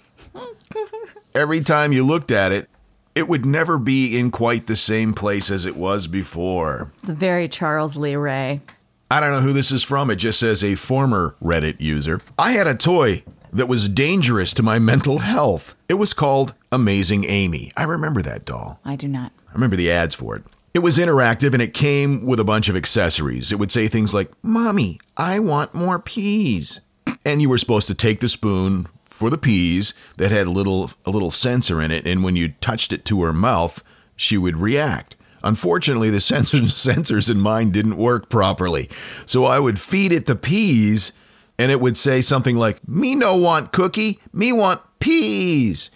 Every 1.36 1.60
time 1.60 1.92
you 1.92 2.02
looked 2.04 2.32
at 2.32 2.50
it, 2.50 2.68
it 3.14 3.28
would 3.28 3.46
never 3.46 3.78
be 3.78 4.18
in 4.18 4.32
quite 4.32 4.66
the 4.66 4.74
same 4.74 5.14
place 5.14 5.52
as 5.52 5.64
it 5.64 5.76
was 5.76 6.08
before. 6.08 6.90
it's 6.98 7.10
very 7.10 7.46
Charles 7.46 7.94
Lee 7.94 8.16
Ray. 8.16 8.60
I 9.08 9.20
don't 9.20 9.30
know 9.30 9.40
who 9.40 9.52
this 9.52 9.70
is 9.70 9.84
from. 9.84 10.10
It 10.10 10.16
just 10.16 10.40
says 10.40 10.64
a 10.64 10.74
former 10.74 11.36
Reddit 11.40 11.80
user. 11.80 12.20
I 12.36 12.52
had 12.52 12.66
a 12.66 12.74
toy 12.74 13.22
that 13.52 13.68
was 13.68 13.88
dangerous 13.88 14.52
to 14.54 14.64
my 14.64 14.80
mental 14.80 15.18
health. 15.18 15.76
It 15.88 15.94
was 15.94 16.12
called 16.12 16.54
Amazing 16.72 17.24
Amy. 17.26 17.70
I 17.76 17.84
remember 17.84 18.20
that 18.22 18.44
doll. 18.44 18.80
I 18.84 18.96
do 18.96 19.06
not. 19.06 19.30
I 19.48 19.52
remember 19.52 19.76
the 19.76 19.92
ads 19.92 20.16
for 20.16 20.34
it. 20.34 20.42
It 20.74 20.82
was 20.82 20.98
interactive 20.98 21.52
and 21.52 21.62
it 21.62 21.72
came 21.72 22.26
with 22.26 22.40
a 22.40 22.44
bunch 22.44 22.68
of 22.68 22.74
accessories. 22.74 23.52
It 23.52 23.60
would 23.60 23.70
say 23.70 23.86
things 23.86 24.12
like, 24.12 24.32
Mommy, 24.42 24.98
I 25.16 25.38
want 25.38 25.72
more 25.72 26.00
peas. 26.00 26.80
And 27.24 27.40
you 27.40 27.48
were 27.48 27.58
supposed 27.58 27.86
to 27.86 27.94
take 27.94 28.18
the 28.18 28.28
spoon 28.28 28.88
for 29.04 29.30
the 29.30 29.38
peas 29.38 29.94
that 30.16 30.32
had 30.32 30.48
a 30.48 30.50
little 30.50 30.90
a 31.04 31.12
little 31.12 31.30
sensor 31.30 31.80
in 31.80 31.92
it, 31.92 32.04
and 32.08 32.24
when 32.24 32.34
you 32.34 32.54
touched 32.60 32.92
it 32.92 33.04
to 33.04 33.22
her 33.22 33.32
mouth, 33.32 33.84
she 34.16 34.36
would 34.36 34.56
react. 34.56 35.14
Unfortunately, 35.44 36.10
the 36.10 36.20
sensor, 36.32 36.58
sensors 36.62 37.30
in 37.30 37.38
mine 37.38 37.70
didn't 37.70 37.96
work 37.96 38.28
properly. 38.28 38.90
So 39.26 39.44
I 39.44 39.60
would 39.60 39.78
feed 39.78 40.12
it 40.12 40.26
the 40.26 40.34
peas 40.34 41.12
and 41.56 41.70
it 41.70 41.80
would 41.80 41.96
say 41.96 42.20
something 42.20 42.56
like, 42.56 42.86
Me 42.88 43.14
no 43.14 43.36
want 43.36 43.70
cookie, 43.70 44.18
me 44.32 44.52
want 44.52 44.80
peas. 44.98 45.90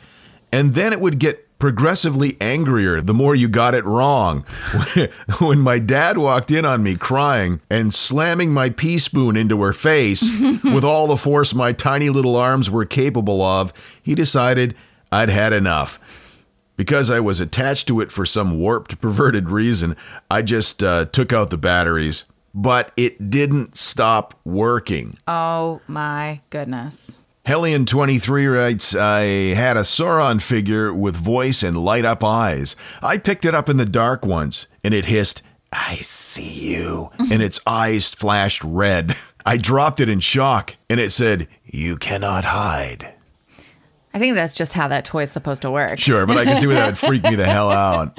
And 0.52 0.74
then 0.74 0.92
it 0.92 1.00
would 1.00 1.18
get 1.18 1.47
progressively 1.58 2.36
angrier 2.40 3.00
the 3.00 3.14
more 3.14 3.34
you 3.34 3.48
got 3.48 3.74
it 3.74 3.84
wrong. 3.84 4.42
when 5.40 5.58
my 5.58 5.78
dad 5.78 6.18
walked 6.18 6.50
in 6.50 6.64
on 6.64 6.82
me 6.82 6.96
crying 6.96 7.60
and 7.68 7.92
slamming 7.92 8.52
my 8.52 8.70
pea 8.70 8.98
spoon 8.98 9.36
into 9.36 9.60
her 9.62 9.72
face 9.72 10.22
with 10.64 10.84
all 10.84 11.06
the 11.06 11.16
force 11.16 11.54
my 11.54 11.72
tiny 11.72 12.10
little 12.10 12.36
arms 12.36 12.70
were 12.70 12.84
capable 12.84 13.42
of, 13.42 13.72
he 14.02 14.14
decided 14.14 14.74
I'd 15.10 15.30
had 15.30 15.52
enough. 15.52 15.98
Because 16.76 17.10
I 17.10 17.18
was 17.18 17.40
attached 17.40 17.88
to 17.88 18.00
it 18.00 18.12
for 18.12 18.24
some 18.24 18.56
warped, 18.56 19.00
perverted 19.00 19.50
reason, 19.50 19.96
I 20.30 20.42
just 20.42 20.80
uh, 20.80 21.06
took 21.06 21.32
out 21.32 21.50
the 21.50 21.58
batteries. 21.58 22.22
But 22.54 22.92
it 22.96 23.30
didn't 23.30 23.76
stop 23.76 24.38
working. 24.44 25.18
Oh 25.26 25.80
my 25.88 26.40
goodness. 26.50 27.20
Hellion23 27.48 28.54
writes, 28.54 28.94
I 28.94 29.22
had 29.54 29.78
a 29.78 29.80
Sauron 29.80 30.42
figure 30.42 30.92
with 30.92 31.16
voice 31.16 31.62
and 31.62 31.82
light 31.82 32.04
up 32.04 32.22
eyes. 32.22 32.76
I 33.00 33.16
picked 33.16 33.46
it 33.46 33.54
up 33.54 33.70
in 33.70 33.78
the 33.78 33.86
dark 33.86 34.26
once 34.26 34.66
and 34.84 34.92
it 34.92 35.06
hissed, 35.06 35.40
I 35.72 35.94
see 35.94 36.72
you. 36.72 37.10
and 37.18 37.42
its 37.42 37.58
eyes 37.66 38.12
flashed 38.12 38.62
red. 38.62 39.16
I 39.46 39.56
dropped 39.56 39.98
it 39.98 40.10
in 40.10 40.20
shock 40.20 40.76
and 40.90 41.00
it 41.00 41.10
said, 41.10 41.48
You 41.64 41.96
cannot 41.96 42.44
hide. 42.44 43.14
I 44.12 44.18
think 44.18 44.34
that's 44.34 44.52
just 44.52 44.74
how 44.74 44.88
that 44.88 45.06
toy 45.06 45.22
is 45.22 45.32
supposed 45.32 45.62
to 45.62 45.70
work. 45.70 45.98
Sure, 45.98 46.26
but 46.26 46.36
I 46.36 46.44
can 46.44 46.58
see 46.58 46.66
where 46.66 46.76
that 46.76 46.84
would 46.84 46.98
freak 46.98 47.22
me 47.22 47.34
the 47.34 47.46
hell 47.50 47.70
out. 47.70 48.14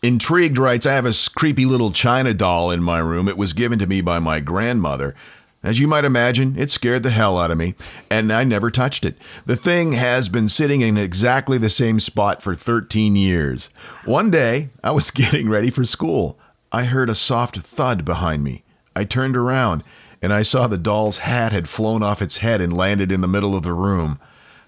Intrigued 0.00 0.58
writes, 0.58 0.86
I 0.86 0.92
have 0.92 1.06
a 1.06 1.12
creepy 1.34 1.64
little 1.64 1.90
China 1.90 2.32
doll 2.34 2.70
in 2.70 2.84
my 2.84 3.00
room. 3.00 3.26
It 3.26 3.36
was 3.36 3.52
given 3.52 3.80
to 3.80 3.88
me 3.88 4.00
by 4.00 4.20
my 4.20 4.38
grandmother. 4.38 5.16
As 5.62 5.78
you 5.78 5.86
might 5.86 6.06
imagine, 6.06 6.58
it 6.58 6.70
scared 6.70 7.02
the 7.02 7.10
hell 7.10 7.36
out 7.38 7.50
of 7.50 7.58
me, 7.58 7.74
and 8.10 8.32
I 8.32 8.44
never 8.44 8.70
touched 8.70 9.04
it. 9.04 9.16
The 9.44 9.56
thing 9.56 9.92
has 9.92 10.30
been 10.30 10.48
sitting 10.48 10.80
in 10.80 10.96
exactly 10.96 11.58
the 11.58 11.68
same 11.68 12.00
spot 12.00 12.40
for 12.40 12.54
13 12.54 13.14
years. 13.14 13.68
One 14.06 14.30
day, 14.30 14.70
I 14.82 14.92
was 14.92 15.10
getting 15.10 15.50
ready 15.50 15.68
for 15.68 15.84
school. 15.84 16.38
I 16.72 16.84
heard 16.84 17.10
a 17.10 17.14
soft 17.14 17.58
thud 17.58 18.06
behind 18.06 18.42
me. 18.42 18.64
I 18.96 19.04
turned 19.04 19.36
around, 19.36 19.84
and 20.22 20.32
I 20.32 20.42
saw 20.42 20.66
the 20.66 20.78
doll's 20.78 21.18
hat 21.18 21.52
had 21.52 21.68
flown 21.68 22.02
off 22.02 22.22
its 22.22 22.38
head 22.38 22.62
and 22.62 22.74
landed 22.74 23.12
in 23.12 23.20
the 23.20 23.28
middle 23.28 23.54
of 23.54 23.62
the 23.62 23.74
room. 23.74 24.18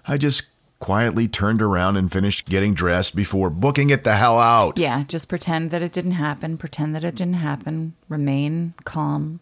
I 0.07 0.17
just 0.17 0.43
quietly 0.79 1.27
turned 1.27 1.61
around 1.61 1.95
and 1.97 2.11
finished 2.11 2.47
getting 2.49 2.73
dressed 2.73 3.15
before 3.15 3.49
booking 3.49 3.89
it 3.89 4.03
the 4.03 4.17
hell 4.17 4.37
out. 4.37 4.77
Yeah, 4.77 5.05
just 5.07 5.29
pretend 5.29 5.71
that 5.71 5.81
it 5.81 5.93
didn't 5.93 6.11
happen. 6.11 6.57
Pretend 6.57 6.93
that 6.93 7.03
it 7.03 7.15
didn't 7.15 7.35
happen. 7.35 7.95
Remain 8.09 8.73
calm. 8.83 9.39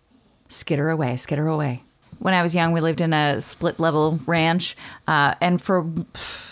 Skitter 0.52 0.90
away, 0.90 1.16
skitter 1.16 1.48
away. 1.48 1.84
When 2.20 2.34
I 2.34 2.44
was 2.44 2.54
young, 2.54 2.74
we 2.74 2.82
lived 2.82 3.00
in 3.00 3.14
a 3.14 3.40
split 3.40 3.80
level 3.80 4.20
ranch. 4.26 4.76
Uh, 5.08 5.34
and 5.40 5.62
for 5.62 5.90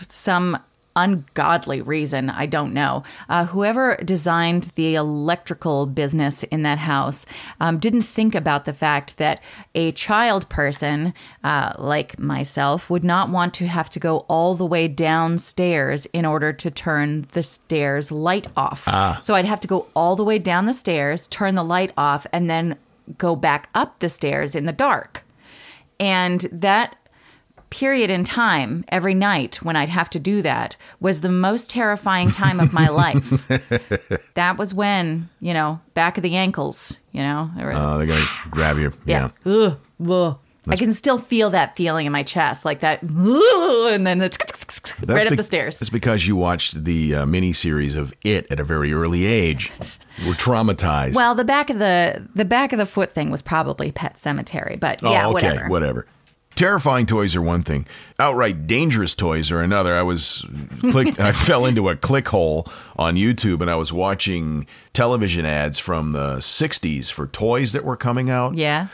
some 0.08 0.58
ungodly 0.96 1.82
reason, 1.82 2.30
I 2.30 2.46
don't 2.46 2.74
know, 2.74 3.04
uh, 3.28 3.46
whoever 3.46 3.98
designed 3.98 4.72
the 4.76 4.96
electrical 4.96 5.86
business 5.86 6.44
in 6.44 6.64
that 6.64 6.80
house 6.80 7.26
um, 7.60 7.78
didn't 7.78 8.02
think 8.04 8.36
about 8.36 8.66
the 8.66 8.74
fact 8.74 9.18
that 9.18 9.42
a 9.76 9.92
child 9.92 10.48
person 10.50 11.14
uh, 11.44 11.74
like 11.78 12.18
myself 12.18 12.90
would 12.90 13.04
not 13.04 13.30
want 13.30 13.54
to 13.56 13.68
have 13.68 13.90
to 13.92 14.00
go 14.00 14.20
all 14.28 14.56
the 14.56 14.66
way 14.66 14.88
downstairs 14.88 16.06
in 16.08 16.26
order 16.26 16.52
to 16.54 16.72
turn 16.72 17.28
the 17.34 17.44
stairs 17.44 18.12
light 18.12 18.48
off. 18.58 18.88
So 19.24 19.36
I'd 19.36 19.46
have 19.46 19.62
to 19.62 19.68
go 19.68 19.88
all 19.94 20.16
the 20.16 20.24
way 20.24 20.40
down 20.40 20.66
the 20.66 20.74
stairs, 20.74 21.28
turn 21.28 21.56
the 21.56 21.64
light 21.64 21.92
off, 21.98 22.26
and 22.34 22.50
then 22.50 22.78
go 23.18 23.36
back 23.36 23.70
up 23.74 24.00
the 24.00 24.10
stairs 24.10 24.56
in 24.56 24.66
the 24.66 24.72
dark. 24.72 25.24
And 26.00 26.42
that 26.52 26.96
period 27.70 28.10
in 28.10 28.24
time 28.24 28.84
every 28.90 29.14
night 29.14 29.58
when 29.62 29.76
I'd 29.76 29.90
have 29.90 30.10
to 30.12 30.20
do 30.20 30.42
that 30.42 30.76
was 31.00 31.22
the 31.22 31.30
most 31.30 31.70
terrifying 31.70 32.32
time 32.32 32.60
of 32.60 32.74
my 32.74 32.88
life. 33.04 33.48
that 34.34 34.58
was 34.58 34.74
when, 34.74 35.30
you 35.40 35.54
know, 35.54 35.80
back 35.94 36.18
of 36.18 36.24
the 36.24 36.36
ankles, 36.36 36.98
you 37.12 37.22
know, 37.22 37.52
Oh, 37.58 37.98
they're 37.98 38.08
going 38.08 38.24
to 38.44 38.50
grab 38.50 38.78
you. 38.78 38.94
yeah. 39.06 39.30
Yeah. 39.46 39.52
Ugh, 39.54 39.78
ugh. 40.10 40.38
I 40.68 40.76
can 40.76 40.94
still 40.94 41.18
feel 41.18 41.50
that 41.52 41.76
feeling 41.76 42.06
in 42.06 42.12
my 42.12 42.22
chest, 42.22 42.64
like 42.64 42.82
that, 42.82 43.02
and 43.02 44.06
then 44.06 44.22
it's 44.22 44.38
right 45.06 45.28
up 45.28 45.36
the 45.36 45.44
stairs. 45.44 45.80
That's 45.80 45.90
because 45.90 46.28
you 46.28 46.36
watched 46.36 46.84
the 46.84 47.16
uh, 47.16 47.26
miniseries 47.26 47.96
of 47.96 48.14
It 48.24 48.52
at 48.52 48.60
a 48.60 48.64
very 48.64 48.94
early 48.94 49.26
age. 49.26 49.72
You 50.18 50.30
were 50.30 50.34
traumatized. 50.36 51.16
Well, 51.16 51.36
the 51.36 51.46
back 51.46 51.70
of 51.70 51.80
the 51.80 52.28
the 52.36 52.46
back 52.46 52.74
of 52.74 52.80
the 52.80 52.86
foot 52.86 53.14
thing 53.14 53.30
was 53.32 53.42
probably 53.42 53.92
Pet 53.92 54.16
Sematary, 54.16 54.80
but 54.80 55.00
Oh, 55.04 55.12
yeah, 55.12 55.28
okay, 55.30 55.34
whatever. 55.50 55.70
whatever. 55.70 56.06
Terrifying 56.56 57.06
toys 57.06 57.38
are 57.38 57.42
one 57.42 57.64
thing. 57.64 57.86
Outright 58.20 58.68
dangerous 58.68 59.16
toys 59.16 59.50
are 59.50 59.62
another. 59.62 59.96
I 59.96 60.02
was 60.04 60.46
click 60.92 61.18
I 61.30 61.32
fell 61.32 61.66
into 61.66 61.88
a 61.88 61.96
click 61.96 62.28
hole 62.28 62.68
on 62.98 63.16
YouTube 63.16 63.62
and 63.62 63.70
I 63.72 63.76
was 63.76 63.94
watching 63.94 64.68
television 64.92 65.46
ads 65.46 65.80
from 65.80 66.12
the 66.12 66.38
60s 66.40 67.12
for 67.14 67.28
toys 67.28 67.72
that 67.72 67.86
were 67.86 67.96
coming 67.96 68.30
out. 68.30 68.56
Yeah. 68.56 68.88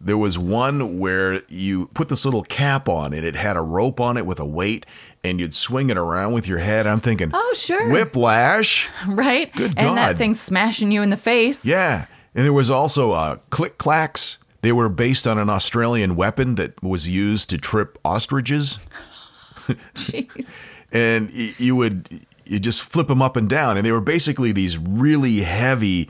There 0.00 0.16
was 0.16 0.38
one 0.38 0.98
where 0.98 1.42
you 1.50 1.88
put 1.88 2.08
this 2.08 2.24
little 2.24 2.44
cap 2.44 2.88
on 2.88 3.12
and 3.12 3.26
it 3.26 3.36
had 3.36 3.58
a 3.58 3.60
rope 3.62 4.00
on 4.00 4.16
it 4.16 4.24
with 4.24 4.40
a 4.40 4.46
weight 4.46 4.86
and 5.24 5.38
you'd 5.40 5.54
swing 5.54 5.90
it 5.90 5.96
around 5.96 6.32
with 6.32 6.48
your 6.48 6.58
head. 6.58 6.86
I'm 6.86 7.00
thinking, 7.00 7.30
Oh, 7.32 7.52
sure. 7.56 7.88
Whiplash. 7.90 8.88
Right? 9.08 9.52
Good 9.54 9.74
and 9.78 9.96
that 9.96 10.12
God. 10.12 10.18
thing 10.18 10.34
smashing 10.34 10.90
you 10.92 11.02
in 11.02 11.10
the 11.10 11.16
face. 11.16 11.64
Yeah. 11.64 12.06
And 12.34 12.44
there 12.44 12.52
was 12.52 12.70
also 12.70 13.12
uh, 13.12 13.36
click 13.50 13.78
clacks. 13.78 14.38
They 14.62 14.72
were 14.72 14.88
based 14.88 15.26
on 15.26 15.38
an 15.38 15.50
Australian 15.50 16.14
weapon 16.16 16.54
that 16.54 16.80
was 16.82 17.08
used 17.08 17.50
to 17.50 17.58
trip 17.58 17.98
ostriches. 18.04 18.78
Jeez. 19.94 20.54
And 20.92 21.30
y- 21.30 21.54
you 21.58 21.76
would 21.76 22.26
you 22.44 22.58
just 22.58 22.82
flip 22.82 23.08
them 23.08 23.22
up 23.22 23.36
and 23.36 23.48
down. 23.48 23.76
And 23.76 23.86
they 23.86 23.92
were 23.92 24.00
basically 24.00 24.52
these 24.52 24.76
really 24.78 25.40
heavy 25.40 26.08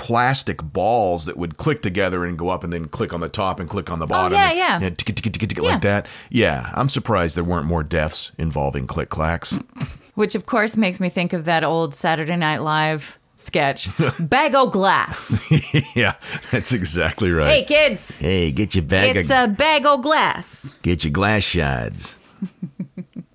plastic 0.00 0.62
balls 0.62 1.26
that 1.26 1.36
would 1.36 1.58
click 1.58 1.82
together 1.82 2.24
and 2.24 2.38
go 2.38 2.48
up 2.48 2.64
and 2.64 2.72
then 2.72 2.88
click 2.88 3.12
on 3.12 3.20
the 3.20 3.28
top 3.28 3.60
and 3.60 3.68
click 3.68 3.90
on 3.90 3.98
the 3.98 4.06
oh, 4.06 4.08
bottom. 4.08 4.32
Oh, 4.32 4.36
yeah, 4.40 4.48
and- 4.48 4.58
yeah. 4.58 4.86
and 4.88 4.96
tick, 4.98 5.14
tick, 5.14 5.30
tick, 5.30 5.48
tick, 5.48 5.58
Yeah. 5.58 5.62
like 5.62 5.82
that. 5.82 6.06
Yeah. 6.30 6.70
I'm 6.72 6.88
surprised 6.88 7.36
there 7.36 7.44
weren't 7.44 7.66
more 7.66 7.82
deaths 7.82 8.32
involving 8.38 8.86
click 8.86 9.10
clacks. 9.10 9.58
Which, 10.14 10.34
of 10.34 10.46
course, 10.46 10.74
makes 10.74 11.00
me 11.00 11.10
think 11.10 11.34
of 11.34 11.44
that 11.44 11.64
old 11.64 11.94
Saturday 11.94 12.36
Night 12.36 12.62
Live 12.62 13.18
sketch 13.36 13.88
Bag 14.18 14.54
o' 14.54 14.66
Glass. 14.68 15.38
yeah. 15.94 16.14
That's 16.50 16.72
exactly 16.72 17.30
right. 17.30 17.48
hey, 17.50 17.64
kids, 17.64 18.16
Hey, 18.16 18.52
get 18.52 18.74
your 18.74 18.84
bag 18.84 19.16
it's 19.16 19.30
of 19.30 19.50
a 19.50 19.52
bag 19.52 19.84
o' 19.84 19.98
glass. 19.98 20.72
Get 20.82 21.04
your 21.04 21.12
glass 21.12 21.42
shards. 21.42 22.16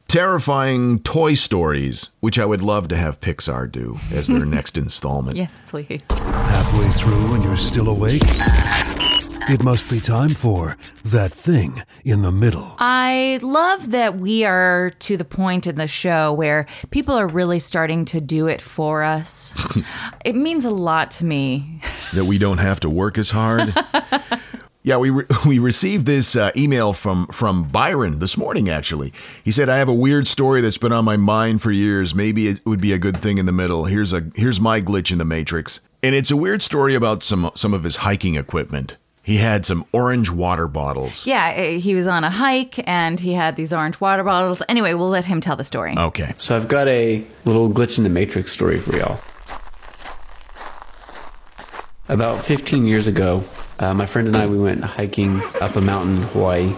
Terrifying 0.07 0.99
toy 0.99 1.33
stories, 1.33 2.09
which 2.19 2.37
I 2.39 2.45
would 2.45 2.61
love 2.61 2.87
to 2.89 2.95
have 2.95 3.19
Pixar 3.19 3.69
do 3.71 3.97
as 4.13 4.27
their 4.27 4.45
next 4.45 4.77
installment. 4.77 5.35
Yes, 5.35 5.59
please. 5.67 6.01
Halfway 6.09 6.89
through 6.91 7.33
and 7.33 7.43
you're 7.43 7.57
still 7.57 7.89
awake? 7.89 8.21
It 9.47 9.63
must 9.63 9.89
be 9.91 9.99
time 9.99 10.29
for 10.29 10.75
that 11.05 11.31
thing 11.31 11.83
in 12.03 12.21
the 12.23 12.31
middle. 12.31 12.75
I 12.79 13.39
love 13.41 13.91
that 13.91 14.17
we 14.17 14.43
are 14.43 14.91
to 14.99 15.17
the 15.17 15.25
point 15.25 15.67
in 15.67 15.75
the 15.75 15.87
show 15.87 16.33
where 16.33 16.65
people 16.89 17.13
are 17.15 17.27
really 17.27 17.59
starting 17.59 18.05
to 18.05 18.21
do 18.21 18.47
it 18.47 18.61
for 18.61 19.03
us. 19.03 19.53
it 20.25 20.35
means 20.35 20.65
a 20.65 20.71
lot 20.71 21.11
to 21.11 21.25
me. 21.25 21.79
That 22.13 22.25
we 22.25 22.37
don't 22.37 22.57
have 22.57 22.79
to 22.81 22.89
work 22.89 23.17
as 23.17 23.29
hard. 23.31 23.73
yeah, 24.85 24.97
we 24.97 25.09
re- 25.09 25.25
we 25.47 25.59
received 25.59 26.05
this 26.05 26.35
uh, 26.35 26.51
email 26.55 26.93
from 26.93 27.27
from 27.27 27.63
Byron 27.63 28.19
this 28.19 28.37
morning. 28.37 28.69
Actually, 28.69 29.11
he 29.43 29.51
said, 29.51 29.67
"I 29.67 29.77
have 29.77 29.89
a 29.89 29.93
weird 29.93 30.27
story 30.27 30.61
that's 30.61 30.77
been 30.77 30.93
on 30.93 31.03
my 31.03 31.17
mind 31.17 31.63
for 31.63 31.71
years. 31.71 32.13
Maybe 32.13 32.47
it 32.47 32.63
would 32.65 32.79
be 32.79 32.93
a 32.93 32.99
good 32.99 33.17
thing 33.17 33.39
in 33.39 33.47
the 33.47 33.51
middle. 33.51 33.85
Here's 33.85 34.13
a 34.13 34.29
here's 34.35 34.61
my 34.61 34.81
glitch 34.81 35.11
in 35.11 35.17
the 35.17 35.25
matrix, 35.25 35.81
and 36.03 36.13
it's 36.13 36.29
a 36.29 36.37
weird 36.37 36.61
story 36.61 36.93
about 36.93 37.23
some 37.23 37.49
some 37.55 37.73
of 37.73 37.83
his 37.83 37.97
hiking 37.97 38.35
equipment." 38.35 38.97
He 39.23 39.37
had 39.37 39.65
some 39.65 39.85
orange 39.91 40.29
water 40.29 40.67
bottles. 40.67 41.25
Yeah, 41.25 41.51
eh, 41.55 41.77
he 41.77 41.95
was 41.95 42.05
on 42.05 42.23
a 42.23 42.29
hike 42.29 42.87
and 42.87 43.19
he 43.19 43.33
had 43.33 43.55
these 43.55 43.73
orange 43.73 43.99
water 43.99 44.23
bottles. 44.23 44.61
Anyway, 44.69 44.93
we'll 44.93 45.09
let 45.09 45.25
him 45.25 45.41
tell 45.41 45.55
the 45.55 45.63
story. 45.63 45.97
Okay. 45.97 46.35
So 46.37 46.55
I've 46.55 46.67
got 46.67 46.87
a 46.87 47.25
little 47.43 47.67
glitch 47.67 47.97
in 47.97 48.03
the 48.03 48.09
matrix 48.11 48.51
story 48.51 48.79
for 48.79 48.95
y'all. 48.95 49.19
About 52.07 52.45
15 52.45 52.85
years 52.85 53.07
ago, 53.07 53.43
uh, 53.79 53.93
my 53.93 54.05
friend 54.05 54.27
and 54.27 54.37
I 54.37 54.47
we 54.47 54.57
went 54.57 54.83
hiking 54.83 55.41
up 55.61 55.75
a 55.75 55.81
mountain 55.81 56.17
in 56.17 56.23
Hawaii. 56.29 56.69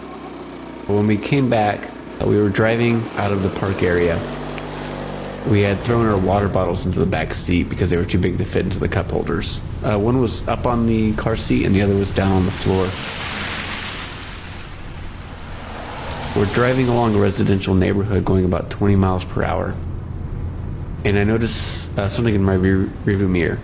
When 0.87 1.05
we 1.05 1.17
came 1.17 1.49
back, 1.49 1.89
uh, 2.21 2.25
we 2.25 2.41
were 2.41 2.49
driving 2.49 3.03
out 3.15 3.31
of 3.31 3.43
the 3.43 3.49
park 3.59 3.83
area. 3.83 4.15
We 5.47 5.61
had 5.61 5.79
thrown 5.81 6.07
our 6.07 6.17
water 6.17 6.47
bottles 6.49 6.85
into 6.85 6.99
the 6.99 7.05
back 7.05 7.33
seat 7.33 7.69
because 7.69 7.89
they 7.89 7.97
were 7.97 8.05
too 8.05 8.17
big 8.17 8.37
to 8.39 8.45
fit 8.45 8.65
into 8.65 8.79
the 8.79 8.89
cup 8.89 9.11
holders. 9.11 9.61
Uh, 9.83 9.97
one 9.97 10.19
was 10.19 10.45
up 10.47 10.65
on 10.65 10.87
the 10.87 11.13
car 11.13 11.37
seat 11.37 11.65
and 11.65 11.73
the 11.73 11.81
other 11.81 11.95
was 11.95 12.13
down 12.13 12.31
on 12.31 12.45
the 12.45 12.51
floor. 12.51 12.89
We're 16.35 16.53
driving 16.53 16.87
along 16.87 17.15
a 17.15 17.19
residential 17.19 17.75
neighborhood 17.75 18.25
going 18.25 18.45
about 18.45 18.69
20 18.69 18.95
miles 18.95 19.23
per 19.23 19.43
hour. 19.43 19.73
And 21.05 21.17
I 21.17 21.23
notice 21.23 21.87
uh, 21.97 22.09
something 22.09 22.35
in 22.35 22.43
my 22.43 22.55
rear, 22.55 22.85
rearview 23.05 23.29
mirror. 23.29 23.59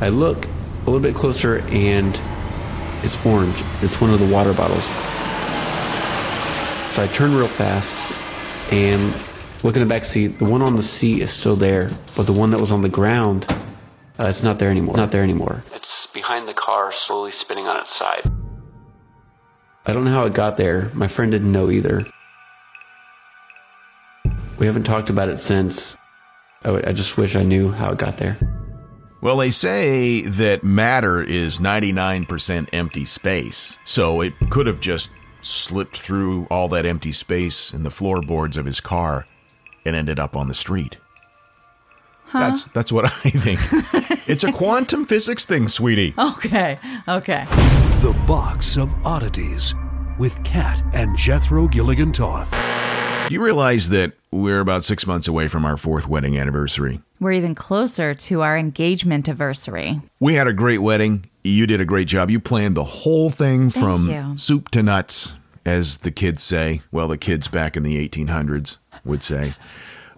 I 0.00 0.08
look 0.08 0.46
a 0.84 0.90
little 0.90 1.00
bit 1.00 1.14
closer 1.14 1.60
and 1.68 2.20
it's 3.02 3.16
orange. 3.24 3.62
It's 3.80 4.00
one 4.00 4.12
of 4.12 4.20
the 4.20 4.26
water 4.26 4.52
bottles. 4.52 4.84
So 6.94 7.02
I 7.02 7.08
turn 7.12 7.34
real 7.34 7.48
fast 7.48 7.92
and 8.70 9.14
look 9.62 9.76
in 9.76 9.82
the 9.82 9.88
back 9.88 10.04
seat. 10.04 10.38
The 10.38 10.44
one 10.44 10.60
on 10.60 10.76
the 10.76 10.82
seat 10.82 11.22
is 11.22 11.30
still 11.30 11.56
there, 11.56 11.90
but 12.16 12.26
the 12.26 12.32
one 12.32 12.50
that 12.50 12.60
was 12.60 12.70
on 12.70 12.82
the 12.82 12.88
ground, 12.88 13.46
uh, 14.18 14.26
it's 14.26 14.42
not 14.42 14.58
there 14.58 14.70
anymore. 14.70 14.92
It's 14.92 14.98
not 14.98 15.10
there 15.10 15.22
anymore. 15.22 15.64
It's 15.74 16.06
behind 16.08 16.46
the 16.46 16.54
car, 16.54 16.92
slowly 16.92 17.30
spinning 17.30 17.66
on 17.66 17.80
its 17.80 17.92
side. 17.92 18.30
I 19.86 19.92
don't 19.92 20.04
know 20.04 20.12
how 20.12 20.24
it 20.24 20.34
got 20.34 20.56
there. 20.56 20.90
My 20.94 21.08
friend 21.08 21.32
didn't 21.32 21.50
know 21.50 21.70
either. 21.70 22.06
We 24.58 24.66
haven't 24.66 24.84
talked 24.84 25.10
about 25.10 25.28
it 25.30 25.38
since. 25.38 25.96
I, 26.62 26.88
I 26.88 26.92
just 26.92 27.16
wish 27.16 27.36
I 27.36 27.42
knew 27.42 27.70
how 27.70 27.90
it 27.92 27.98
got 27.98 28.18
there. 28.18 28.38
Well, 29.24 29.38
they 29.38 29.50
say 29.52 30.20
that 30.20 30.64
matter 30.64 31.22
is 31.22 31.58
99% 31.58 32.68
empty 32.74 33.06
space. 33.06 33.78
So 33.82 34.20
it 34.20 34.34
could 34.50 34.66
have 34.66 34.80
just 34.80 35.12
slipped 35.40 35.96
through 35.96 36.46
all 36.50 36.68
that 36.68 36.84
empty 36.84 37.10
space 37.10 37.72
in 37.72 37.84
the 37.84 37.90
floorboards 37.90 38.58
of 38.58 38.66
his 38.66 38.80
car 38.80 39.24
and 39.86 39.96
ended 39.96 40.20
up 40.20 40.36
on 40.36 40.48
the 40.48 40.54
street. 40.54 40.98
That's 42.34 42.64
that's 42.74 42.92
what 42.92 43.04
I 43.24 43.30
think. 43.30 43.60
it's 44.28 44.44
a 44.44 44.52
quantum 44.52 45.06
physics 45.06 45.46
thing, 45.46 45.68
sweetie. 45.68 46.12
Okay, 46.18 46.76
okay. 47.08 47.46
The 48.02 48.14
Box 48.26 48.76
of 48.76 48.92
Oddities 49.06 49.74
with 50.18 50.44
Kat 50.44 50.82
and 50.92 51.16
Jethro 51.16 51.66
Gilligan 51.66 52.12
Toth. 52.12 52.52
Do 53.28 53.32
you 53.32 53.42
realize 53.42 53.88
that 53.88 54.12
we're 54.30 54.60
about 54.60 54.84
six 54.84 55.06
months 55.06 55.26
away 55.26 55.48
from 55.48 55.64
our 55.64 55.78
fourth 55.78 56.06
wedding 56.06 56.36
anniversary? 56.36 57.00
We're 57.20 57.32
even 57.32 57.54
closer 57.54 58.12
to 58.12 58.42
our 58.42 58.58
engagement 58.58 59.28
anniversary. 59.28 60.02
We 60.20 60.34
had 60.34 60.46
a 60.46 60.52
great 60.52 60.78
wedding. 60.78 61.30
You 61.42 61.66
did 61.66 61.80
a 61.80 61.86
great 61.86 62.06
job. 62.06 62.30
You 62.30 62.38
planned 62.38 62.76
the 62.76 62.84
whole 62.84 63.30
thing 63.30 63.70
from 63.70 64.10
you. 64.10 64.36
soup 64.36 64.70
to 64.72 64.82
nuts, 64.82 65.34
as 65.64 65.98
the 65.98 66.10
kids 66.10 66.42
say. 66.42 66.82
Well, 66.92 67.08
the 67.08 67.16
kids 67.16 67.48
back 67.48 67.78
in 67.78 67.82
the 67.82 68.06
1800s 68.06 68.76
would 69.06 69.22
say. 69.22 69.54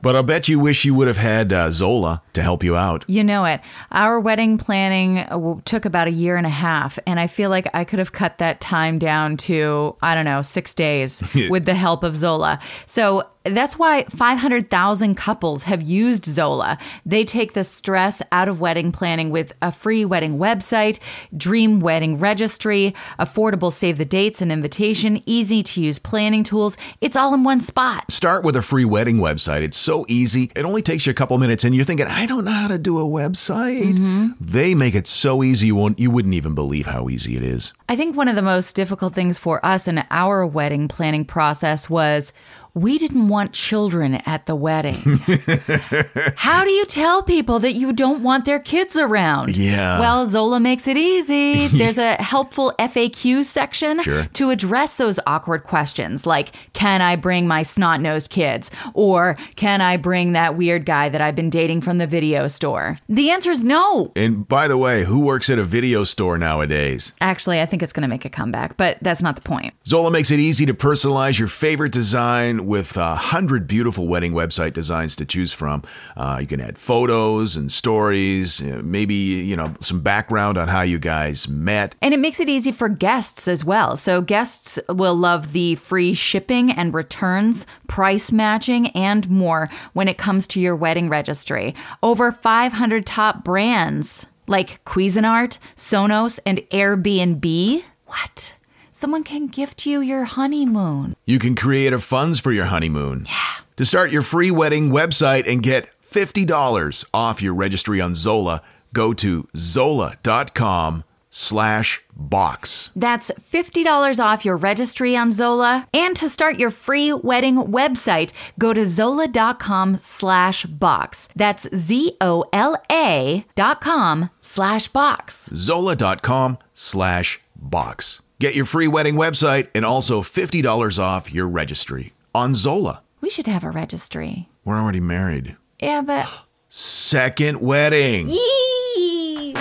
But 0.03 0.17
I'll 0.17 0.23
bet 0.23 0.49
you 0.49 0.59
wish 0.59 0.85
you 0.85 0.95
would 0.95 1.09
have 1.09 1.17
had 1.17 1.53
uh, 1.53 1.71
Zola 1.71 2.23
to 2.35 2.43
help 2.43 2.63
you 2.63 2.77
out. 2.77 3.05
You 3.09 3.25
know 3.25 3.45
it. 3.45 3.61
Our 3.91 4.21
wedding 4.21 4.59
planning 4.59 5.19
uh, 5.19 5.29
w- 5.31 5.63
took 5.65 5.85
about 5.85 6.09
a 6.09 6.13
year 6.13 6.37
and 6.37 6.47
a 6.47 6.51
half, 6.51 6.99
and 7.07 7.19
I 7.19 7.27
feel 7.27 7.51
like 7.51 7.69
I 7.75 7.85
could 7.85 7.99
have 7.99 8.13
cut 8.13 8.39
that 8.39 8.61
time 8.61 8.99
down 8.99 9.37
to, 9.39 9.97
I 10.03 10.15
don't 10.15 10.25
know, 10.25 10.43
six 10.43 10.75
days 10.75 11.23
with 11.51 11.65
the 11.65 11.75
help 11.75 12.03
of 12.03 12.17
Zola. 12.17 12.59
So 12.87 13.25
That's 13.51 13.79
why 13.79 14.05
500,000 14.05 15.15
couples 15.15 15.65
have 15.65 15.83
used 15.83 16.25
Zola. 16.25 16.79
They 17.05 17.25
take 17.25 17.53
the 17.53 17.65
stress 17.65 18.23
out 18.33 18.49
of 18.49 18.61
wedding 18.61 18.93
planning 18.93 19.31
with 19.31 19.53
a 19.63 19.73
free 19.73 20.05
wedding 20.05 20.39
website, 20.39 20.99
dream 21.37 21.81
wedding 21.81 22.19
registry, 22.19 22.95
affordable 23.19 23.73
save 23.73 23.99
the 23.99 24.05
dates 24.05 24.43
and 24.43 24.51
invitation, 24.51 25.23
easy 25.27 25.63
to 25.63 25.81
use 25.81 25.99
planning 25.99 26.43
tools. 26.43 26.77
It's 27.01 27.17
all 27.17 27.35
in 27.35 27.45
one 27.45 27.61
spot. 27.61 28.11
Start 28.11 28.45
with 28.45 28.57
a 28.57 28.63
free 28.63 28.85
wedding 28.85 29.17
website. 29.17 29.63
It's 29.63 29.79
so 29.79 30.05
easy. 30.09 30.51
It 30.55 30.65
only 30.65 30.83
takes 30.83 31.07
you 31.07 31.11
a 31.11 31.15
couple 31.15 31.39
minutes 31.39 31.65
and 31.65 31.75
you're 31.75 31.85
thinking, 31.85 32.07
I 32.07 32.27
don't 32.27 32.45
know 32.45 32.51
how 32.51 32.69
to 32.69 32.79
do 32.79 32.99
a 32.99 33.05
website. 33.05 33.95
Mm-hmm. 33.95 34.29
They 34.41 34.75
make 34.75 34.95
it 34.95 35.07
so 35.07 35.43
easy 35.43 35.67
you 35.67 35.75
won't 35.75 35.99
you 35.99 36.11
wouldn't 36.11 36.35
even 36.35 36.55
believe 36.55 36.87
how 36.87 37.09
easy 37.09 37.37
it 37.37 37.43
is. 37.43 37.73
I 37.89 37.97
think 37.97 38.17
one 38.17 38.29
of 38.29 38.37
the 38.37 38.43
most 38.43 38.75
difficult 38.75 39.15
things 39.15 39.39
for 39.39 39.65
us 39.65 39.87
in 39.87 40.05
our 40.11 40.47
wedding 40.47 40.89
planning 40.89 41.25
process 41.25 41.89
was 41.89 42.33
we 42.77 42.99
didn't 42.99 43.29
want 43.29 43.55
children 43.55 44.17
at 44.27 44.45
the 44.45 44.55
wedding. 44.55 45.03
How 46.37 46.63
do 46.63 46.71
you 46.71 46.85
tell 46.85 47.23
people 47.23 47.59
that 47.61 47.73
you 47.73 47.91
don't 47.95 48.23
want 48.23 48.45
their 48.45 48.59
kids 48.61 48.99
around? 48.99 49.57
Yeah. 49.57 49.99
Well, 49.99 50.27
Zola 50.27 50.61
makes 50.61 50.87
it 50.87 50.99
easy. 50.99 51.69
There's 51.79 51.97
a 51.97 52.15
helpful 52.23 52.75
FAQ 52.79 53.47
section 53.47 54.03
Sure. 54.03 54.25
to 54.25 54.51
address 54.51 54.97
those 54.97 55.19
awkward 55.27 55.63
questions 55.65 56.27
like 56.27 56.53
can 56.75 57.01
I 57.01 57.17
bring 57.17 57.49
my 57.49 57.63
snot-nosed 57.63 58.29
kids 58.31 58.71
or 58.93 59.39
can 59.57 59.81
I 59.81 59.97
bring 59.97 60.33
that 60.33 60.55
weird 60.59 60.85
guy 60.85 61.09
that 61.09 61.23
I've 61.23 61.35
been 61.35 61.49
dating 61.49 61.81
from 61.81 61.97
the 61.97 62.07
video 62.07 62.47
store? 62.47 62.99
The 63.09 63.31
answer 63.31 63.51
is 63.51 63.65
no. 63.65 64.13
And 64.15 64.47
by 64.47 64.69
the 64.69 64.77
way, 64.77 65.05
who 65.05 65.21
works 65.21 65.49
at 65.49 65.59
a 65.59 65.65
video 65.65 66.05
store 66.05 66.37
nowadays? 66.37 67.15
Actually, 67.23 67.63
I 67.63 67.65
think 67.65 67.83
it's 67.83 67.95
going 67.95 68.03
to 68.03 68.09
make 68.09 68.27
a 68.27 68.31
comeback, 68.31 68.77
but 68.77 68.99
that's 69.01 69.23
not 69.23 69.35
the 69.35 69.41
point. 69.41 69.73
Zola 69.87 70.11
makes 70.11 70.31
it 70.31 70.41
easy 70.41 70.67
to 70.67 70.75
personalize 70.75 71.39
your 71.39 71.49
favorite 71.49 71.93
design 71.93 72.66
with 72.67 72.97
a 72.97 73.15
hundred 73.15 73.67
beautiful 73.67 74.09
wedding 74.09 74.33
website 74.33 74.73
designs 74.73 75.17
to 75.17 75.25
choose 75.25 75.53
from. 75.53 75.83
Uh, 76.17 76.39
you 76.41 76.47
can 76.47 76.61
add 76.61 76.77
photos 76.77 77.57
and 77.57 77.71
stories, 77.71 78.61
uh, 78.61 78.81
maybe 78.83 79.15
you 79.15 79.57
know 79.57 79.75
some 79.81 80.01
background 80.01 80.59
on 80.59 80.69
how 80.69 80.83
you 80.83 80.99
guys 80.99 81.49
met. 81.49 81.95
And 82.03 82.13
it 82.13 82.21
makes 82.21 82.41
it 82.41 82.49
easy 82.49 82.73
for 82.73 82.89
guests 82.89 83.49
as 83.49 83.65
well. 83.65 83.97
So 83.97 84.21
guests 84.21 84.79
will 84.89 85.15
love 85.15 85.53
the 85.53 85.77
free 85.77 86.13
shipping 86.15 86.71
and 86.71 86.93
returns, 86.93 87.67
price 87.87 88.33
matching, 88.33 88.89
and 88.89 89.29
more 89.31 89.71
when 89.93 90.09
it 90.09 90.19
comes 90.19 90.47
to 90.49 90.61
your 90.61 90.77
wedding 90.77 91.09
registry. 91.09 91.75
Over 92.03 92.33
500 92.33 93.07
top 93.07 93.45
brands 93.45 94.27
like 94.47 94.85
Cuisinart, 94.85 95.59
Sonos, 95.77 96.39
and 96.47 96.59
Airbnb. 96.71 97.83
What? 98.07 98.55
Someone 98.99 99.25
can 99.25 99.49
gift 99.49 99.85
you 99.85 100.01
your 100.01 100.25
honeymoon. 100.25 101.17
You 101.27 101.39
can 101.39 101.55
create 101.55 101.93
a 101.93 101.99
funds 101.99 102.41
for 102.41 102.51
your 102.51 102.65
honeymoon. 102.65 103.25
Yeah. 103.27 103.57
To 103.77 103.85
start 103.85 104.11
your 104.11 104.23
free 104.23 104.51
wedding 104.51 104.89
website 104.91 105.47
and 105.47 105.63
get 105.63 105.91
$50 106.11 107.05
off 107.13 107.43
your 107.43 107.53
registry 107.53 108.01
on 108.01 108.15
Zola, 108.15 108.63
go 108.95 109.13
to 109.13 109.49
zola.com 109.55 111.05
slash 111.29 112.03
box. 112.17 112.91
That's 112.97 113.31
$50 113.33 114.19
off 114.19 114.47
your 114.47 114.57
registry 114.57 115.15
on 115.15 115.31
Zola. 115.31 115.87
And 115.93 116.17
to 116.17 116.31
start 116.31 116.59
your 116.59 116.71
free 116.71 117.13
wedding 117.13 117.57
website, 117.65 118.33
go 118.59 118.73
to 118.73 118.87
zola.com 118.87 119.99
slash 119.99 120.65
box. 120.65 121.29
That's 121.37 121.69
Z-O-L-A 121.77 123.45
dot 123.55 123.81
com 123.83 124.31
slash 124.41 124.89
box. 124.89 125.51
zola.com 125.53 126.57
slash 126.73 127.41
box. 127.55 128.23
Get 128.39 128.55
your 128.55 128.67
free 128.67 128.87
wedding 128.87 129.15
website 129.15 129.69
and 129.75 129.83
also 129.83 130.21
$50 130.21 130.99
off 130.99 131.33
your 131.33 131.49
registry 131.49 132.13
on 132.35 132.55
Zola. 132.55 133.03
We 133.23 133.31
should 133.31 133.47
have 133.47 133.65
a 133.65 133.71
registry. 133.71 134.51
We're 134.63 134.79
already 134.79 135.01
married. 135.01 135.57
Yeah, 135.81 136.03
but... 136.03 136.29
Second 136.69 137.63
wedding. 137.63 138.29
Yee! 138.29 139.55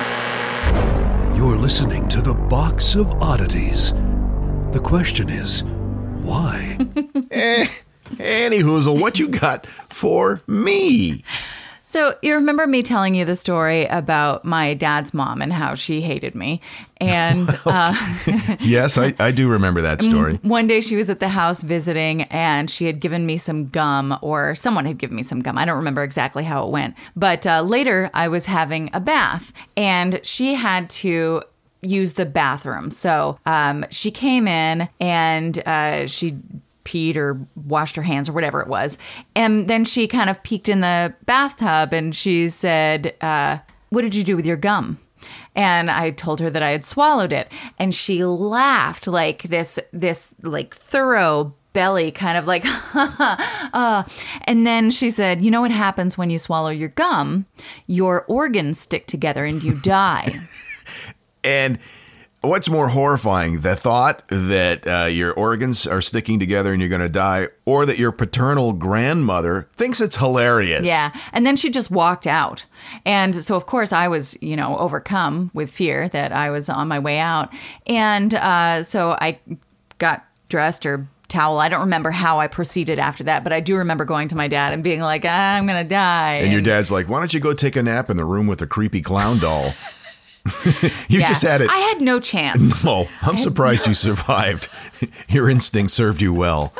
You're 1.35 1.55
listening 1.55 2.09
to 2.09 2.21
the 2.21 2.33
Box 2.33 2.95
of 2.95 3.09
Oddities. 3.21 3.93
The 4.73 4.81
question 4.83 5.29
is, 5.29 5.63
why? 6.21 6.77
Eh, 7.31 7.67
Annie 8.19 8.59
Hoozle, 8.59 8.99
what 8.99 9.19
you 9.19 9.27
got 9.27 9.65
for 9.89 10.41
me? 10.47 11.23
So 11.95 12.13
you 12.21 12.35
remember 12.35 12.67
me 12.67 12.83
telling 12.83 13.15
you 13.15 13.23
the 13.23 13.37
story 13.37 13.85
about 13.85 14.43
my 14.43 14.73
dad's 14.73 15.13
mom 15.13 15.41
and 15.41 15.53
how 15.53 15.75
she 15.75 16.01
hated 16.01 16.35
me. 16.35 16.59
And 16.97 17.49
uh, 17.65 17.95
Yes, 18.59 18.97
I, 18.97 19.13
I 19.17 19.31
do 19.31 19.47
remember 19.47 19.81
that 19.81 20.01
story. 20.01 20.35
one 20.41 20.67
day 20.67 20.81
she 20.81 20.97
was 20.97 21.09
at 21.09 21.21
the 21.21 21.29
house 21.29 21.61
visiting 21.61 22.23
and 22.23 22.69
she 22.69 22.85
had 22.85 22.99
given 22.99 23.25
me 23.25 23.37
some 23.37 23.69
gum 23.69 24.19
or 24.21 24.55
someone 24.55 24.83
had 24.83 24.97
given 24.97 25.15
me 25.15 25.23
some 25.23 25.39
gum. 25.39 25.57
I 25.57 25.63
don't 25.63 25.77
remember 25.77 26.03
exactly 26.03 26.43
how 26.43 26.65
it 26.65 26.69
went. 26.69 26.95
But 27.15 27.47
uh, 27.47 27.61
later 27.61 28.11
I 28.13 28.27
was 28.27 28.43
having 28.43 28.89
a 28.91 28.99
bath 28.99 29.53
and 29.77 30.19
she 30.21 30.55
had 30.55 30.89
to 30.89 31.43
use 31.81 32.13
the 32.13 32.25
bathroom. 32.25 32.91
So 32.91 33.39
um, 33.45 33.85
she 33.89 34.11
came 34.11 34.49
in 34.49 34.89
and 34.99 35.65
uh, 35.65 36.07
she 36.07 36.37
peed 36.85 37.17
or 37.17 37.45
washed 37.55 37.95
her 37.95 38.03
hands 38.03 38.29
or 38.29 38.33
whatever 38.33 38.61
it 38.61 38.67
was. 38.67 38.97
And 39.35 39.67
then 39.67 39.83
she 39.83 40.07
kind 40.07 40.29
of 40.29 40.41
peeked 40.43 40.69
in 40.69 40.81
the 40.81 41.13
bathtub 41.25 41.93
and 41.93 42.15
she 42.15 42.47
said, 42.49 43.15
uh, 43.21 43.57
What 43.89 44.03
did 44.03 44.15
you 44.15 44.23
do 44.23 44.35
with 44.35 44.45
your 44.45 44.57
gum? 44.57 44.99
And 45.55 45.89
I 45.89 46.11
told 46.11 46.39
her 46.39 46.49
that 46.49 46.63
I 46.63 46.71
had 46.71 46.85
swallowed 46.85 47.33
it. 47.33 47.51
And 47.79 47.93
she 47.93 48.23
laughed 48.23 49.07
like 49.07 49.43
this, 49.43 49.79
this 49.91 50.33
like 50.41 50.75
thorough 50.75 51.53
belly 51.73 52.11
kind 52.11 52.37
of 52.37 52.47
like, 52.47 52.63
uh. 52.95 54.03
and 54.43 54.65
then 54.65 54.91
she 54.91 55.09
said, 55.09 55.41
You 55.43 55.51
know 55.51 55.61
what 55.61 55.71
happens 55.71 56.17
when 56.17 56.29
you 56.29 56.39
swallow 56.39 56.69
your 56.69 56.89
gum? 56.89 57.45
Your 57.87 58.23
organs 58.25 58.79
stick 58.79 59.07
together 59.07 59.45
and 59.45 59.63
you 59.63 59.73
die. 59.81 60.39
And 61.43 61.77
what's 62.47 62.69
more 62.69 62.89
horrifying, 62.89 63.61
the 63.61 63.75
thought 63.75 64.23
that 64.27 64.87
uh, 64.87 65.05
your 65.05 65.33
organs 65.33 65.85
are 65.87 66.01
sticking 66.01 66.39
together 66.39 66.71
and 66.73 66.81
you're 66.81 66.89
going 66.89 67.01
to 67.01 67.09
die, 67.09 67.49
or 67.65 67.85
that 67.85 67.97
your 67.97 68.11
paternal 68.11 68.73
grandmother 68.73 69.69
thinks 69.75 70.01
it's 70.01 70.17
hilarious? 70.17 70.85
Yeah. 70.85 71.11
And 71.33 71.45
then 71.45 71.55
she 71.55 71.69
just 71.69 71.91
walked 71.91 72.27
out. 72.27 72.65
And 73.05 73.35
so, 73.35 73.55
of 73.55 73.65
course, 73.65 73.91
I 73.91 74.07
was, 74.07 74.37
you 74.41 74.55
know, 74.55 74.77
overcome 74.77 75.51
with 75.53 75.69
fear 75.69 76.09
that 76.09 76.31
I 76.31 76.49
was 76.51 76.69
on 76.69 76.87
my 76.87 76.99
way 76.99 77.19
out. 77.19 77.53
And 77.87 78.33
uh, 78.33 78.83
so 78.83 79.11
I 79.11 79.39
got 79.97 80.25
dressed 80.49 80.85
or 80.85 81.07
towel. 81.27 81.59
I 81.59 81.69
don't 81.69 81.81
remember 81.81 82.11
how 82.11 82.39
I 82.39 82.47
proceeded 82.47 82.99
after 82.99 83.23
that, 83.25 83.43
but 83.43 83.51
I 83.51 83.59
do 83.59 83.77
remember 83.77 84.05
going 84.05 84.27
to 84.29 84.35
my 84.35 84.47
dad 84.47 84.73
and 84.73 84.83
being 84.83 85.01
like, 85.01 85.25
"Ah, 85.25 85.55
I'm 85.55 85.65
going 85.65 85.83
to 85.83 85.87
die. 85.89 86.35
And 86.35 86.51
your 86.51 86.61
dad's 86.61 86.91
like, 86.91 87.09
why 87.09 87.19
don't 87.19 87.33
you 87.33 87.39
go 87.39 87.53
take 87.53 87.75
a 87.75 87.83
nap 87.83 88.09
in 88.09 88.17
the 88.17 88.25
room 88.25 88.47
with 88.47 88.59
the 88.59 88.67
creepy 88.67 89.01
clown 89.01 89.39
doll? 89.39 89.73
you 91.09 91.19
Yeah. 91.19 91.27
just 91.27 91.41
had 91.41 91.61
it. 91.61 91.69
I 91.69 91.77
had 91.77 92.01
no 92.01 92.19
chance. 92.19 92.83
No, 92.85 93.07
I'm 93.21 93.37
surprised 93.37 93.87
you 93.87 93.93
survived. 93.95 94.67
Your 95.29 95.49
instinct 95.49 95.91
served 95.91 96.21
you 96.21 96.33
well. 96.33 96.71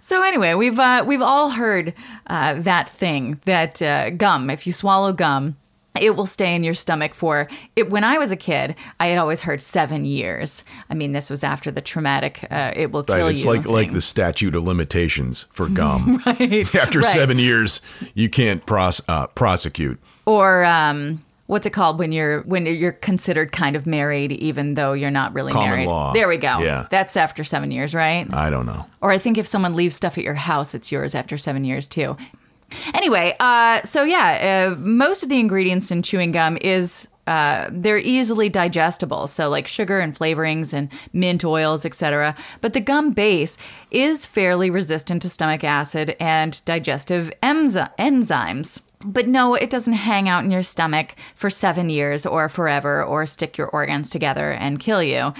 So 0.00 0.22
anyway, 0.22 0.54
we've 0.54 0.78
uh, 0.78 1.04
we've 1.06 1.22
all 1.22 1.50
heard 1.50 1.94
uh, 2.26 2.54
that 2.54 2.88
thing 2.90 3.40
that 3.44 3.80
uh, 3.80 4.10
gum. 4.10 4.50
If 4.50 4.66
you 4.66 4.72
swallow 4.72 5.12
gum, 5.12 5.56
it 6.00 6.16
will 6.16 6.26
stay 6.26 6.54
in 6.54 6.64
your 6.64 6.74
stomach 6.74 7.14
for 7.14 7.48
it. 7.76 7.88
When 7.88 8.02
I 8.04 8.18
was 8.18 8.30
a 8.32 8.36
kid, 8.36 8.74
I 9.00 9.06
had 9.06 9.18
always 9.18 9.42
heard 9.42 9.62
seven 9.62 10.04
years. 10.04 10.64
I 10.90 10.94
mean, 10.94 11.12
this 11.12 11.30
was 11.30 11.44
after 11.44 11.70
the 11.70 11.80
traumatic 11.80 12.46
uh, 12.50 12.72
"it 12.76 12.90
will 12.90 13.04
kill 13.04 13.16
Right, 13.24 13.30
it's 13.30 13.44
you." 13.44 13.50
like 13.50 13.64
like 13.64 13.86
thing. 13.88 13.94
the 13.94 14.02
statute 14.02 14.54
of 14.54 14.64
limitations 14.64 15.46
for 15.52 15.68
gum. 15.68 16.20
right. 16.26 16.74
After 16.74 16.98
right. 17.00 17.12
seven 17.12 17.38
years, 17.38 17.80
you 18.14 18.28
can't 18.28 18.66
pros- 18.66 19.00
uh, 19.08 19.28
prosecute. 19.28 19.98
or 20.26 20.64
um, 20.64 21.22
what's 21.52 21.66
it 21.66 21.70
called 21.70 21.98
when 21.98 22.10
you're 22.10 22.40
when 22.42 22.66
you're 22.66 22.92
considered 22.92 23.52
kind 23.52 23.76
of 23.76 23.86
married, 23.86 24.32
even 24.32 24.74
though 24.74 24.94
you're 24.94 25.10
not 25.10 25.32
really 25.34 25.52
Common 25.52 25.70
married. 25.70 25.86
law. 25.86 26.12
There 26.12 26.26
we 26.26 26.38
go. 26.38 26.58
Yeah. 26.60 26.86
that's 26.90 27.16
after 27.16 27.44
seven 27.44 27.70
years, 27.70 27.94
right? 27.94 28.26
I 28.32 28.50
don't 28.50 28.66
know. 28.66 28.86
Or 29.00 29.12
I 29.12 29.18
think 29.18 29.38
if 29.38 29.46
someone 29.46 29.76
leaves 29.76 29.94
stuff 29.94 30.18
at 30.18 30.24
your 30.24 30.34
house, 30.34 30.74
it's 30.74 30.90
yours 30.90 31.14
after 31.14 31.38
seven 31.38 31.64
years 31.64 31.86
too. 31.86 32.16
Anyway, 32.94 33.36
uh, 33.38 33.82
so 33.82 34.02
yeah, 34.02 34.70
uh, 34.72 34.76
most 34.78 35.22
of 35.22 35.28
the 35.28 35.38
ingredients 35.38 35.90
in 35.90 36.02
chewing 36.02 36.32
gum 36.32 36.56
is 36.62 37.06
uh, 37.26 37.68
they're 37.70 37.98
easily 37.98 38.48
digestible, 38.48 39.26
so 39.26 39.48
like 39.50 39.66
sugar 39.66 40.00
and 40.00 40.18
flavorings 40.18 40.72
and 40.72 40.88
mint 41.12 41.44
oils, 41.44 41.84
etc. 41.84 42.34
But 42.62 42.72
the 42.72 42.80
gum 42.80 43.10
base 43.12 43.56
is 43.90 44.24
fairly 44.26 44.70
resistant 44.70 45.22
to 45.22 45.28
stomach 45.28 45.62
acid 45.64 46.16
and 46.18 46.64
digestive 46.64 47.30
enzy- 47.42 47.90
enzymes. 47.98 48.80
But 49.04 49.28
no, 49.28 49.54
it 49.54 49.70
doesn't 49.70 49.94
hang 49.94 50.28
out 50.28 50.44
in 50.44 50.50
your 50.50 50.62
stomach 50.62 51.16
for 51.34 51.50
seven 51.50 51.90
years 51.90 52.24
or 52.26 52.48
forever 52.48 53.02
or 53.02 53.26
stick 53.26 53.58
your 53.58 53.68
organs 53.68 54.10
together 54.10 54.52
and 54.52 54.78
kill 54.78 55.02
you. 55.02 55.34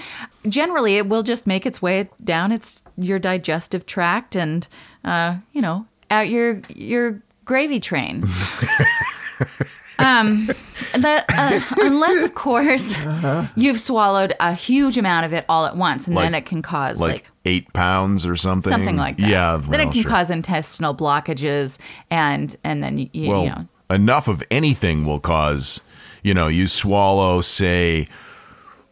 Generally, 0.47 0.97
it 0.97 1.07
will 1.07 1.23
just 1.23 1.47
make 1.47 1.65
its 1.65 1.81
way 1.81 2.09
down 2.23 2.51
its 2.51 2.83
your 2.97 3.19
digestive 3.19 3.85
tract 3.85 4.35
and, 4.35 4.67
uh, 5.03 5.37
you 5.51 5.61
know, 5.61 5.85
out 6.11 6.29
your 6.29 6.61
your 6.69 7.21
gravy 7.45 7.79
train. 7.79 8.23
um, 9.99 10.47
the, 10.93 11.25
uh, 11.33 11.61
unless 11.81 12.23
of 12.23 12.35
course 12.35 12.97
you've 13.55 13.79
swallowed 13.79 14.33
a 14.39 14.53
huge 14.53 14.97
amount 14.97 15.25
of 15.25 15.33
it 15.33 15.45
all 15.49 15.65
at 15.65 15.75
once, 15.75 16.07
and 16.07 16.15
then 16.15 16.35
it 16.35 16.45
can 16.45 16.61
cause 16.61 16.99
Like 16.99 17.11
like 17.11 17.25
eight 17.45 17.71
pounds 17.73 18.25
or 18.25 18.35
something. 18.35 18.71
something 18.71 18.95
like 18.95 19.17
that. 19.17 19.29
Yeah. 19.29 19.61
then 19.69 19.79
it 19.81 19.91
can 19.91 20.01
sure. 20.01 20.11
cause 20.11 20.29
intestinal 20.29 20.95
blockages, 20.95 21.77
and 22.09 22.55
and 22.63 22.83
then 22.83 22.97
you, 22.97 23.09
you 23.11 23.29
know 23.29 23.67
enough 23.89 24.27
of 24.27 24.43
anything 24.49 25.05
will 25.05 25.19
cause, 25.19 25.79
you 26.23 26.33
know, 26.33 26.47
you 26.47 26.67
swallow, 26.67 27.41
say, 27.41 28.07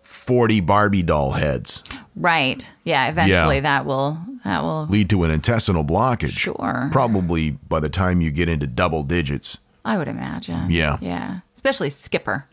40 0.02 0.60
Barbie 0.62 1.04
doll 1.04 1.32
heads, 1.32 1.84
right. 2.16 2.72
Yeah, 2.84 3.10
eventually 3.10 3.56
Yeah. 3.56 3.62
that 3.62 3.86
will 3.86 4.20
that 4.44 4.64
will 4.64 4.88
lead 4.88 5.10
to 5.12 5.24
an 5.24 5.32
intestinal 5.32 5.84
blockage. 5.84 6.32
Sure. 6.32 6.90
Probably 6.92 7.52
by 7.52 7.80
the 7.80 7.90
time 7.90 8.22
you 8.22 8.32
get 8.32 8.50
into 8.50 8.66
double 8.68 9.04
digits. 9.04 9.58
I 9.86 9.98
would 9.98 10.08
imagine. 10.08 10.70
Yeah. 10.70 10.98
Yeah. 11.02 11.40
Especially 11.54 11.90
Skipper. 11.90 12.46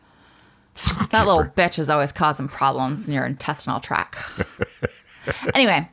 Skipper. 0.74 1.06
That 1.10 1.26
little 1.26 1.44
bitch 1.44 1.78
is 1.78 1.88
always 1.90 2.12
causing 2.12 2.48
problems 2.48 3.08
in 3.08 3.14
your 3.14 3.24
intestinal 3.24 3.80
tract. 3.80 4.18
anyway, 5.54 5.88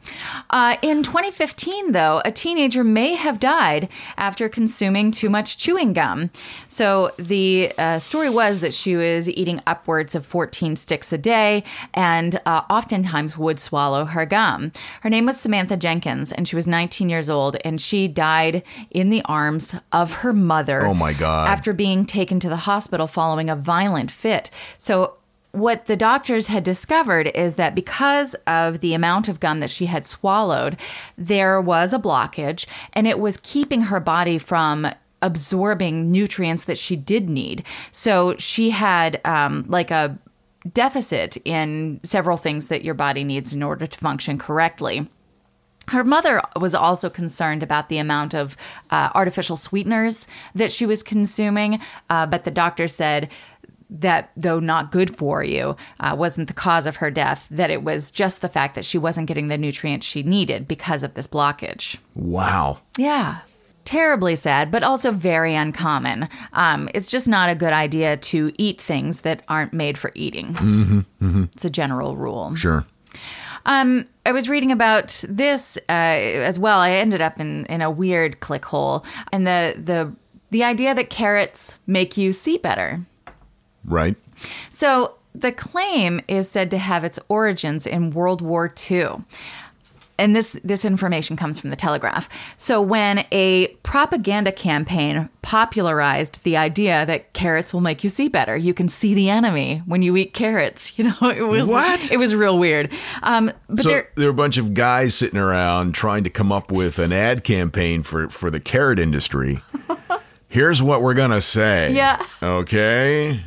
uh, 0.50 0.78
in 0.82 1.04
2015, 1.04 1.92
though, 1.92 2.22
a 2.26 2.32
teenager 2.32 2.84
may 2.84 3.16
have 3.16 3.40
died 3.40 3.90
after 4.18 4.50
consuming 4.50 5.12
too 5.12 5.30
much 5.30 5.58
chewing 5.58 5.94
gum. 5.94 6.30
So 6.70 7.12
the 7.18 7.74
uh, 7.78 8.00
story 8.00 8.30
was 8.30 8.60
that 8.60 8.74
she 8.74 8.96
was 8.96 9.30
eating 9.30 9.62
upwards 9.68 10.16
of 10.16 10.26
14 10.26 10.76
sticks 10.76 11.12
a 11.14 11.18
day 11.18 11.64
and 11.94 12.40
uh, 12.46 12.62
oftentimes 12.70 13.38
would 13.38 13.60
swallow 13.60 14.06
her 14.06 14.26
gum. 14.26 14.72
Her 15.02 15.10
name 15.10 15.26
was 15.26 15.40
Samantha 15.40 15.78
Jenkins, 15.78 16.32
and 16.32 16.48
she 16.48 16.56
was 16.56 16.68
19 16.68 17.10
years 17.10 17.30
old, 17.30 17.58
and 17.64 17.80
she 17.80 18.08
died 18.08 18.64
in 18.92 19.10
the 19.10 19.22
arms 19.26 19.76
of 19.92 20.14
her 20.16 20.34
mother. 20.34 20.86
Oh, 20.86 20.94
my 20.94 21.14
God. 21.14 21.50
After 21.50 21.74
being 21.74 22.06
taken 22.06 22.40
to 22.40 22.50
the 22.50 22.56
hospital 22.58 23.08
following 23.08 23.50
a 23.50 23.56
violent 23.56 24.12
fit. 24.12 24.50
So 24.78 25.18
what 25.56 25.86
the 25.86 25.96
doctors 25.96 26.48
had 26.48 26.64
discovered 26.64 27.28
is 27.30 27.56
that 27.56 27.76
because 27.76 28.34
of 28.46 28.82
the 28.82 28.94
amount 28.94 29.30
of 29.30 29.40
gum 29.40 29.60
that 29.60 29.70
she 29.70 29.86
had 29.86 30.06
swallowed, 30.06 30.78
there 31.18 31.62
was 31.62 31.94
a 31.94 32.00
blockage 32.00 32.66
and 32.94 33.08
it 33.08 33.20
was 33.20 33.38
keeping 33.38 33.84
her 33.84 34.00
body 34.00 34.38
from 34.38 34.88
absorbing 35.22 36.12
nutrients 36.12 36.66
that 36.66 36.78
she 36.78 36.96
did 36.96 37.30
need. 37.30 37.66
So 37.92 38.36
she 38.38 38.70
had 38.70 39.20
um, 39.26 39.66
like 39.68 39.92
a 39.92 40.20
deficit 40.72 41.38
in 41.46 42.00
several 42.04 42.38
things 42.38 42.68
that 42.68 42.84
your 42.84 42.94
body 42.94 43.24
needs 43.24 43.54
in 43.54 43.64
order 43.64 43.88
to 43.88 44.00
function 44.00 44.38
correctly. 44.38 45.08
Her 45.90 46.04
mother 46.04 46.42
was 46.60 46.74
also 46.74 47.10
concerned 47.12 47.62
about 47.62 47.90
the 47.90 48.00
amount 48.00 48.34
of 48.34 48.58
uh, 48.90 49.10
artificial 49.14 49.56
sweeteners 49.56 50.26
that 50.56 50.72
she 50.72 50.86
was 50.86 51.04
consuming, 51.04 51.80
uh, 52.10 52.26
but 52.26 52.44
the 52.44 52.52
doctor 52.52 52.88
said 52.88 53.30
that 53.90 54.32
though 54.36 54.60
not 54.60 54.92
good 54.92 55.16
for 55.16 55.44
you 55.44 55.76
uh, 56.00 56.16
wasn't 56.18 56.48
the 56.48 56.54
cause 56.54 56.86
of 56.88 56.98
her 56.98 57.12
death 57.12 57.48
that 57.52 57.70
it 57.70 57.84
was 57.84 58.12
just 58.12 58.42
the 58.42 58.50
fact 58.50 58.76
that 58.76 58.86
she 58.86 58.98
wasn't 58.98 59.28
getting 59.28 59.48
the 59.48 59.58
nutrients 59.58 60.06
she 60.08 60.24
needed 60.24 60.68
because 60.68 61.04
of 61.04 61.14
this 61.14 61.28
blockage 61.28 61.98
Wow. 62.16 62.80
yeah 62.98 63.40
terribly 63.84 64.36
sad 64.36 64.72
but 64.72 64.82
also 64.82 65.12
very 65.12 65.54
uncommon 65.54 66.28
um, 66.54 66.90
it's 66.96 67.12
just 67.12 67.28
not 67.28 67.50
a 67.52 67.56
good 67.56 67.74
idea 67.74 68.18
to 68.18 68.52
eat 68.58 68.82
things 68.82 69.22
that 69.22 69.44
aren't 69.48 69.74
made 69.74 69.98
for 69.98 70.12
eating 70.16 71.06
it's 71.54 71.66
a 71.66 71.70
general 71.70 72.16
rule 72.16 72.56
Sure. 72.56 72.84
um, 73.68 74.08
I 74.26 74.32
was 74.32 74.50
reading 74.50 74.72
about 74.72 75.24
this 75.30 75.78
uh, 75.88 75.92
as 75.92 76.58
well. 76.58 76.80
I 76.80 76.94
ended 76.94 77.22
up 77.22 77.40
in, 77.40 77.66
in 77.68 77.84
a 77.84 77.92
weird 77.92 78.40
click 78.40 78.66
hole, 78.66 79.06
and 79.32 79.46
the 79.46 79.76
the 79.78 80.12
the 80.50 80.64
idea 80.64 80.96
that 80.96 81.12
carrots 81.12 81.76
make 81.86 82.18
you 82.18 82.34
see 82.34 82.58
better. 82.58 83.06
Right. 83.86 84.16
So 84.70 85.16
the 85.34 85.52
claim 85.52 86.22
is 86.28 86.50
said 86.50 86.72
to 86.72 86.78
have 86.78 87.04
its 87.04 87.20
origins 87.28 87.86
in 87.86 88.12
World 88.12 88.42
War 88.42 88.74
II. 88.90 89.24
And 90.18 90.34
this, 90.34 90.58
this 90.64 90.86
information 90.86 91.36
comes 91.36 91.60
from 91.60 91.72
the 91.72 91.76
Telegraph. 91.76 92.30
So, 92.56 92.82
when 92.82 93.26
a 93.34 93.68
propaganda 93.84 94.54
campaign 94.54 95.28
popularized 95.42 96.42
the 96.44 96.56
idea 96.56 97.06
that 97.06 97.34
carrots 97.34 97.74
will 97.74 97.82
make 97.82 98.02
you 98.02 98.10
see 98.10 98.30
better, 98.30 98.56
you 98.56 98.74
can 98.74 98.88
see 98.88 99.14
the 99.14 99.30
enemy 99.30 99.82
when 99.86 100.02
you 100.02 100.16
eat 100.16 100.34
carrots. 100.34 100.98
You 101.06 101.12
know, 101.22 101.30
it 101.30 101.42
was 101.42 101.68
What? 101.68 102.14
It 102.14 102.18
was 102.18 102.34
real 102.34 102.58
weird. 102.58 102.94
Um, 103.24 103.52
but 103.68 103.84
so 103.84 103.90
there, 103.90 104.10
there 104.16 104.28
are 104.30 104.32
a 104.32 104.34
bunch 104.34 104.58
of 104.58 104.74
guys 104.74 105.14
sitting 105.14 105.38
around 105.38 105.94
trying 105.94 106.24
to 106.24 106.30
come 106.30 106.54
up 106.54 106.72
with 106.72 106.98
an 106.98 107.12
ad 107.12 107.44
campaign 107.44 108.02
for, 108.02 108.30
for 108.30 108.50
the 108.50 108.62
carrot 108.62 109.00
industry. 109.00 109.60
Here's 110.48 110.82
what 110.82 111.02
we're 111.02 111.14
going 111.14 111.32
to 111.32 111.42
say. 111.42 111.92
Yeah. 111.92 112.26
Okay. 112.42 113.44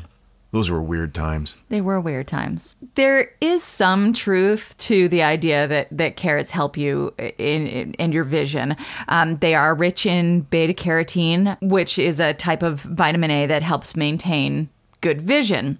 Those 0.50 0.70
were 0.70 0.80
weird 0.80 1.14
times. 1.14 1.56
They 1.68 1.82
were 1.82 2.00
weird 2.00 2.26
times. 2.26 2.76
There 2.94 3.32
is 3.40 3.62
some 3.62 4.14
truth 4.14 4.74
to 4.78 5.06
the 5.08 5.22
idea 5.22 5.68
that, 5.68 5.88
that 5.90 6.16
carrots 6.16 6.52
help 6.52 6.78
you 6.78 7.12
in, 7.18 7.66
in, 7.66 7.94
in 7.94 8.12
your 8.12 8.24
vision. 8.24 8.74
Um, 9.08 9.36
they 9.36 9.54
are 9.54 9.74
rich 9.74 10.06
in 10.06 10.42
beta 10.42 10.72
carotene, 10.72 11.58
which 11.60 11.98
is 11.98 12.18
a 12.18 12.32
type 12.32 12.62
of 12.62 12.80
vitamin 12.80 13.30
A 13.30 13.46
that 13.46 13.62
helps 13.62 13.94
maintain 13.94 14.70
good 15.02 15.20
vision. 15.20 15.78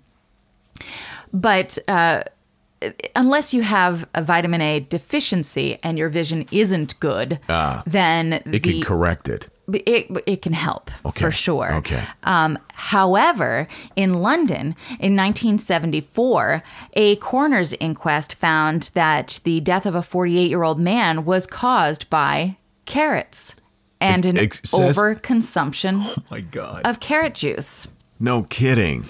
But 1.33 1.79
uh, 1.89 2.25
unless 3.17 3.55
you 3.55 3.63
have 3.63 4.07
a 4.15 4.23
vitamin 4.23 4.61
A 4.61 4.81
deficiency 4.81 5.79
and 5.83 5.97
your 5.97 6.11
vision 6.11 6.45
isn't 6.53 7.01
good, 7.01 7.41
then 7.87 8.35
Ah. 8.35 8.37
It 8.37 8.45
the, 8.45 8.61
can 8.61 8.83
correct 8.83 9.31
it. 9.31 9.49
It, 9.73 10.07
it 10.27 10.43
can 10.43 10.53
help 10.55 10.91
Okay. 11.05 11.21
for 11.25 11.31
sure. 11.31 11.75
Okay. 11.75 12.03
Um, 12.25 12.59
however, 12.75 13.69
in 13.97 14.15
London 14.15 14.75
in 14.99 15.15
1974, 15.17 16.63
a 16.95 17.17
coroner's 17.17 17.73
inquest 17.75 18.35
found 18.35 18.91
that 18.95 19.41
the 19.45 19.61
death 19.61 19.87
of 19.87 19.95
a 19.95 20.03
48 20.03 20.49
year 20.49 20.63
old 20.63 20.79
man 20.81 21.25
was 21.25 21.47
caused 21.47 22.09
by 22.11 22.57
carrots 22.87 23.55
and 24.01 24.25
an 24.25 24.39
Excess- 24.39 24.73
overconsumption 24.75 26.01
Oh 26.17 26.23
my 26.31 26.41
God. 26.41 26.83
of 26.85 27.01
carrot 27.01 27.35
juice. 27.35 27.89
no 28.19 28.43
kidding. 28.45 29.05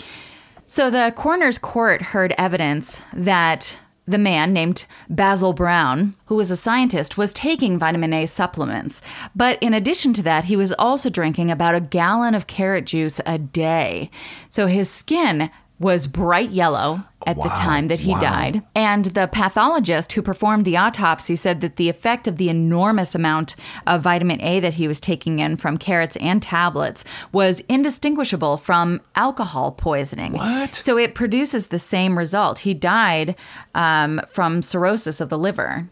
So 0.66 0.90
the 0.90 1.12
coroner's 1.16 1.56
court 1.58 2.02
heard 2.02 2.34
evidence 2.36 3.00
that 3.14 3.78
the 4.08 4.18
man 4.18 4.52
named 4.52 4.86
Basil 5.10 5.52
Brown, 5.52 6.14
who 6.26 6.36
was 6.36 6.50
a 6.50 6.56
scientist, 6.56 7.18
was 7.18 7.34
taking 7.34 7.78
vitamin 7.78 8.12
A 8.12 8.26
supplements. 8.26 9.02
But 9.36 9.62
in 9.62 9.74
addition 9.74 10.12
to 10.14 10.22
that, 10.22 10.44
he 10.44 10.56
was 10.56 10.72
also 10.72 11.10
drinking 11.10 11.50
about 11.50 11.74
a 11.74 11.80
gallon 11.80 12.34
of 12.34 12.46
carrot 12.46 12.86
juice 12.86 13.20
a 13.26 13.38
day. 13.38 14.10
So 14.48 14.66
his 14.66 14.90
skin 14.90 15.50
was 15.80 16.06
bright 16.08 16.50
yellow 16.50 17.04
at 17.26 17.36
the 17.36 17.48
time 17.50 17.88
that 17.88 18.00
he 18.00 18.10
Wow. 18.12 18.20
died. 18.20 18.62
And 18.74 19.04
the 19.06 19.28
pathologist 19.28 20.12
who 20.12 20.22
performed 20.22 20.64
the 20.64 20.76
autopsy 20.76 21.36
said 21.36 21.60
that 21.60 21.76
the 21.76 21.88
effect 21.88 22.26
of 22.26 22.36
the 22.36 22.48
enormous 22.48 23.14
amount 23.14 23.54
of 23.86 24.02
vitamin 24.02 24.40
A 24.40 24.58
that 24.60 24.74
he 24.74 24.88
was 24.88 24.98
taking 24.98 25.38
in 25.38 25.56
from 25.56 25.76
carrots 25.78 26.16
and 26.16 26.42
tablets 26.42 27.04
was 27.30 27.60
indistinguishable 27.68 28.56
from 28.56 29.00
alcohol 29.14 29.70
poisoning. 29.72 30.32
What? 30.32 30.74
So 30.74 30.96
it 30.98 31.14
produces 31.14 31.68
the 31.68 31.78
same 31.78 32.18
result. 32.18 32.60
He 32.60 32.74
died 32.74 33.36
um, 33.74 34.20
from 34.30 34.62
cirrhosis 34.62 35.20
of 35.20 35.28
the 35.28 35.38
liver. 35.38 35.88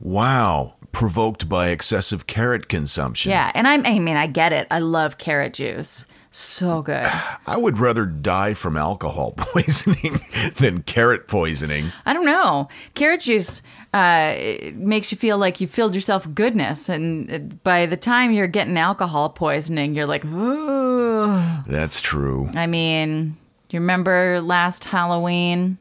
Wow. 0.00 0.74
Provoked 0.92 1.48
by 1.48 1.68
excessive 1.68 2.26
carrot 2.26 2.68
consumption. 2.68 3.30
Yeah, 3.30 3.52
and 3.54 3.68
I'm, 3.68 3.86
I 3.86 3.98
mean, 4.00 4.16
I 4.16 4.26
get 4.26 4.52
it. 4.52 4.66
I 4.70 4.80
love 4.80 5.18
carrot 5.18 5.54
juice. 5.54 6.04
So 6.30 6.82
good. 6.82 7.06
I 7.46 7.56
would 7.56 7.78
rather 7.78 8.06
die 8.06 8.54
from 8.54 8.76
alcohol 8.76 9.32
poisoning 9.36 10.20
than 10.56 10.82
carrot 10.82 11.26
poisoning. 11.28 11.92
I 12.06 12.12
don't 12.12 12.26
know. 12.26 12.68
Carrot 12.94 13.20
juice 13.22 13.62
uh, 13.92 14.36
makes 14.74 15.10
you 15.10 15.18
feel 15.18 15.38
like 15.38 15.60
you 15.60 15.66
filled 15.66 15.94
yourself 15.94 16.26
with 16.26 16.36
goodness, 16.36 16.88
and 16.88 17.32
uh, 17.32 17.38
by 17.64 17.86
the 17.86 17.96
time 17.96 18.30
you're 18.30 18.46
getting 18.46 18.76
alcohol 18.78 19.30
poisoning, 19.30 19.94
you're 19.94 20.06
like, 20.06 20.24
ooh. 20.24 21.42
That's 21.66 22.00
true. 22.00 22.50
I 22.54 22.66
mean, 22.66 23.36
you 23.70 23.80
remember 23.80 24.40
last 24.40 24.84
Halloween? 24.84 25.78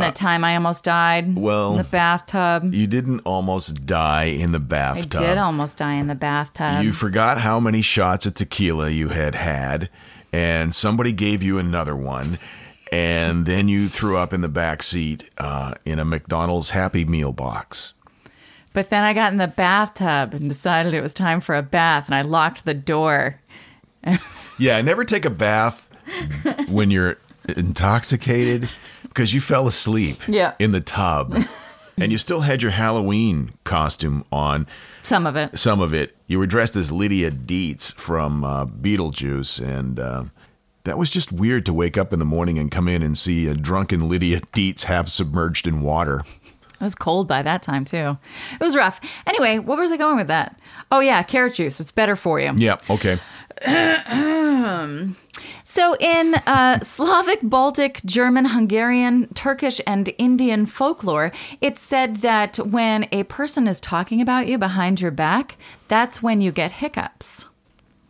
That 0.00 0.14
time 0.14 0.44
I 0.44 0.54
almost 0.54 0.84
died 0.84 1.36
well, 1.36 1.72
in 1.72 1.78
the 1.78 1.84
bathtub. 1.84 2.74
You 2.74 2.86
didn't 2.86 3.20
almost 3.20 3.86
die 3.86 4.24
in 4.24 4.52
the 4.52 4.60
bathtub. 4.60 5.20
I 5.20 5.26
did 5.26 5.38
almost 5.38 5.78
die 5.78 5.94
in 5.94 6.06
the 6.06 6.14
bathtub. 6.14 6.84
You 6.84 6.92
forgot 6.92 7.40
how 7.40 7.58
many 7.60 7.82
shots 7.82 8.26
of 8.26 8.34
tequila 8.34 8.90
you 8.90 9.08
had 9.08 9.34
had, 9.34 9.90
and 10.32 10.74
somebody 10.74 11.12
gave 11.12 11.42
you 11.42 11.58
another 11.58 11.96
one, 11.96 12.38
and 12.92 13.46
then 13.46 13.68
you 13.68 13.88
threw 13.88 14.16
up 14.16 14.32
in 14.32 14.42
the 14.42 14.48
back 14.48 14.82
seat 14.82 15.28
uh, 15.38 15.74
in 15.84 15.98
a 15.98 16.04
McDonald's 16.04 16.70
Happy 16.70 17.04
Meal 17.04 17.32
box. 17.32 17.94
But 18.72 18.90
then 18.90 19.02
I 19.04 19.14
got 19.14 19.32
in 19.32 19.38
the 19.38 19.48
bathtub 19.48 20.34
and 20.34 20.48
decided 20.48 20.92
it 20.92 21.00
was 21.00 21.14
time 21.14 21.40
for 21.40 21.54
a 21.54 21.62
bath, 21.62 22.06
and 22.06 22.14
I 22.14 22.20
locked 22.22 22.66
the 22.66 22.74
door. 22.74 23.40
Yeah, 24.58 24.76
I 24.76 24.82
never 24.82 25.04
take 25.04 25.24
a 25.24 25.30
bath 25.30 25.88
when 26.68 26.90
you're 26.90 27.16
intoxicated 27.48 28.68
because 29.02 29.32
you 29.34 29.40
fell 29.40 29.66
asleep 29.66 30.20
Yeah. 30.28 30.52
in 30.58 30.72
the 30.72 30.80
tub. 30.80 31.36
And 31.98 32.12
you 32.12 32.18
still 32.18 32.40
had 32.42 32.60
your 32.62 32.72
Halloween 32.72 33.52
costume 33.64 34.22
on, 34.30 34.66
Some 35.02 35.26
of 35.26 35.34
it. 35.34 35.58
some 35.58 35.80
of 35.80 35.94
it. 35.94 36.14
You 36.26 36.38
were 36.38 36.46
dressed 36.46 36.76
as 36.76 36.92
Lydia 36.92 37.30
Deetz 37.30 37.94
from 37.94 38.44
uh, 38.44 38.66
Beetlejuice, 38.66 39.66
and 39.66 39.98
uh, 39.98 40.24
that 40.84 40.98
was 40.98 41.08
just 41.08 41.32
weird 41.32 41.64
to 41.64 41.72
wake 41.72 41.96
up 41.96 42.12
in 42.12 42.18
the 42.18 42.26
morning 42.26 42.58
and 42.58 42.70
come 42.70 42.86
in 42.86 43.02
and 43.02 43.16
see 43.16 43.46
a 43.48 43.54
drunken 43.54 44.10
Lydia 44.10 44.40
Deetz 44.54 44.82
half 44.84 45.08
submerged 45.08 45.66
in 45.66 45.80
water. 45.80 46.22
It 46.78 46.84
was 46.84 46.94
cold 46.94 47.26
by 47.28 47.40
that 47.40 47.62
time 47.62 47.86
too. 47.86 48.18
It 48.52 48.60
was 48.62 48.76
rough. 48.76 49.00
Anyway, 49.26 49.58
what 49.58 49.78
was 49.78 49.90
I 49.90 49.96
going 49.96 50.18
with 50.18 50.28
that? 50.28 50.60
Oh 50.92 51.00
yeah, 51.00 51.22
carrot 51.22 51.54
juice. 51.54 51.80
It's 51.80 51.92
better 51.92 52.14
for 52.14 52.38
you. 52.38 52.52
Yeah. 52.58 52.76
Okay. 52.90 53.18
So, 55.68 55.94
in 55.96 56.36
uh, 56.46 56.80
Slavic, 56.80 57.40
Baltic, 57.42 58.00
German, 58.04 58.46
Hungarian, 58.46 59.28
Turkish, 59.34 59.80
and 59.86 60.14
Indian 60.16 60.64
folklore, 60.64 61.32
it's 61.60 61.82
said 61.82 62.18
that 62.18 62.56
when 62.58 63.08
a 63.12 63.24
person 63.24 63.66
is 63.68 63.80
talking 63.80 64.20
about 64.22 64.46
you 64.46 64.58
behind 64.58 65.00
your 65.00 65.10
back, 65.10 65.58
that's 65.88 66.22
when 66.22 66.40
you 66.40 66.52
get 66.52 66.72
hiccups. 66.72 67.46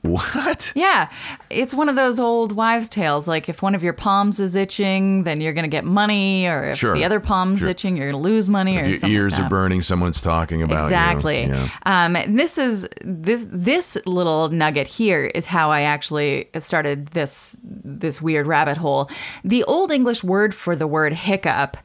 What? 0.07 0.72
Yeah, 0.74 1.09
it's 1.50 1.74
one 1.74 1.88
of 1.88 1.96
those 1.96 2.18
old 2.18 2.52
wives' 2.52 2.88
tales. 2.88 3.26
Like 3.26 3.48
if 3.48 3.62
one 3.62 3.74
of 3.74 3.82
your 3.82 3.92
palms 3.92 4.40
is 4.40 4.57
itching, 4.57 5.24
then 5.24 5.40
you're 5.40 5.52
going 5.52 5.64
to 5.64 5.68
get 5.68 5.84
money, 5.84 6.46
or 6.46 6.70
if 6.70 6.78
Sure. 6.78 6.94
the 6.94 7.04
other 7.04 7.20
palm's 7.20 7.61
Sure. 7.61 7.68
itching, 7.68 7.96
you're 7.96 8.11
going 8.11 8.22
to 8.22 8.28
lose 8.28 8.48
money, 8.48 8.76
or 8.76 8.84
your 8.84 8.94
something 8.94 9.11
ears 9.11 9.36
like 9.38 9.46
are 9.46 9.48
burning, 9.48 9.82
someone's 9.82 10.20
talking 10.20 10.62
about 10.62 10.78
you. 10.80 10.84
Exactly. 10.84 11.44
Yeah. 11.44 11.68
Um, 11.84 12.16
this 12.36 12.59
is 12.59 12.88
this 13.02 13.44
this 13.48 13.96
little 14.07 14.48
nugget 14.48 14.86
here 14.86 15.24
is 15.26 15.46
how 15.46 15.70
I 15.70 15.82
actually 15.82 16.48
started 16.59 17.09
this 17.09 17.57
this 17.62 18.22
weird 18.22 18.46
rabbit 18.46 18.76
hole. 18.76 19.11
The 19.44 19.64
old 19.64 19.90
English 19.92 20.22
word 20.24 20.54
for 20.54 20.76
the 20.76 20.86
word 20.86 21.12
hiccup 21.12 21.76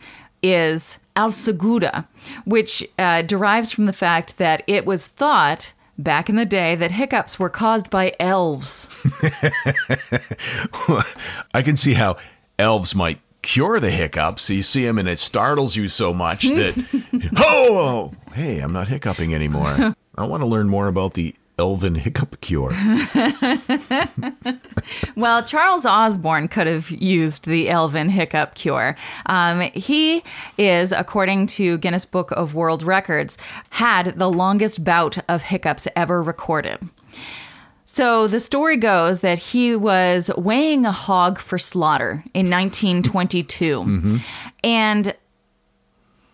is 0.43 0.97
alsaguda, 1.15 2.07
which 2.45 2.87
uh, 2.97 3.21
derives 3.21 3.71
from 3.71 3.85
the 3.85 3.93
fact 3.93 4.37
that 4.37 4.63
it 4.67 4.85
was 4.85 5.07
thought 5.07 5.73
back 6.03 6.29
in 6.29 6.35
the 6.35 6.45
day 6.45 6.75
that 6.75 6.91
hiccups 6.91 7.39
were 7.39 7.49
caused 7.49 7.89
by 7.89 8.13
elves. 8.19 8.89
I 11.53 11.61
can 11.61 11.77
see 11.77 11.93
how 11.93 12.17
elves 12.59 12.95
might 12.95 13.19
cure 13.41 13.79
the 13.79 13.91
hiccups. 13.91 14.49
You 14.49 14.63
see 14.63 14.85
them 14.85 14.97
and 14.97 15.09
it 15.09 15.19
startles 15.19 15.75
you 15.75 15.87
so 15.87 16.13
much 16.13 16.43
that, 16.43 17.31
oh, 17.37 18.13
hey, 18.33 18.59
I'm 18.59 18.73
not 18.73 18.87
hiccuping 18.87 19.33
anymore. 19.33 19.95
I 20.15 20.25
want 20.25 20.41
to 20.41 20.47
learn 20.47 20.69
more 20.69 20.87
about 20.87 21.13
the 21.13 21.35
elven 21.57 21.95
hiccup 21.95 22.39
cure. 22.41 22.71
Well, 25.15 25.43
Charles 25.43 25.85
Osborne 25.85 26.47
could 26.47 26.67
have 26.67 26.89
used 26.89 27.45
the 27.45 27.69
elven 27.69 28.09
hiccup 28.09 28.55
cure. 28.55 28.95
Um, 29.27 29.61
he 29.61 30.23
is, 30.57 30.91
according 30.91 31.47
to 31.47 31.77
Guinness 31.77 32.05
Book 32.05 32.31
of 32.31 32.53
World 32.55 32.81
Records, 32.81 33.37
had 33.71 34.17
the 34.17 34.29
longest 34.31 34.83
bout 34.83 35.17
of 35.29 35.43
hiccups 35.43 35.87
ever 35.95 36.23
recorded. 36.23 36.79
So 37.85 38.25
the 38.27 38.39
story 38.39 38.77
goes 38.77 39.19
that 39.19 39.37
he 39.37 39.75
was 39.75 40.31
weighing 40.37 40.85
a 40.85 40.91
hog 40.91 41.39
for 41.39 41.59
slaughter 41.59 42.23
in 42.33 42.49
1922. 42.49 44.19
And 44.63 45.15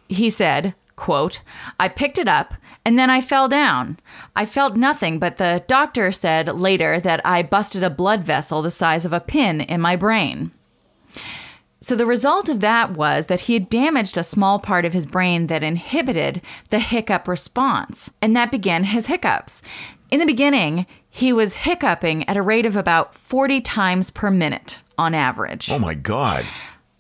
he 0.10 0.30
said, 0.30 0.76
quote, 0.96 1.42
I 1.80 1.88
picked 1.90 2.18
it 2.18 2.28
up 2.28 2.54
and 2.88 2.98
then 2.98 3.10
I 3.10 3.20
fell 3.20 3.50
down. 3.50 4.00
I 4.34 4.46
felt 4.46 4.78
nothing, 4.78 5.20
but 5.20 5.36
the 5.36 5.62
doctor 5.68 6.10
said 6.14 6.48
later 6.48 7.02
that 7.02 7.20
I 7.26 7.44
busted 7.44 7.84
a 7.84 7.90
blood 7.90 8.24
vessel 8.24 8.62
the 8.62 8.72
size 8.72 9.04
of 9.04 9.12
a 9.12 9.20
pin 9.20 9.60
in 9.60 9.82
my 9.82 9.98
brain. 9.98 10.52
So 11.82 11.98
the 11.98 12.06
result 12.06 12.48
of 12.48 12.62
that 12.62 12.92
was 12.92 13.26
that 13.26 13.42
he 13.42 13.56
had 13.56 13.70
damaged 13.70 14.16
a 14.16 14.24
small 14.24 14.58
part 14.58 14.86
of 14.86 14.94
his 14.94 15.06
brain 15.06 15.48
that 15.48 15.66
inhibited 15.66 16.42
the 16.70 16.80
hiccup 16.80 17.28
response, 17.28 18.10
and 18.22 18.34
that 18.38 18.52
began 18.52 18.86
his 18.86 19.08
hiccups. 19.08 19.62
In 20.10 20.22
the 20.22 20.26
beginning, 20.26 20.86
he 21.10 21.34
was 21.34 21.56
hiccuping 21.56 22.24
at 22.30 22.38
a 22.38 22.42
rate 22.42 22.66
of 22.66 22.78
about 22.78 23.14
40 23.14 23.60
times 23.60 24.12
per 24.12 24.32
minute 24.32 24.80
on 24.98 25.14
average. 25.14 25.70
Oh 25.70 25.78
my 25.78 25.94
God. 25.94 26.46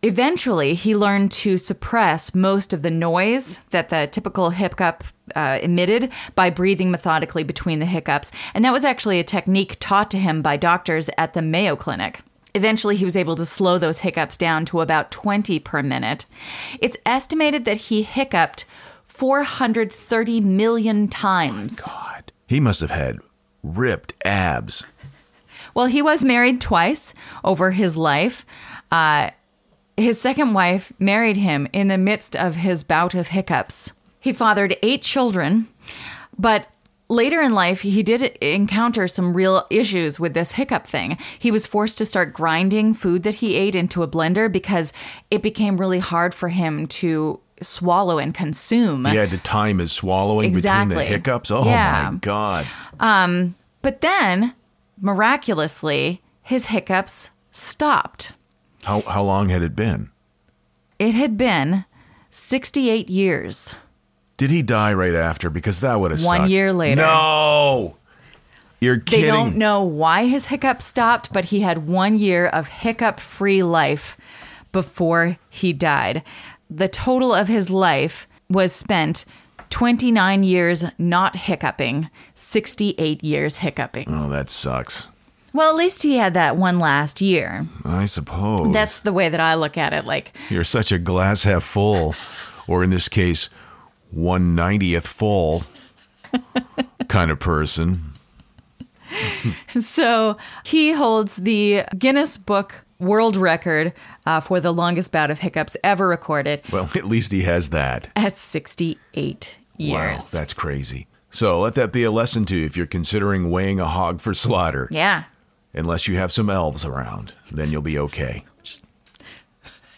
Eventually, 0.07 0.73
he 0.73 0.95
learned 0.95 1.33
to 1.33 1.57
suppress 1.57 2.33
most 2.33 2.71
of 2.71 2.81
the 2.81 2.89
noise 2.89 3.59
that 3.71 3.89
the 3.89 4.07
typical 4.09 4.51
hiccup 4.51 5.03
uh, 5.35 5.59
emitted 5.61 6.13
by 6.33 6.49
breathing 6.49 6.89
methodically 6.89 7.43
between 7.43 7.79
the 7.79 7.85
hiccups. 7.85 8.31
And 8.53 8.63
that 8.63 8.71
was 8.71 8.85
actually 8.85 9.19
a 9.19 9.25
technique 9.25 9.75
taught 9.81 10.09
to 10.11 10.17
him 10.17 10.41
by 10.41 10.55
doctors 10.55 11.09
at 11.17 11.33
the 11.33 11.41
Mayo 11.41 11.75
Clinic. 11.75 12.21
Eventually, 12.53 12.95
he 12.95 13.03
was 13.03 13.17
able 13.17 13.35
to 13.35 13.45
slow 13.45 13.77
those 13.77 13.99
hiccups 13.99 14.37
down 14.37 14.63
to 14.67 14.79
about 14.79 15.11
20 15.11 15.59
per 15.59 15.83
minute. 15.83 16.25
It's 16.79 16.95
estimated 17.05 17.65
that 17.65 17.77
he 17.77 18.03
hiccuped 18.03 18.63
430 19.03 20.39
million 20.39 21.09
times. 21.09 21.81
God. 21.81 22.31
He 22.47 22.61
must 22.61 22.79
have 22.79 22.91
had 22.91 23.17
ripped 23.61 24.13
abs. 24.23 24.85
Well, 25.73 25.87
he 25.87 26.01
was 26.01 26.23
married 26.23 26.61
twice 26.61 27.13
over 27.43 27.71
his 27.71 27.97
life. 27.97 28.45
Uh, 28.89 29.31
his 29.97 30.21
second 30.21 30.53
wife 30.53 30.93
married 30.99 31.37
him 31.37 31.67
in 31.73 31.87
the 31.87 31.97
midst 31.97 32.35
of 32.35 32.55
his 32.57 32.83
bout 32.83 33.13
of 33.15 33.29
hiccups. 33.29 33.91
He 34.19 34.31
fathered 34.31 34.77
eight 34.83 35.01
children, 35.01 35.67
but 36.37 36.67
later 37.09 37.41
in 37.41 37.53
life, 37.53 37.81
he 37.81 38.03
did 38.03 38.21
encounter 38.41 39.07
some 39.07 39.33
real 39.33 39.65
issues 39.71 40.19
with 40.19 40.33
this 40.33 40.53
hiccup 40.53 40.85
thing. 40.85 41.17
He 41.39 41.51
was 41.51 41.65
forced 41.65 41.97
to 41.99 42.05
start 42.05 42.33
grinding 42.33 42.93
food 42.93 43.23
that 43.23 43.35
he 43.35 43.55
ate 43.55 43.75
into 43.75 44.03
a 44.03 44.07
blender 44.07 44.51
because 44.51 44.93
it 45.31 45.41
became 45.41 45.77
really 45.77 45.99
hard 45.99 46.33
for 46.35 46.49
him 46.49 46.85
to 46.87 47.39
swallow 47.61 48.19
and 48.19 48.33
consume. 48.35 49.05
He 49.05 49.15
had 49.15 49.31
to 49.31 49.37
time 49.39 49.79
his 49.79 49.91
swallowing 49.91 50.53
between 50.53 50.89
the 50.89 51.03
hiccups. 51.03 51.49
Oh 51.49 51.65
Yeah. 51.65 52.09
my 52.11 52.17
God. 52.19 52.67
Um, 52.99 53.55
But 53.81 54.01
then, 54.01 54.53
miraculously, 54.99 56.21
his 56.41 56.67
hiccups 56.67 57.31
stopped. 57.51 58.33
How, 58.83 59.01
how 59.01 59.23
long 59.23 59.49
had 59.49 59.61
it 59.61 59.75
been? 59.75 60.09
It 60.99 61.13
had 61.13 61.37
been 61.37 61.85
68 62.29 63.09
years. 63.09 63.75
Did 64.37 64.51
he 64.51 64.61
die 64.61 64.93
right 64.93 65.15
after? 65.15 65.49
Because 65.49 65.79
that 65.79 65.99
would 65.99 66.11
have 66.11 66.23
One 66.23 66.37
sucked. 66.41 66.49
year 66.49 66.71
later. 66.73 67.01
No. 67.01 67.97
You're 68.79 68.99
kidding. 68.99 69.25
They 69.25 69.31
don't 69.31 69.55
know 69.57 69.81
why 69.81 70.27
his 70.27 70.47
hiccup 70.47 70.81
stopped, 70.81 71.33
but 71.33 71.45
he 71.45 71.61
had 71.61 71.87
one 71.87 72.17
year 72.17 72.45
of 72.45 72.67
hiccup 72.67 73.19
free 73.19 73.63
life 73.63 74.15
before 74.71 75.37
he 75.49 75.73
died. 75.73 76.21
The 76.69 76.87
total 76.87 77.33
of 77.33 77.47
his 77.47 77.69
life 77.71 78.27
was 78.49 78.71
spent 78.71 79.25
29 79.71 80.43
years 80.43 80.83
not 80.99 81.35
hiccuping, 81.35 82.09
68 82.35 83.23
years 83.23 83.57
hiccuping. 83.57 84.05
Oh, 84.07 84.29
that 84.29 84.49
sucks. 84.51 85.07
Well, 85.57 85.71
at 85.71 85.75
least 85.75 86.03
he 86.03 86.17
had 86.17 86.33
that 86.35 86.55
one 86.55 86.77
last 86.77 87.19
year. 87.19 87.67
I 87.83 88.05
suppose. 88.05 88.71
That's 88.73 88.99
the 88.99 89.11
way 89.11 89.27
that 89.27 89.39
I 89.39 89.55
look 89.55 89.75
at 89.77 89.91
it. 89.91 90.05
Like, 90.05 90.33
You're 90.49 90.63
such 90.63 90.91
a 90.91 90.99
glass 90.99 91.43
half 91.43 91.63
full, 91.63 92.13
or 92.67 92.83
in 92.83 92.91
this 92.91 93.09
case, 93.09 93.49
one 94.11 94.53
ninetieth 94.53 95.07
full 95.07 95.63
kind 97.07 97.31
of 97.31 97.39
person. 97.39 98.13
So 99.79 100.37
he 100.63 100.91
holds 100.91 101.37
the 101.37 101.83
Guinness 101.97 102.37
Book 102.37 102.85
World 102.99 103.35
Record 103.35 103.93
uh, 104.25 104.39
for 104.41 104.59
the 104.59 104.71
longest 104.73 105.11
bout 105.11 105.31
of 105.31 105.39
hiccups 105.39 105.77
ever 105.83 106.07
recorded 106.07 106.61
Well, 106.71 106.89
at 106.95 107.05
least 107.05 107.31
he 107.31 107.43
has 107.43 107.69
that. 107.69 108.09
at 108.15 108.37
68 108.37 109.55
years. 109.77 109.93
Wow, 110.33 110.39
that's 110.39 110.53
crazy. 110.53 111.07
So 111.31 111.59
let 111.59 111.75
that 111.75 111.91
be 111.91 112.03
a 112.03 112.11
lesson 112.11 112.45
to 112.45 112.55
you 112.55 112.65
if 112.65 112.75
you're 112.77 112.85
considering 112.85 113.49
weighing 113.49 113.79
a 113.79 113.87
hog 113.87 114.21
for 114.21 114.33
slaughter. 114.33 114.87
yeah. 114.91 115.23
Unless 115.77 116.07
you 116.07 116.15
have 116.17 116.31
some 116.31 116.49
elves 116.49 116.83
around, 116.83 117.33
then 117.51 117.71
you'll 117.71 117.81
be 117.81 117.97
okay. 117.99 118.43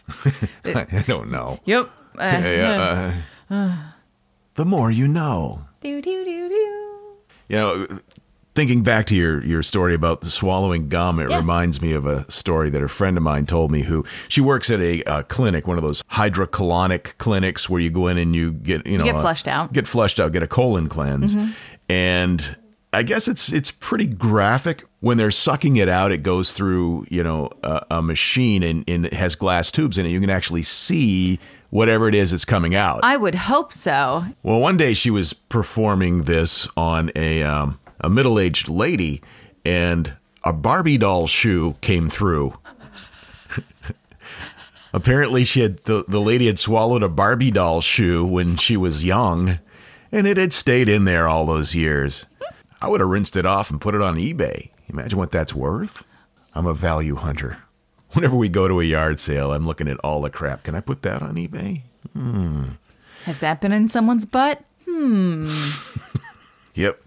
I 0.66 1.04
don't 1.08 1.32
know. 1.32 1.60
Yep. 1.66 1.90
Uh, 2.18 2.42
Yeah, 2.44 3.22
uh, 3.50 3.76
the 4.56 4.66
more 4.66 4.92
you 4.92 5.08
know. 5.08 5.66
do, 5.82 6.02
do, 6.02 6.26
do, 6.26 6.50
do. 6.50 7.16
You 7.48 7.56
know, 7.58 7.88
thinking 8.56 8.84
back 8.84 9.06
to 9.08 9.16
your 9.16 9.44
your 9.46 9.64
story 9.64 9.94
about 9.96 10.22
the 10.22 10.30
swallowing 10.30 10.90
gum, 10.90 11.20
it 11.20 11.30
Yeah. 11.30 11.38
reminds 11.38 11.82
me 11.82 11.94
of 11.94 12.06
a 12.06 12.30
story 12.30 12.70
that 12.72 12.82
a 12.84 12.88
friend 12.88 13.16
of 13.18 13.24
mine 13.24 13.46
told 13.46 13.72
me. 13.72 13.84
Who 13.84 14.04
she 14.28 14.42
works 14.42 14.70
at 14.70 14.80
a 14.82 15.04
uh, 15.04 15.24
clinic, 15.24 15.68
one 15.68 15.78
of 15.78 15.84
those 15.84 16.04
hydrocolonic 16.12 17.18
clinics 17.18 17.70
where 17.70 17.80
you 17.80 17.90
go 17.90 18.08
in 18.08 18.18
and 18.18 18.36
you 18.36 18.52
get 18.54 18.86
you 18.86 18.98
know 18.98 19.06
get 19.06 19.16
uh, 19.16 19.22
flushed 19.22 19.48
out. 19.48 19.72
get 19.74 19.88
flushed 19.88 20.20
out, 20.20 20.32
get 20.32 20.44
a 20.44 20.48
colon 20.48 20.90
cleanse, 20.90 21.36
and 21.88 22.56
I 22.92 23.04
guess 23.04 23.28
it's 23.28 23.52
it's 23.52 23.72
pretty 23.72 24.08
graphic 24.08 24.84
when 25.00 25.18
they're 25.18 25.32
sucking 25.32 25.76
it 25.78 25.88
out. 25.88 26.12
It 26.12 26.24
goes 26.24 26.54
through 26.54 27.06
you 27.10 27.22
know 27.22 27.52
a, 27.64 27.86
a 27.92 28.02
machine 28.02 28.64
and, 28.64 28.84
and 28.90 29.06
it 29.06 29.14
has 29.14 29.36
glass 29.36 29.72
tubes 29.72 29.98
in 29.98 30.06
it. 30.06 30.10
You 30.10 30.20
can 30.20 30.30
actually 30.30 30.64
see 30.64 31.40
whatever 31.70 32.08
it 32.08 32.16
is 32.16 32.32
that's 32.32 32.46
coming 32.46 32.74
out. 32.74 33.02
I 33.04 33.18
would 33.18 33.36
hope 33.36 33.72
so. 33.72 34.26
Well, 34.42 34.60
one 34.60 34.78
day 34.78 34.94
she 34.94 35.12
was 35.12 35.34
performing 35.34 36.24
this 36.24 36.68
on 36.76 37.12
a 37.16 37.44
um, 37.44 37.80
a 38.02 38.10
middle 38.10 38.40
aged 38.40 38.70
lady, 38.70 39.22
and 39.64 40.14
a 40.44 40.54
Barbie 40.54 40.98
doll 40.98 41.28
shoe 41.28 41.76
came 41.82 42.10
through. 42.10 42.54
Apparently, 44.94 45.44
she 45.44 45.62
had 45.62 45.78
the 45.80 46.06
the 46.08 46.22
lady 46.22 46.48
had 46.48 46.58
swallowed 46.58 47.04
a 47.04 47.10
Barbie 47.10 47.52
doll 47.52 47.82
shoe 47.82 48.26
when 48.26 48.58
she 48.58 48.76
was 48.76 49.04
young, 49.06 49.60
and 50.12 50.26
it 50.26 50.38
had 50.38 50.54
stayed 50.54 50.90
in 50.90 51.06
there 51.06 51.28
all 51.28 51.46
those 51.46 51.76
years. 51.76 52.26
I 52.82 52.88
would 52.88 53.02
have 53.02 53.10
rinsed 53.10 53.36
it 53.36 53.46
off 53.46 53.70
and 53.70 53.82
put 53.82 53.96
it 53.96 54.02
on 54.02 54.16
eBay. 54.16 54.70
Imagine 54.88 55.20
what 55.20 55.32
that's 55.32 55.54
worth. 55.54 56.04
I'm 56.54 56.66
a 56.66 56.74
value 56.74 57.16
hunter. 57.16 57.58
Whenever 58.14 58.36
we 58.36 58.50
go 58.50 58.68
to 58.68 58.80
a 58.82 58.84
yard 58.84 59.20
sale, 59.20 59.54
I'm 59.54 59.68
looking 59.68 59.88
at 59.88 60.00
all 60.00 60.22
the 60.22 60.30
crap. 60.30 60.64
Can 60.64 60.76
I 60.76 60.80
put 60.80 61.04
that 61.04 61.22
on 61.22 61.36
eBay? 61.36 61.82
Has 63.26 63.40
that 63.40 63.62
been 63.62 63.72
in 63.72 63.90
someone's 63.90 64.26
butt? 64.26 64.64
Hmm. 64.88 65.54
yep. 66.74 67.02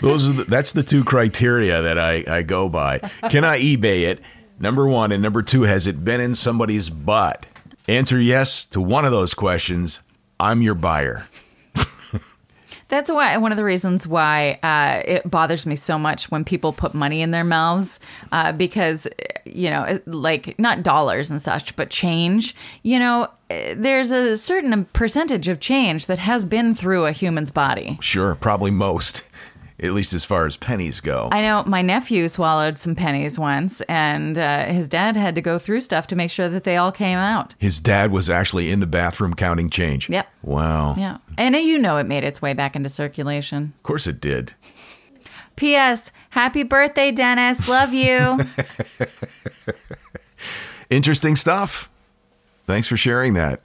Those 0.00 0.28
are 0.28 0.32
the, 0.32 0.44
that's 0.44 0.72
the 0.72 0.82
two 0.82 1.04
criteria 1.04 1.82
that 1.82 1.98
I, 1.98 2.24
I 2.26 2.42
go 2.42 2.68
by. 2.68 2.98
Can 3.28 3.44
I 3.44 3.58
eBay 3.58 4.02
it? 4.02 4.20
Number 4.58 4.86
one. 4.86 5.12
And 5.12 5.22
number 5.22 5.42
two, 5.42 5.62
has 5.62 5.86
it 5.86 6.04
been 6.04 6.20
in 6.20 6.34
somebody's 6.34 6.88
butt? 6.88 7.46
Answer 7.86 8.20
yes 8.20 8.64
to 8.66 8.80
one 8.80 9.04
of 9.04 9.10
those 9.12 9.34
questions. 9.34 10.00
I'm 10.40 10.62
your 10.62 10.74
buyer. 10.74 11.26
That's 12.88 13.10
why 13.10 13.36
one 13.36 13.52
of 13.52 13.58
the 13.58 13.64
reasons 13.64 14.06
why 14.06 14.58
uh, 14.62 15.02
it 15.04 15.30
bothers 15.30 15.66
me 15.66 15.76
so 15.76 15.98
much 15.98 16.30
when 16.30 16.44
people 16.44 16.72
put 16.72 16.94
money 16.94 17.20
in 17.20 17.30
their 17.30 17.44
mouths, 17.44 18.00
uh, 18.32 18.52
because 18.52 19.06
you 19.44 19.70
know, 19.70 20.00
like 20.06 20.58
not 20.58 20.82
dollars 20.82 21.30
and 21.30 21.40
such, 21.40 21.76
but 21.76 21.90
change. 21.90 22.54
You 22.82 22.98
know, 22.98 23.28
eh, 23.50 23.74
there's 23.76 24.10
a 24.10 24.36
certain 24.36 24.86
percentage 24.86 25.48
of 25.48 25.60
change 25.60 26.06
that 26.06 26.18
has 26.18 26.44
been 26.44 26.74
through 26.74 27.06
a 27.06 27.12
human's 27.12 27.50
body. 27.50 27.98
Sure, 28.00 28.34
probably 28.34 28.70
most, 28.70 29.22
at 29.80 29.92
least 29.92 30.12
as 30.12 30.24
far 30.24 30.46
as 30.46 30.56
pennies 30.56 31.00
go. 31.00 31.28
I 31.30 31.40
know 31.40 31.62
my 31.64 31.82
nephew 31.82 32.28
swallowed 32.28 32.78
some 32.78 32.94
pennies 32.94 33.38
once, 33.38 33.80
and 33.82 34.36
uh, 34.36 34.66
his 34.66 34.88
dad 34.88 35.16
had 35.16 35.34
to 35.36 35.40
go 35.40 35.58
through 35.58 35.82
stuff 35.82 36.06
to 36.08 36.16
make 36.16 36.30
sure 36.30 36.48
that 36.48 36.64
they 36.64 36.76
all 36.76 36.92
came 36.92 37.18
out. 37.18 37.54
His 37.58 37.80
dad 37.80 38.10
was 38.10 38.28
actually 38.28 38.70
in 38.70 38.80
the 38.80 38.86
bathroom 38.86 39.34
counting 39.34 39.70
change. 39.70 40.10
Yep. 40.10 40.26
Wow. 40.42 40.94
Yeah, 40.98 41.18
and 41.36 41.54
you 41.56 41.78
know 41.78 41.98
it 41.98 42.04
made 42.04 42.24
its 42.24 42.42
way 42.42 42.54
back 42.54 42.74
into 42.74 42.88
circulation. 42.88 43.74
Of 43.76 43.82
course 43.82 44.06
it 44.06 44.20
did. 44.20 44.54
P.S. 45.56 46.12
Happy 46.30 46.62
birthday, 46.62 47.10
Dennis. 47.10 47.66
Love 47.66 47.92
you. 47.92 48.38
Interesting 50.90 51.34
stuff. 51.34 51.90
Thanks 52.64 52.86
for 52.86 52.96
sharing 52.96 53.34
that. 53.34 53.60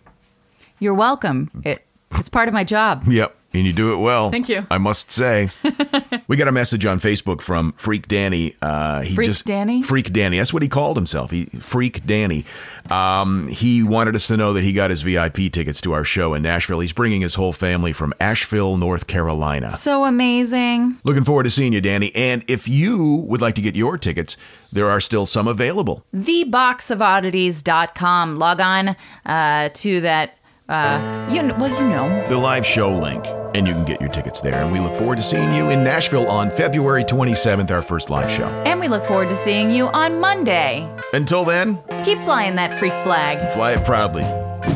You're 0.79 0.95
welcome. 0.95 1.51
It, 1.63 1.85
it's 2.15 2.29
part 2.29 2.47
of 2.47 2.53
my 2.53 2.63
job. 2.63 3.03
Yep. 3.07 3.35
And 3.55 3.67
you 3.67 3.73
do 3.73 3.93
it 3.93 3.97
well. 3.97 4.31
Thank 4.31 4.49
you. 4.49 4.65
I 4.71 4.79
must 4.79 5.11
say. 5.11 5.51
we 6.27 6.37
got 6.37 6.47
a 6.47 6.51
message 6.51 6.87
on 6.87 6.99
Facebook 6.99 7.39
from 7.41 7.73
Freak 7.73 8.07
Danny. 8.07 8.55
Uh, 8.61 9.01
he 9.01 9.13
Freak 9.13 9.27
just 9.27 9.45
Danny? 9.45 9.83
Freak 9.83 10.11
Danny. 10.11 10.39
That's 10.39 10.51
what 10.51 10.63
he 10.63 10.69
called 10.69 10.97
himself. 10.97 11.29
He 11.29 11.45
Freak 11.45 12.03
Danny. 12.05 12.45
Um, 12.89 13.47
he 13.49 13.83
wanted 13.83 14.15
us 14.15 14.25
to 14.27 14.37
know 14.37 14.53
that 14.53 14.63
he 14.63 14.73
got 14.73 14.89
his 14.89 15.03
VIP 15.03 15.51
tickets 15.51 15.81
to 15.81 15.93
our 15.93 16.03
show 16.03 16.33
in 16.33 16.41
Nashville. 16.41 16.79
He's 16.79 16.93
bringing 16.93 17.21
his 17.21 17.35
whole 17.35 17.53
family 17.53 17.93
from 17.93 18.11
Asheville, 18.19 18.75
North 18.77 19.05
Carolina. 19.05 19.69
So 19.69 20.05
amazing. 20.05 20.97
Looking 21.03 21.23
forward 21.23 21.43
to 21.43 21.51
seeing 21.51 21.73
you, 21.73 21.81
Danny. 21.81 22.11
And 22.15 22.43
if 22.47 22.67
you 22.67 23.17
would 23.27 23.41
like 23.41 23.53
to 23.55 23.61
get 23.61 23.75
your 23.75 23.99
tickets, 23.99 24.35
there 24.71 24.89
are 24.89 24.99
still 24.99 25.27
some 25.27 25.47
available. 25.47 26.03
theboxofoddities.com. 26.15 28.39
Log 28.39 28.59
on 28.59 28.95
uh, 29.25 29.69
to 29.73 30.01
that. 30.01 30.37
Uh, 30.69 31.27
you 31.31 31.43
know, 31.43 31.55
well, 31.59 31.69
you 31.69 31.89
know. 31.89 32.27
the 32.29 32.37
live 32.37 32.65
show 32.65 32.89
link, 32.95 33.25
and 33.53 33.67
you 33.67 33.73
can 33.73 33.83
get 33.85 33.99
your 33.99 34.09
tickets 34.09 34.39
there. 34.39 34.61
And 34.61 34.71
we 34.71 34.79
look 34.79 34.95
forward 34.95 35.17
to 35.17 35.21
seeing 35.21 35.53
you 35.53 35.69
in 35.69 35.83
Nashville 35.83 36.27
on 36.27 36.49
February 36.49 37.03
27th, 37.03 37.69
our 37.71 37.81
first 37.81 38.09
live 38.09 38.31
show. 38.31 38.47
And 38.65 38.79
we 38.79 38.87
look 38.87 39.03
forward 39.03 39.29
to 39.29 39.35
seeing 39.35 39.69
you 39.69 39.87
on 39.87 40.19
Monday. 40.19 40.89
Until 41.13 41.43
then, 41.43 41.79
Keep 42.03 42.21
flying 42.23 42.55
that 42.55 42.79
freak 42.79 42.93
flag. 43.03 43.51
fly 43.53 43.73
it 43.73 43.85
proudly, 43.85 44.23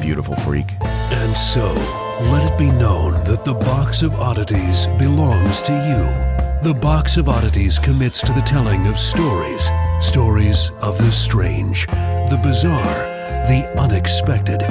beautiful 0.02 0.36
freak. 0.38 0.68
And 0.82 1.36
so, 1.38 1.74
let 2.32 2.52
it 2.52 2.58
be 2.58 2.70
known 2.72 3.14
that 3.24 3.46
the 3.46 3.54
Box 3.54 4.02
of 4.02 4.14
Oddities 4.16 4.88
belongs 4.98 5.62
to 5.64 5.72
you. 5.72 6.28
The 6.70 6.78
Box 6.80 7.18
of 7.18 7.30
Oddities 7.30 7.80
commits 7.80 8.20
to 8.22 8.34
the 8.34 8.42
telling 8.42 8.88
of 8.88 9.00
stories 9.00 9.70
stories 10.00 10.72
of 10.82 10.96
the 11.00 11.12
strange, 11.12 11.88
the 11.88 12.40
bizarre, 12.44 13.17
the 13.48 13.66
unexpected. 13.80 14.62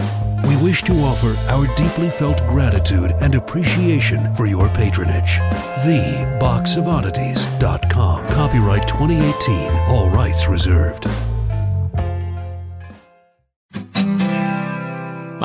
We 0.46 0.56
wish 0.62 0.82
to 0.84 0.92
offer 1.00 1.34
our 1.48 1.66
deeply 1.74 2.10
felt 2.10 2.38
gratitude 2.48 3.12
and 3.20 3.34
appreciation 3.34 4.32
for 4.34 4.46
your 4.46 4.68
patronage. 4.68 5.38
TheBoxOfOddities.com. 5.84 8.28
Copyright 8.28 8.86
2018. 8.88 9.70
All 9.88 10.08
rights 10.10 10.48
reserved. 10.48 11.06